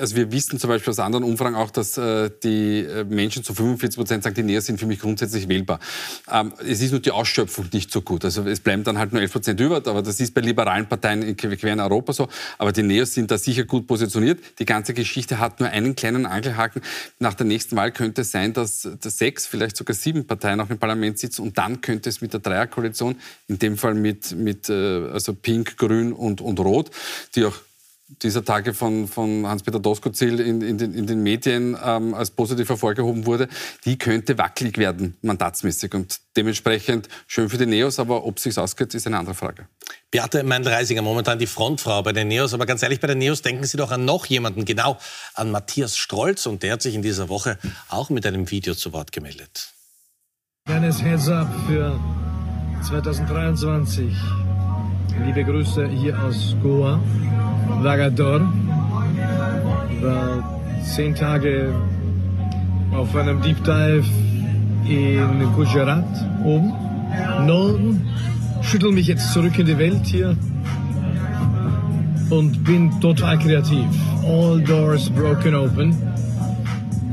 also 0.00 0.16
wir 0.16 0.32
wissen 0.32 0.58
zum 0.58 0.70
Beispiel 0.70 0.90
aus 0.90 0.98
anderen 0.98 1.22
Umfragen 1.22 1.54
auch, 1.54 1.70
dass 1.70 1.96
äh, 1.98 2.30
die 2.42 2.80
äh, 2.80 3.04
Menschen 3.04 3.44
zu 3.44 3.54
45 3.54 3.96
Prozent 3.96 4.24
sagen, 4.24 4.34
die 4.34 4.42
Neos 4.42 4.66
sind 4.66 4.80
für 4.80 4.86
mich 4.86 4.98
grundsätzlich 4.98 5.48
wählbar. 5.48 5.78
Ähm, 6.28 6.52
es 6.66 6.80
ist 6.80 6.90
nur 6.90 6.98
die 6.98 7.12
Ausschöpfung 7.12 7.66
nicht 7.72 7.92
so 7.92 8.02
gut. 8.02 8.24
Also 8.24 8.42
es 8.42 8.58
bleiben 8.58 8.82
dann 8.82 8.98
halt 8.98 9.12
nur 9.12 9.22
11 9.22 9.32
Prozent 9.32 9.60
über, 9.60 9.76
aber 9.76 10.02
das 10.02 10.18
ist 10.18 10.31
ist 10.32 10.34
bei 10.34 10.40
liberalen 10.40 10.86
Parteien 10.86 11.36
quer 11.36 11.72
in 11.72 11.80
Europa 11.80 12.12
so. 12.12 12.28
Aber 12.58 12.72
die 12.72 12.82
Neos 12.82 13.14
sind 13.14 13.30
da 13.30 13.38
sicher 13.38 13.64
gut 13.64 13.86
positioniert. 13.86 14.40
Die 14.58 14.64
ganze 14.64 14.94
Geschichte 14.94 15.38
hat 15.38 15.60
nur 15.60 15.68
einen 15.68 15.94
kleinen 15.94 16.26
Angelhaken. 16.26 16.82
Nach 17.18 17.34
der 17.34 17.46
nächsten 17.46 17.76
Wahl 17.76 17.92
könnte 17.92 18.22
es 18.22 18.30
sein, 18.30 18.52
dass, 18.52 18.88
sechs, 19.02 19.46
vielleicht 19.46 19.76
sogar 19.76 19.94
sieben 19.94 20.26
Parteien 20.26 20.60
auch 20.60 20.70
im 20.70 20.78
Parlament 20.78 21.18
sitzen. 21.18 21.42
Und 21.42 21.58
dann 21.58 21.80
könnte 21.80 22.08
es 22.08 22.20
mit 22.20 22.32
der 22.32 22.40
Dreierkoalition, 22.40 23.16
in 23.48 23.58
dem 23.58 23.76
Fall 23.76 23.94
mit, 23.94 24.32
mit 24.32 24.68
äh, 24.68 24.72
also 25.12 25.34
Pink, 25.34 25.76
Grün 25.76 26.12
und, 26.12 26.40
und 26.40 26.58
Rot, 26.60 26.90
die 27.34 27.44
auch 27.44 27.56
dieser 28.22 28.44
Tage 28.44 28.74
von, 28.74 29.08
von 29.08 29.46
Hans-Peter 29.46 29.78
Doskozil 29.78 30.40
in, 30.40 30.60
in, 30.60 30.78
den, 30.78 30.94
in 30.94 31.06
den 31.06 31.22
Medien 31.22 31.76
ähm, 31.82 32.14
als 32.14 32.30
positiv 32.30 32.68
hervorgehoben 32.68 33.26
wurde, 33.26 33.48
die 33.84 33.96
könnte 33.98 34.36
wackelig 34.38 34.76
werden, 34.78 35.16
mandatsmäßig. 35.22 35.94
Und 35.94 36.20
dementsprechend 36.36 37.08
schön 37.26 37.48
für 37.48 37.58
die 37.58 37.66
Neos, 37.66 37.98
aber 37.98 38.24
ob 38.24 38.36
es 38.36 38.44
sich 38.44 38.58
ausgeht, 38.58 38.94
ist 38.94 39.06
eine 39.06 39.18
andere 39.18 39.34
Frage. 39.34 39.66
Beate 40.10 40.42
Meindl-Reisinger, 40.42 41.02
momentan 41.02 41.38
die 41.38 41.46
Frontfrau 41.46 42.02
bei 42.02 42.12
den 42.12 42.28
Neos. 42.28 42.54
Aber 42.54 42.66
ganz 42.66 42.82
ehrlich, 42.82 43.00
bei 43.00 43.06
den 43.06 43.18
Neos 43.18 43.42
denken 43.42 43.64
Sie 43.64 43.76
doch 43.76 43.90
an 43.90 44.04
noch 44.04 44.26
jemanden, 44.26 44.64
genau 44.64 44.98
an 45.34 45.50
Matthias 45.50 45.96
Strolz. 45.96 46.46
Und 46.46 46.62
der 46.62 46.74
hat 46.74 46.82
sich 46.82 46.94
in 46.94 47.02
dieser 47.02 47.28
Woche 47.28 47.58
auch 47.88 48.10
mit 48.10 48.26
einem 48.26 48.50
Video 48.50 48.74
zu 48.74 48.92
Wort 48.92 49.12
gemeldet. 49.12 49.72
Kleines 50.66 51.02
Heads-up 51.02 51.48
für 51.66 51.98
2023. 52.82 54.14
Liebe 55.24 55.44
Grüße 55.44 55.88
hier 55.88 56.18
aus 56.20 56.56
Goa. 56.62 57.00
Vagador. 57.84 58.40
War 60.00 60.60
zehn 60.82 61.14
Tage 61.14 61.72
auf 62.94 63.14
einem 63.16 63.40
Deep 63.42 63.62
Dive 63.64 64.04
in 64.88 65.52
Gujarat 65.54 66.04
oben. 66.44 66.72
Norden. 67.46 68.08
Schüttel 68.62 68.92
mich 68.92 69.06
jetzt 69.06 69.32
zurück 69.32 69.58
in 69.58 69.66
die 69.66 69.78
Welt 69.78 70.04
hier 70.04 70.36
und 72.30 72.64
bin 72.64 73.00
total 73.00 73.38
kreativ. 73.38 73.86
All 74.24 74.60
doors 74.60 75.10
broken 75.10 75.54
open. 75.54 75.96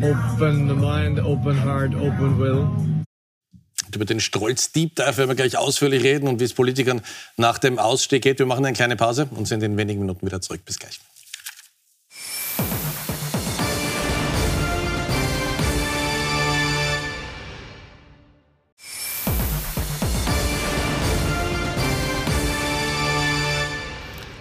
Open 0.01 0.79
mind, 0.79 1.19
open 1.19 1.57
heart, 1.63 1.93
open 1.95 2.39
will. 2.39 2.88
Über 3.95 4.05
den 4.05 4.19
Strolz 4.19 4.71
Deep 4.71 4.95
Dive 4.95 5.17
werden 5.17 5.29
wir 5.29 5.35
gleich 5.35 5.57
ausführlich 5.57 6.03
reden 6.03 6.27
und 6.27 6.39
wie 6.39 6.43
es 6.43 6.53
Politikern 6.53 7.01
nach 7.37 7.57
dem 7.57 7.79
Ausstieg 7.79 8.23
geht. 8.23 8.39
Wir 8.39 8.45
machen 8.45 8.65
eine 8.65 8.75
kleine 8.75 8.95
Pause 8.95 9.27
und 9.31 9.47
sind 9.47 9.63
in 9.63 9.77
wenigen 9.77 10.01
Minuten 10.01 10.25
wieder 10.25 10.41
zurück. 10.41 10.61
Bis 10.65 10.79
gleich. 10.79 10.99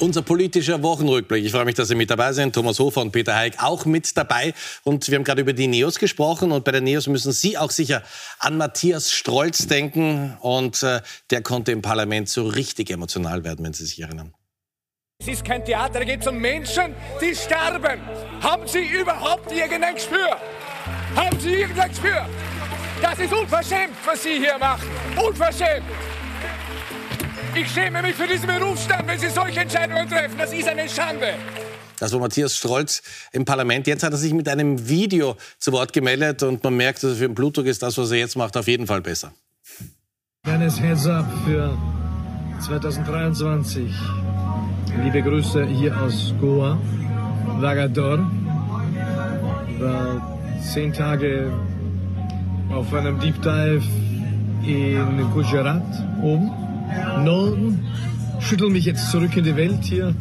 Unser 0.00 0.22
politischer 0.22 0.80
Wochenrückblick. 0.84 1.44
Ich 1.44 1.50
freue 1.50 1.64
mich, 1.64 1.74
dass 1.74 1.88
Sie 1.88 1.96
mit 1.96 2.08
dabei 2.08 2.32
sind. 2.32 2.54
Thomas 2.54 2.78
Hofer 2.78 3.00
und 3.00 3.10
Peter 3.10 3.34
Heik 3.34 3.54
auch 3.60 3.84
mit 3.84 4.16
dabei. 4.16 4.54
Und 4.84 5.08
wir 5.08 5.16
haben 5.16 5.24
gerade 5.24 5.40
über 5.40 5.52
die 5.52 5.66
Neos 5.66 5.98
gesprochen. 5.98 6.52
Und 6.52 6.64
bei 6.64 6.70
den 6.70 6.84
Neos 6.84 7.08
müssen 7.08 7.32
Sie 7.32 7.58
auch 7.58 7.72
sicher 7.72 8.04
an 8.38 8.56
Matthias 8.58 9.12
Strolz 9.12 9.66
denken. 9.66 10.36
Und 10.40 10.84
äh, 10.84 11.00
der 11.30 11.42
konnte 11.42 11.72
im 11.72 11.82
Parlament 11.82 12.28
so 12.28 12.46
richtig 12.46 12.90
emotional 12.90 13.42
werden, 13.42 13.64
wenn 13.64 13.72
Sie 13.72 13.84
sich 13.84 14.00
erinnern. 14.00 14.32
Es 15.20 15.26
ist 15.26 15.44
kein 15.44 15.64
Theater, 15.64 15.98
da 15.98 16.04
geht 16.04 16.20
es 16.20 16.28
um 16.28 16.38
Menschen, 16.38 16.94
die 17.20 17.34
sterben. 17.34 18.00
Haben 18.40 18.68
Sie 18.68 18.84
überhaupt 18.84 19.50
irgendein 19.50 19.96
Gespür? 19.96 20.36
Haben 21.16 21.40
Sie 21.40 21.54
irgendein 21.54 21.88
Gespür? 21.88 22.24
Das 23.02 23.18
ist 23.18 23.32
unverschämt, 23.32 23.96
was 24.04 24.22
Sie 24.22 24.38
hier 24.38 24.58
machen. 24.58 24.88
Unverschämt. 25.16 25.82
Ich 27.54 27.70
schäme 27.70 28.02
mich 28.02 28.14
für 28.14 28.26
diesen 28.26 28.46
Berufsstand, 28.46 29.06
wenn 29.06 29.18
Sie 29.18 29.28
solche 29.28 29.60
Entscheidungen 29.60 30.08
treffen. 30.08 30.36
Das 30.38 30.52
ist 30.52 30.68
eine 30.68 30.88
Schande. 30.88 31.34
Das 31.98 32.12
war 32.12 32.20
Matthias 32.20 32.56
Strolz 32.56 33.02
im 33.32 33.44
Parlament. 33.44 33.86
Jetzt 33.86 34.02
hat 34.02 34.12
er 34.12 34.18
sich 34.18 34.32
mit 34.32 34.48
einem 34.48 34.88
Video 34.88 35.36
zu 35.58 35.72
Wort 35.72 35.92
gemeldet 35.92 36.42
und 36.42 36.62
man 36.62 36.76
merkt, 36.76 37.02
dass 37.02 37.18
für 37.18 37.26
den 37.26 37.34
Blutdruck 37.34 37.66
ist 37.66 37.82
das, 37.82 37.98
was 37.98 38.10
er 38.10 38.18
jetzt 38.18 38.36
macht, 38.36 38.56
auf 38.56 38.68
jeden 38.68 38.86
Fall 38.86 39.00
besser. 39.00 39.32
Kleines 40.44 40.80
Heads-up 40.80 41.26
für 41.44 41.76
2023. 42.60 43.92
Liebe 45.02 45.22
Grüße 45.22 45.66
hier 45.66 46.00
aus 46.00 46.32
Goa, 46.40 46.78
Vagador. 47.58 48.18
War 49.80 50.38
zehn 50.62 50.92
Tage 50.92 51.52
auf 52.70 52.92
einem 52.94 53.18
Deep 53.18 53.40
Dive 53.42 53.82
in 54.64 55.30
Gujarat 55.32 55.82
oben. 56.22 56.67
Norden, 57.24 57.84
schüttel 58.40 58.70
mich 58.70 58.84
jetzt 58.84 59.10
zurück 59.10 59.36
in 59.36 59.44
die 59.44 59.56
Welt 59.56 59.84
hier 59.84 60.14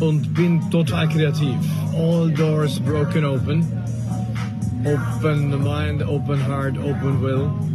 und 0.00 0.34
bin 0.34 0.70
total 0.70 1.08
kreativ. 1.08 1.56
All 1.94 2.30
doors 2.30 2.80
broken 2.80 3.24
open. 3.24 3.66
Open 4.84 5.62
mind, 5.62 6.02
open 6.02 6.40
heart, 6.46 6.78
open 6.78 7.20
will. 7.20 7.69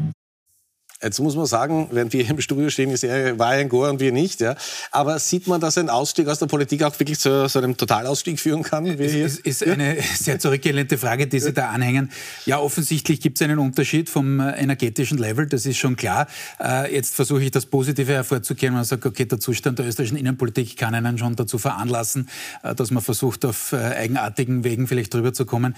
Jetzt 1.04 1.20
muss 1.20 1.36
man 1.36 1.46
sagen, 1.46 1.90
während 1.92 2.14
wir 2.14 2.28
im 2.28 2.40
Studio 2.40 2.70
stehen, 2.70 2.90
ist 2.90 3.04
er, 3.04 3.38
war 3.38 3.56
er 3.56 3.62
in 3.62 3.70
Goa 3.70 3.90
und 3.90 4.00
wir 4.00 4.14
nicht. 4.14 4.40
Ja. 4.40 4.56
Aber 4.92 5.20
sieht 5.20 5.46
man, 5.46 5.60
dass 5.60 5.78
ein 5.78 5.90
Ausstieg 5.90 6.28
aus 6.30 6.40
der 6.40 6.46
Politik 6.46 6.84
auch 6.84 6.98
wirklich 6.98 7.20
zu 7.20 7.50
so 7.50 7.60
einem 7.60 7.76
Totalausstieg 7.76 8.40
führen 8.40 8.64
kann? 8.64 8.86
Wie 8.86 9.04
es 9.04 9.14
ist, 9.14 9.40
ist 9.40 9.68
eine 9.68 9.98
sehr 10.02 10.40
zurückgelehnte 10.40 10.98
Frage, 10.98 11.28
die 11.28 11.40
Sie 11.42 11.52
da 11.52 11.70
anhängen. 11.70 12.12
Ja, 12.46 12.60
offensichtlich 12.60 13.20
gibt 13.20 13.38
es 13.38 13.42
einen 13.42 13.60
Unterschied 13.60 14.10
vom 14.10 14.40
äh, 14.40 14.52
energetischen 14.52 15.18
Level, 15.18 15.48
das 15.48 15.66
ist 15.66 15.78
schon 15.78 15.98
klar. 15.98 16.28
Äh, 16.64 16.96
jetzt 16.96 17.14
versuche 17.14 17.44
ich 17.44 17.52
das 17.52 17.66
Positive 17.66 18.14
hervorzukehren. 18.14 18.74
Man 18.74 18.86
sagt, 18.86 19.06
okay, 19.06 19.26
der 19.26 19.42
Zustand 19.42 19.78
der 19.80 19.88
österreichischen 19.88 20.18
Innenpolitik 20.18 20.78
kann 20.78 20.96
einen 20.96 21.18
schon 21.18 21.36
dazu 21.36 21.58
veranlassen, 21.58 22.30
äh, 22.64 22.74
dass 22.74 22.92
man 22.92 23.04
versucht, 23.04 23.44
auf 23.44 23.74
eigenartigen 23.74 24.64
Wegen 24.64 24.88
vielleicht 24.88 25.14
drüber 25.14 25.34
zu 25.34 25.46
kommen. 25.46 25.76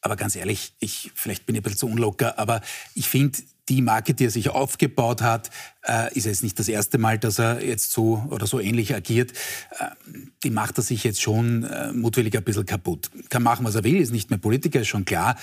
Aber 0.00 0.16
ganz 0.16 0.36
ehrlich, 0.36 0.74
ich, 0.78 1.10
vielleicht 1.14 1.46
bin 1.46 1.54
ich 1.54 1.60
ein 1.60 1.62
bisschen 1.64 1.78
zu 1.78 1.86
unlocker, 1.86 2.38
aber 2.38 2.60
ich 2.94 3.08
finde, 3.08 3.38
die 3.68 3.82
Marke, 3.82 4.14
die 4.14 4.26
er 4.26 4.30
sich 4.30 4.50
aufgebaut 4.50 5.22
hat, 5.22 5.50
äh, 5.86 6.12
ist 6.16 6.26
jetzt 6.26 6.42
nicht 6.42 6.58
das 6.58 6.68
erste 6.68 6.98
Mal, 6.98 7.18
dass 7.18 7.38
er 7.38 7.64
jetzt 7.64 7.92
so 7.92 8.26
oder 8.30 8.46
so 8.46 8.60
ähnlich 8.60 8.94
agiert. 8.94 9.32
Äh, 9.78 9.90
die 10.42 10.50
macht 10.50 10.78
er 10.78 10.82
sich 10.82 11.04
jetzt 11.04 11.20
schon 11.20 11.64
äh, 11.64 11.92
mutwillig 11.92 12.36
ein 12.36 12.44
bisschen 12.44 12.66
kaputt. 12.66 13.10
Kann 13.28 13.42
machen, 13.42 13.64
was 13.64 13.74
er 13.74 13.84
will, 13.84 13.96
ist 13.96 14.12
nicht 14.12 14.30
mehr 14.30 14.38
Politiker, 14.38 14.80
ist 14.80 14.88
schon 14.88 15.04
klar. 15.04 15.36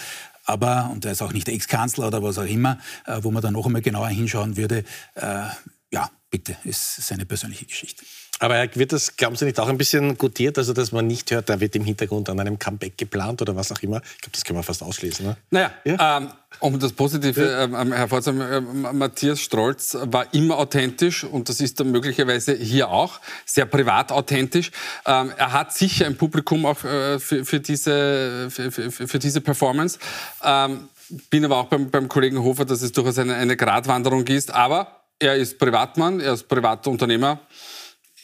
Aber, 0.45 0.89
und 0.91 1.05
er 1.05 1.11
ist 1.11 1.21
auch 1.21 1.33
nicht 1.33 1.49
Ex-Kanzler 1.49 2.07
oder 2.07 2.21
was 2.21 2.37
auch 2.37 2.45
immer, 2.45 2.77
wo 3.21 3.31
man 3.31 3.41
da 3.41 3.49
noch 3.49 3.65
einmal 3.65 3.81
genauer 3.81 4.09
hinschauen 4.09 4.57
würde, 4.57 4.83
ja, 5.15 6.11
bitte, 6.29 6.55
ist 6.65 6.97
seine 6.97 7.25
persönliche 7.25 7.65
Geschichte. 7.65 8.05
Aber 8.39 8.67
wird 8.75 8.91
das, 8.91 9.15
glauben 9.15 9.37
Sie 9.37 9.45
nicht, 9.45 9.59
auch 9.59 9.69
ein 9.69 9.77
bisschen 9.77 10.17
gutiert, 10.17 10.57
also 10.57 10.73
dass 10.73 10.91
man 10.91 11.07
nicht 11.07 11.31
hört, 11.31 11.47
da 11.47 11.61
wird 11.61 11.75
im 11.75 11.85
Hintergrund 11.85 12.29
an 12.29 12.39
einem 12.39 12.59
Comeback 12.59 12.97
geplant 12.97 13.41
oder 13.41 13.55
was 13.55 13.71
auch 13.71 13.81
immer? 13.81 14.01
Ich 14.15 14.21
glaube, 14.21 14.33
das 14.33 14.43
können 14.43 14.59
wir 14.59 14.63
fast 14.63 14.83
ausschließen. 14.83 15.25
Ne? 15.25 15.37
Naja, 15.51 15.71
ja? 15.85 16.17
ähm, 16.17 16.29
um 16.59 16.77
das 16.77 16.91
Positive 16.91 17.41
ja. 17.41 17.63
ähm, 17.63 17.93
hervorzuheben, 17.93 18.85
äh, 18.85 18.93
Matthias 18.93 19.39
Strolz 19.39 19.97
war 20.01 20.33
immer 20.33 20.57
authentisch 20.57 21.23
und 21.23 21.47
das 21.47 21.61
ist 21.61 21.79
dann 21.79 21.91
möglicherweise 21.91 22.53
hier 22.55 22.89
auch, 22.89 23.21
sehr 23.45 23.65
privat 23.65 24.11
authentisch. 24.11 24.71
Ähm, 25.05 25.31
er 25.37 25.53
hat 25.53 25.73
sicher 25.73 26.05
ein 26.05 26.17
Publikum 26.17 26.65
auch 26.65 26.83
äh, 26.83 27.19
für, 27.19 27.45
für, 27.45 27.61
diese, 27.61 28.49
für, 28.49 28.69
für, 28.69 28.91
für 28.91 29.19
diese 29.19 29.39
Performance. 29.39 29.97
Ähm, 30.43 30.89
bin 31.29 31.45
aber 31.45 31.57
auch 31.57 31.67
beim, 31.67 31.89
beim 31.89 32.09
Kollegen 32.09 32.39
Hofer, 32.43 32.65
dass 32.65 32.81
es 32.81 32.91
durchaus 32.91 33.17
eine, 33.17 33.35
eine 33.35 33.55
Gratwanderung 33.55 34.27
ist, 34.27 34.51
aber 34.51 35.03
er 35.19 35.35
ist 35.35 35.57
Privatmann, 35.57 36.19
er 36.19 36.33
ist 36.33 36.49
Privatunternehmer 36.49 37.39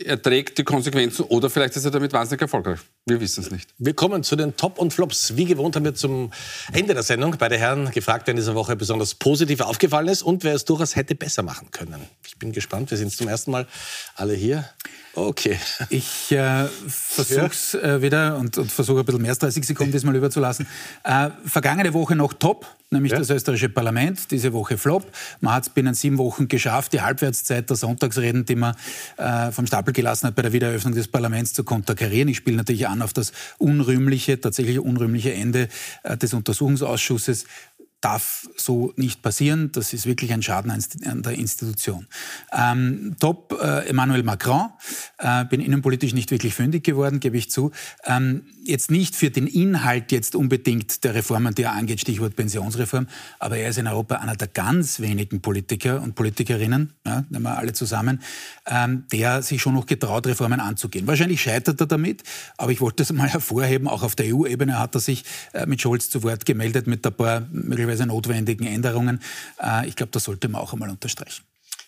er 0.06 0.22
trägt 0.22 0.58
die 0.58 0.64
Konsequenzen 0.64 1.24
oder 1.24 1.50
vielleicht 1.50 1.76
ist 1.76 1.86
er 1.86 1.92
damit 1.92 2.14
wahnsinnig 2.14 2.42
erfolgreich. 2.42 2.80
Wir 3.06 3.20
wissen 3.20 3.44
es 3.44 3.52
nicht. 3.52 3.70
Wir 3.78 3.94
kommen 3.94 4.24
zu 4.24 4.36
den 4.36 4.56
Top 4.56 4.78
und 4.78 4.94
Flops. 4.94 5.36
Wie 5.36 5.46
gewohnt 5.46 5.76
haben 5.76 5.86
wir 5.86 5.96
zum 5.96 6.32
Ende 6.72 6.94
der 6.94 7.04
Sendung 7.04 7.36
bei 7.38 7.50
den 7.50 7.60
Herren 7.60 7.92
gefragt, 7.92 8.28
wer 8.28 8.32
in 8.32 8.38
dieser 8.38 8.56
Woche 8.56 8.76
besonders 8.76 9.16
positiv 9.16 9.62
aufgefallen 9.62 10.08
ist 10.08 10.22
und 10.22 10.44
wer 10.44 10.56
es 10.56 10.66
durchaus 10.66 10.96
hätte 10.96 11.16
besser 11.16 11.44
machen 11.44 11.72
können. 11.72 12.08
Ich 12.26 12.38
bin 12.38 12.52
gespannt. 12.52 12.92
Wir 12.92 12.98
sind 12.98 13.12
zum 13.12 13.28
ersten 13.28 13.52
Mal 13.52 13.68
alle 14.16 14.34
hier. 14.34 14.66
Okay. 15.14 15.60
Ich 15.90 16.32
äh, 16.32 16.68
versuche 16.88 17.48
es 17.48 17.74
äh, 17.74 18.02
wieder 18.02 18.38
und, 18.38 18.58
und 18.58 18.72
versuche 18.72 19.00
ein 19.00 19.06
bisschen 19.06 19.22
mehr 19.22 19.32
als 19.32 19.40
30 19.40 19.66
Sekunden 19.66 19.92
diesmal 19.92 20.16
überzulassen. 20.16 20.68
Äh, 21.04 21.30
vergangene 21.46 21.94
Woche 21.94 22.16
noch 22.16 22.34
top, 22.34 22.66
nämlich 22.92 23.14
ja. 23.14 23.20
das 23.20 23.30
österreichische 23.30 23.70
Parlament, 23.70 24.30
diese 24.32 24.54
Woche 24.54 24.78
flop. 24.78 25.10
Man 25.40 25.54
hat 25.54 25.64
es 25.64 25.70
binnen 25.70 25.94
sieben 25.94 26.18
Wochen 26.18 26.48
geschafft, 26.48 26.94
die 26.94 27.02
Halbwertszeit 27.02 27.70
der 27.70 27.78
Sonntagsreden, 27.78 28.46
die 28.46 28.56
man 28.56 28.76
äh, 29.18 29.52
vom 29.52 29.66
Stapel 29.66 29.94
gelassen 29.94 30.28
hat, 30.28 30.36
bei 30.36 30.42
der 30.42 30.54
Wiedereröffnung 30.54 30.94
des 30.94 31.08
Parlaments 31.08 31.54
zu 31.54 31.64
konterkarieren. 31.64 32.28
Ich 32.28 32.38
spiele 32.38 32.58
natürlich 32.58 32.88
an 32.88 33.02
auf 33.02 33.14
das 33.14 33.32
unrühmliche, 33.58 34.40
tatsächlich 34.40 34.80
unrühmliche 34.80 35.34
Ende 35.34 35.70
äh, 36.04 36.18
des 36.18 36.34
Untersuchungsausschusses 36.34 37.46
darf 38.02 38.50
so 38.56 38.94
nicht 38.96 39.22
passieren. 39.22 39.72
Das 39.72 39.94
ist 39.94 40.06
wirklich 40.06 40.34
ein 40.34 40.42
Schaden 40.42 40.72
an 40.72 41.22
der 41.22 41.34
Institution. 41.34 42.08
Ähm, 42.52 43.16
top, 43.20 43.58
äh, 43.62 43.88
Emmanuel 43.88 44.24
Macron. 44.24 44.70
Äh, 45.20 45.46
bin 45.46 45.62
innenpolitisch 45.62 46.14
nicht 46.14 46.32
wirklich 46.32 46.54
fündig 46.54 46.84
geworden, 46.84 47.20
gebe 47.20 47.38
ich 47.38 47.52
zu. 47.52 47.72
Ähm, 48.06 48.44
jetzt 48.64 48.92
nicht 48.92 49.16
für 49.16 49.30
den 49.30 49.48
Inhalt 49.48 50.12
jetzt 50.12 50.36
unbedingt 50.36 51.04
der 51.04 51.16
Reformen, 51.16 51.56
die 51.56 51.64
er 51.64 51.74
angeht, 51.74 52.00
Stichwort 52.00 52.36
Pensionsreform, 52.36 53.08
aber 53.40 53.58
er 53.58 53.70
ist 53.70 53.78
in 53.78 53.88
Europa 53.88 54.16
einer 54.16 54.36
der 54.36 54.48
ganz 54.48 55.00
wenigen 55.00 55.42
Politiker 55.42 56.02
und 56.02 56.16
Politikerinnen, 56.16 56.94
ja, 57.06 57.24
nehmen 57.30 57.44
wir 57.44 57.58
alle 57.58 57.74
zusammen, 57.74 58.22
ähm, 58.66 59.06
der 59.12 59.42
sich 59.42 59.62
schon 59.62 59.74
noch 59.74 59.86
getraut, 59.86 60.28
Reformen 60.28 60.60
anzugehen. 60.60 61.08
Wahrscheinlich 61.08 61.42
scheitert 61.42 61.80
er 61.80 61.88
damit, 61.88 62.24
aber 62.58 62.72
ich 62.72 62.82
wollte 62.82 62.98
das 62.98 63.12
mal 63.12 63.30
hervorheben. 63.34 63.88
Auch 63.88 64.04
auf 64.04 64.16
der 64.16 64.34
EU-Ebene 64.34 64.80
hat 64.80 64.96
er 64.96 65.02
sich 65.02 65.24
äh, 65.54 65.66
mit 65.66 65.82
Scholz 65.82 66.10
zu 66.10 66.24
Wort 66.24 66.46
gemeldet 66.46 66.88
mit 66.88 67.06
ein 67.06 67.14
paar 67.14 67.42
möglicherweise 67.52 67.91
teilweise 67.92 68.06
notwendigen 68.06 68.68
Änderungen. 68.68 69.20
Äh, 69.62 69.88
ich 69.88 69.96
glaube, 69.96 70.12
das 70.12 70.24
sollte 70.24 70.48
man 70.48 70.62
auch 70.62 70.74
einmal 70.74 70.90
unterstreichen. 70.90 71.44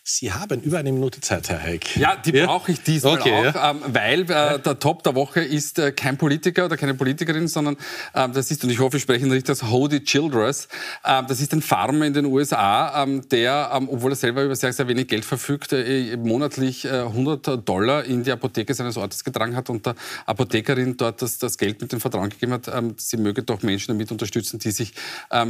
Sie 0.05 0.33
haben 0.33 0.59
über 0.59 0.79
eine 0.79 0.91
Minute 0.91 1.21
Zeit, 1.21 1.47
Herr 1.47 1.63
Heik. 1.63 1.95
Ja, 1.95 2.17
die 2.17 2.31
ja? 2.31 2.45
brauche 2.45 2.73
ich 2.73 2.81
diesmal 2.81 3.19
okay, 3.19 3.31
auch, 3.31 3.55
ja. 3.55 3.71
ähm, 3.71 3.79
weil 3.87 4.21
äh, 4.23 4.59
der 4.59 4.77
Top 4.77 5.01
der 5.03 5.15
Woche 5.15 5.39
ist 5.39 5.79
äh, 5.79 5.93
kein 5.93 6.17
Politiker 6.17 6.65
oder 6.65 6.75
keine 6.75 6.93
Politikerin, 6.93 7.47
sondern 7.47 7.77
ähm, 8.13 8.33
das 8.33 8.51
ist, 8.51 8.65
und 8.65 8.69
ich 8.69 8.79
hoffe, 8.79 8.97
ich 8.97 9.03
spreche 9.03 9.23
richtig 9.27 9.45
das 9.45 9.63
Hody 9.63 10.03
Childress. 10.03 10.67
Ähm, 11.05 11.23
das 11.29 11.39
ist 11.39 11.53
ein 11.53 11.61
Farmer 11.61 12.05
in 12.05 12.13
den 12.13 12.25
USA, 12.25 13.01
ähm, 13.01 13.29
der, 13.29 13.71
ähm, 13.73 13.87
obwohl 13.89 14.11
er 14.11 14.17
selber 14.17 14.43
über 14.43 14.57
sehr, 14.57 14.73
sehr 14.73 14.89
wenig 14.89 15.07
Geld 15.07 15.23
verfügt, 15.23 15.71
äh, 15.71 16.17
monatlich 16.17 16.85
100 16.85 17.47
äh, 17.47 17.57
Dollar 17.59 18.03
in 18.03 18.25
die 18.25 18.31
Apotheke 18.33 18.73
seines 18.73 18.97
Ortes 18.97 19.23
getragen 19.23 19.55
hat 19.55 19.69
und 19.69 19.85
der 19.85 19.95
Apothekerin 20.25 20.97
dort 20.97 21.21
das, 21.21 21.37
das 21.37 21.57
Geld 21.57 21.79
mit 21.79 21.93
dem 21.93 22.01
Vertrauen 22.01 22.29
gegeben 22.29 22.51
hat, 22.51 22.67
ähm, 22.67 22.95
sie 22.97 23.15
möge 23.15 23.43
doch 23.43 23.61
Menschen 23.61 23.93
damit 23.93 24.11
unterstützen, 24.11 24.59
die 24.59 24.71
sich 24.71 24.91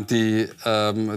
die 0.09 0.47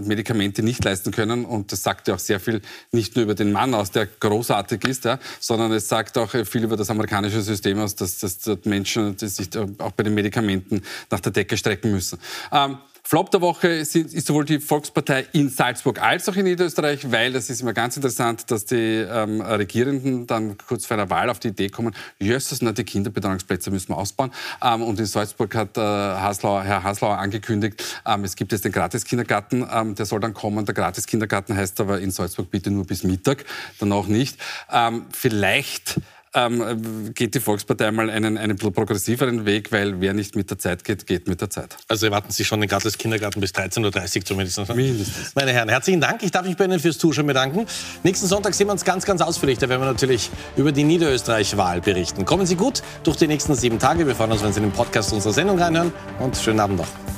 Medikamente 0.03 0.63
nicht 0.63 0.83
leisten 0.83 1.11
können. 1.11 1.45
Und 1.45 1.71
das 1.71 1.83
sagt 1.83 2.07
ja 2.07 2.15
auch 2.15 2.19
sehr 2.19 2.39
viel, 2.39 2.61
nicht 2.91 3.15
nur 3.15 3.26
über 3.27 3.35
den 3.35 3.51
Mann 3.51 3.73
aus, 3.73 3.91
der 3.91 4.05
großartig 4.07 4.83
ist, 4.85 5.03
ja, 5.05 5.19
sondern 5.39 5.73
es 5.73 5.89
sagt 5.89 6.17
auch 6.17 6.31
viel 6.31 6.63
über 6.63 6.77
das 6.77 6.89
amerikanische 6.89 7.41
System 7.41 7.79
aus, 7.79 7.93
dass, 7.93 8.19
dass 8.19 8.39
Menschen 8.63 9.17
die 9.17 9.27
sich 9.27 9.49
auch 9.57 9.91
bei 9.91 10.03
den 10.03 10.13
Medikamenten 10.13 10.81
nach 11.11 11.19
der 11.19 11.33
Decke 11.33 11.57
strecken 11.57 11.91
müssen. 11.91 12.19
Ähm, 12.51 12.77
Flop 13.09 13.31
der 13.31 13.39
Woche 13.39 13.69
ist, 13.69 13.95
ist, 13.95 14.27
sowohl 14.27 14.43
die 14.43 14.59
Volkspartei 14.59 15.27
in 15.31 15.47
Salzburg 15.47 16.01
als 16.01 16.27
auch 16.27 16.35
in 16.35 16.43
Niederösterreich, 16.43 17.09
weil 17.09 17.31
das 17.31 17.49
ist 17.49 17.61
immer 17.61 17.71
ganz 17.71 17.95
interessant, 17.95 18.51
dass 18.51 18.65
die 18.65 18.75
ähm, 18.75 19.39
Regierenden 19.39 20.27
dann 20.27 20.57
kurz 20.57 20.85
vor 20.85 20.97
einer 20.97 21.09
Wahl 21.09 21.29
auf 21.29 21.39
die 21.39 21.47
Idee 21.47 21.69
kommen, 21.69 21.95
jösses, 22.19 22.61
na, 22.61 22.73
die 22.73 22.83
Kinderbetreuungsplätze 22.83 23.71
müssen 23.71 23.93
wir 23.93 23.97
ausbauen. 23.97 24.33
Ähm, 24.61 24.81
und 24.81 24.99
in 24.99 25.05
Salzburg 25.05 25.55
hat 25.55 25.77
äh, 25.77 25.79
Haslauer, 25.79 26.63
Herr 26.63 26.83
Haslauer 26.83 27.17
angekündigt, 27.17 27.81
ähm, 28.05 28.25
es 28.25 28.35
gibt 28.35 28.51
jetzt 28.51 28.65
den 28.65 28.73
Gratis-Kindergarten, 28.73 29.65
ähm, 29.71 29.95
der 29.95 30.05
soll 30.05 30.19
dann 30.19 30.33
kommen. 30.33 30.65
Der 30.65 30.75
Gratis-Kindergarten 30.75 31.55
heißt 31.55 31.79
aber 31.79 32.01
in 32.01 32.11
Salzburg 32.11 32.51
bitte 32.51 32.71
nur 32.71 32.85
bis 32.85 33.05
Mittag, 33.05 33.45
dann 33.79 33.93
auch 33.93 34.07
nicht. 34.07 34.37
Ähm, 34.69 35.05
vielleicht 35.13 36.01
ähm, 36.37 37.13
geht 37.13 37.33
die 37.33 37.39
Volkspartei 37.39 37.91
mal 37.91 38.09
einen, 38.09 38.37
einen 38.37 38.57
progressiveren 38.57 39.45
Weg, 39.45 39.71
weil 39.71 39.99
wer 39.99 40.13
nicht 40.13 40.35
mit 40.35 40.49
der 40.49 40.59
Zeit 40.59 40.83
geht, 40.83 41.07
geht 41.07 41.27
mit 41.27 41.41
der 41.41 41.49
Zeit. 41.49 41.77
Also 41.87 42.05
erwarten 42.05 42.31
Sie 42.31 42.45
schon 42.45 42.61
den 42.61 42.69
Gartels 42.69 42.97
Kindergarten 42.97 43.41
bis 43.41 43.51
13.30 43.51 44.17
Uhr 44.19 44.25
zumindest. 44.25 44.75
Mindestens. 44.75 45.35
Meine 45.35 45.51
Herren, 45.51 45.69
herzlichen 45.69 46.01
Dank. 46.01 46.21
Ich 46.23 46.31
darf 46.31 46.45
mich 46.45 46.55
bei 46.55 46.65
Ihnen 46.65 46.79
fürs 46.79 46.97
Zuschauen 46.97 47.27
bedanken. 47.27 47.65
Nächsten 48.03 48.27
Sonntag 48.27 48.53
sehen 48.53 48.67
wir 48.67 48.73
uns 48.73 48.85
ganz, 48.85 49.05
ganz 49.05 49.21
ausführlich. 49.21 49.57
Da 49.57 49.67
werden 49.67 49.81
wir 49.81 49.87
natürlich 49.87 50.29
über 50.55 50.71
die 50.71 50.83
Niederösterreich-Wahl 50.83 51.81
berichten. 51.81 52.25
Kommen 52.25 52.45
Sie 52.45 52.55
gut 52.55 52.83
durch 53.03 53.17
die 53.17 53.27
nächsten 53.27 53.55
sieben 53.55 53.79
Tage. 53.79 54.05
Wir 54.05 54.15
freuen 54.15 54.31
uns, 54.31 54.43
wenn 54.43 54.53
Sie 54.53 54.61
den 54.61 54.71
Podcast 54.71 55.13
unserer 55.13 55.33
Sendung 55.33 55.57
reinhören 55.59 55.91
und 56.19 56.37
schönen 56.37 56.59
Abend 56.59 56.77
noch. 56.77 57.16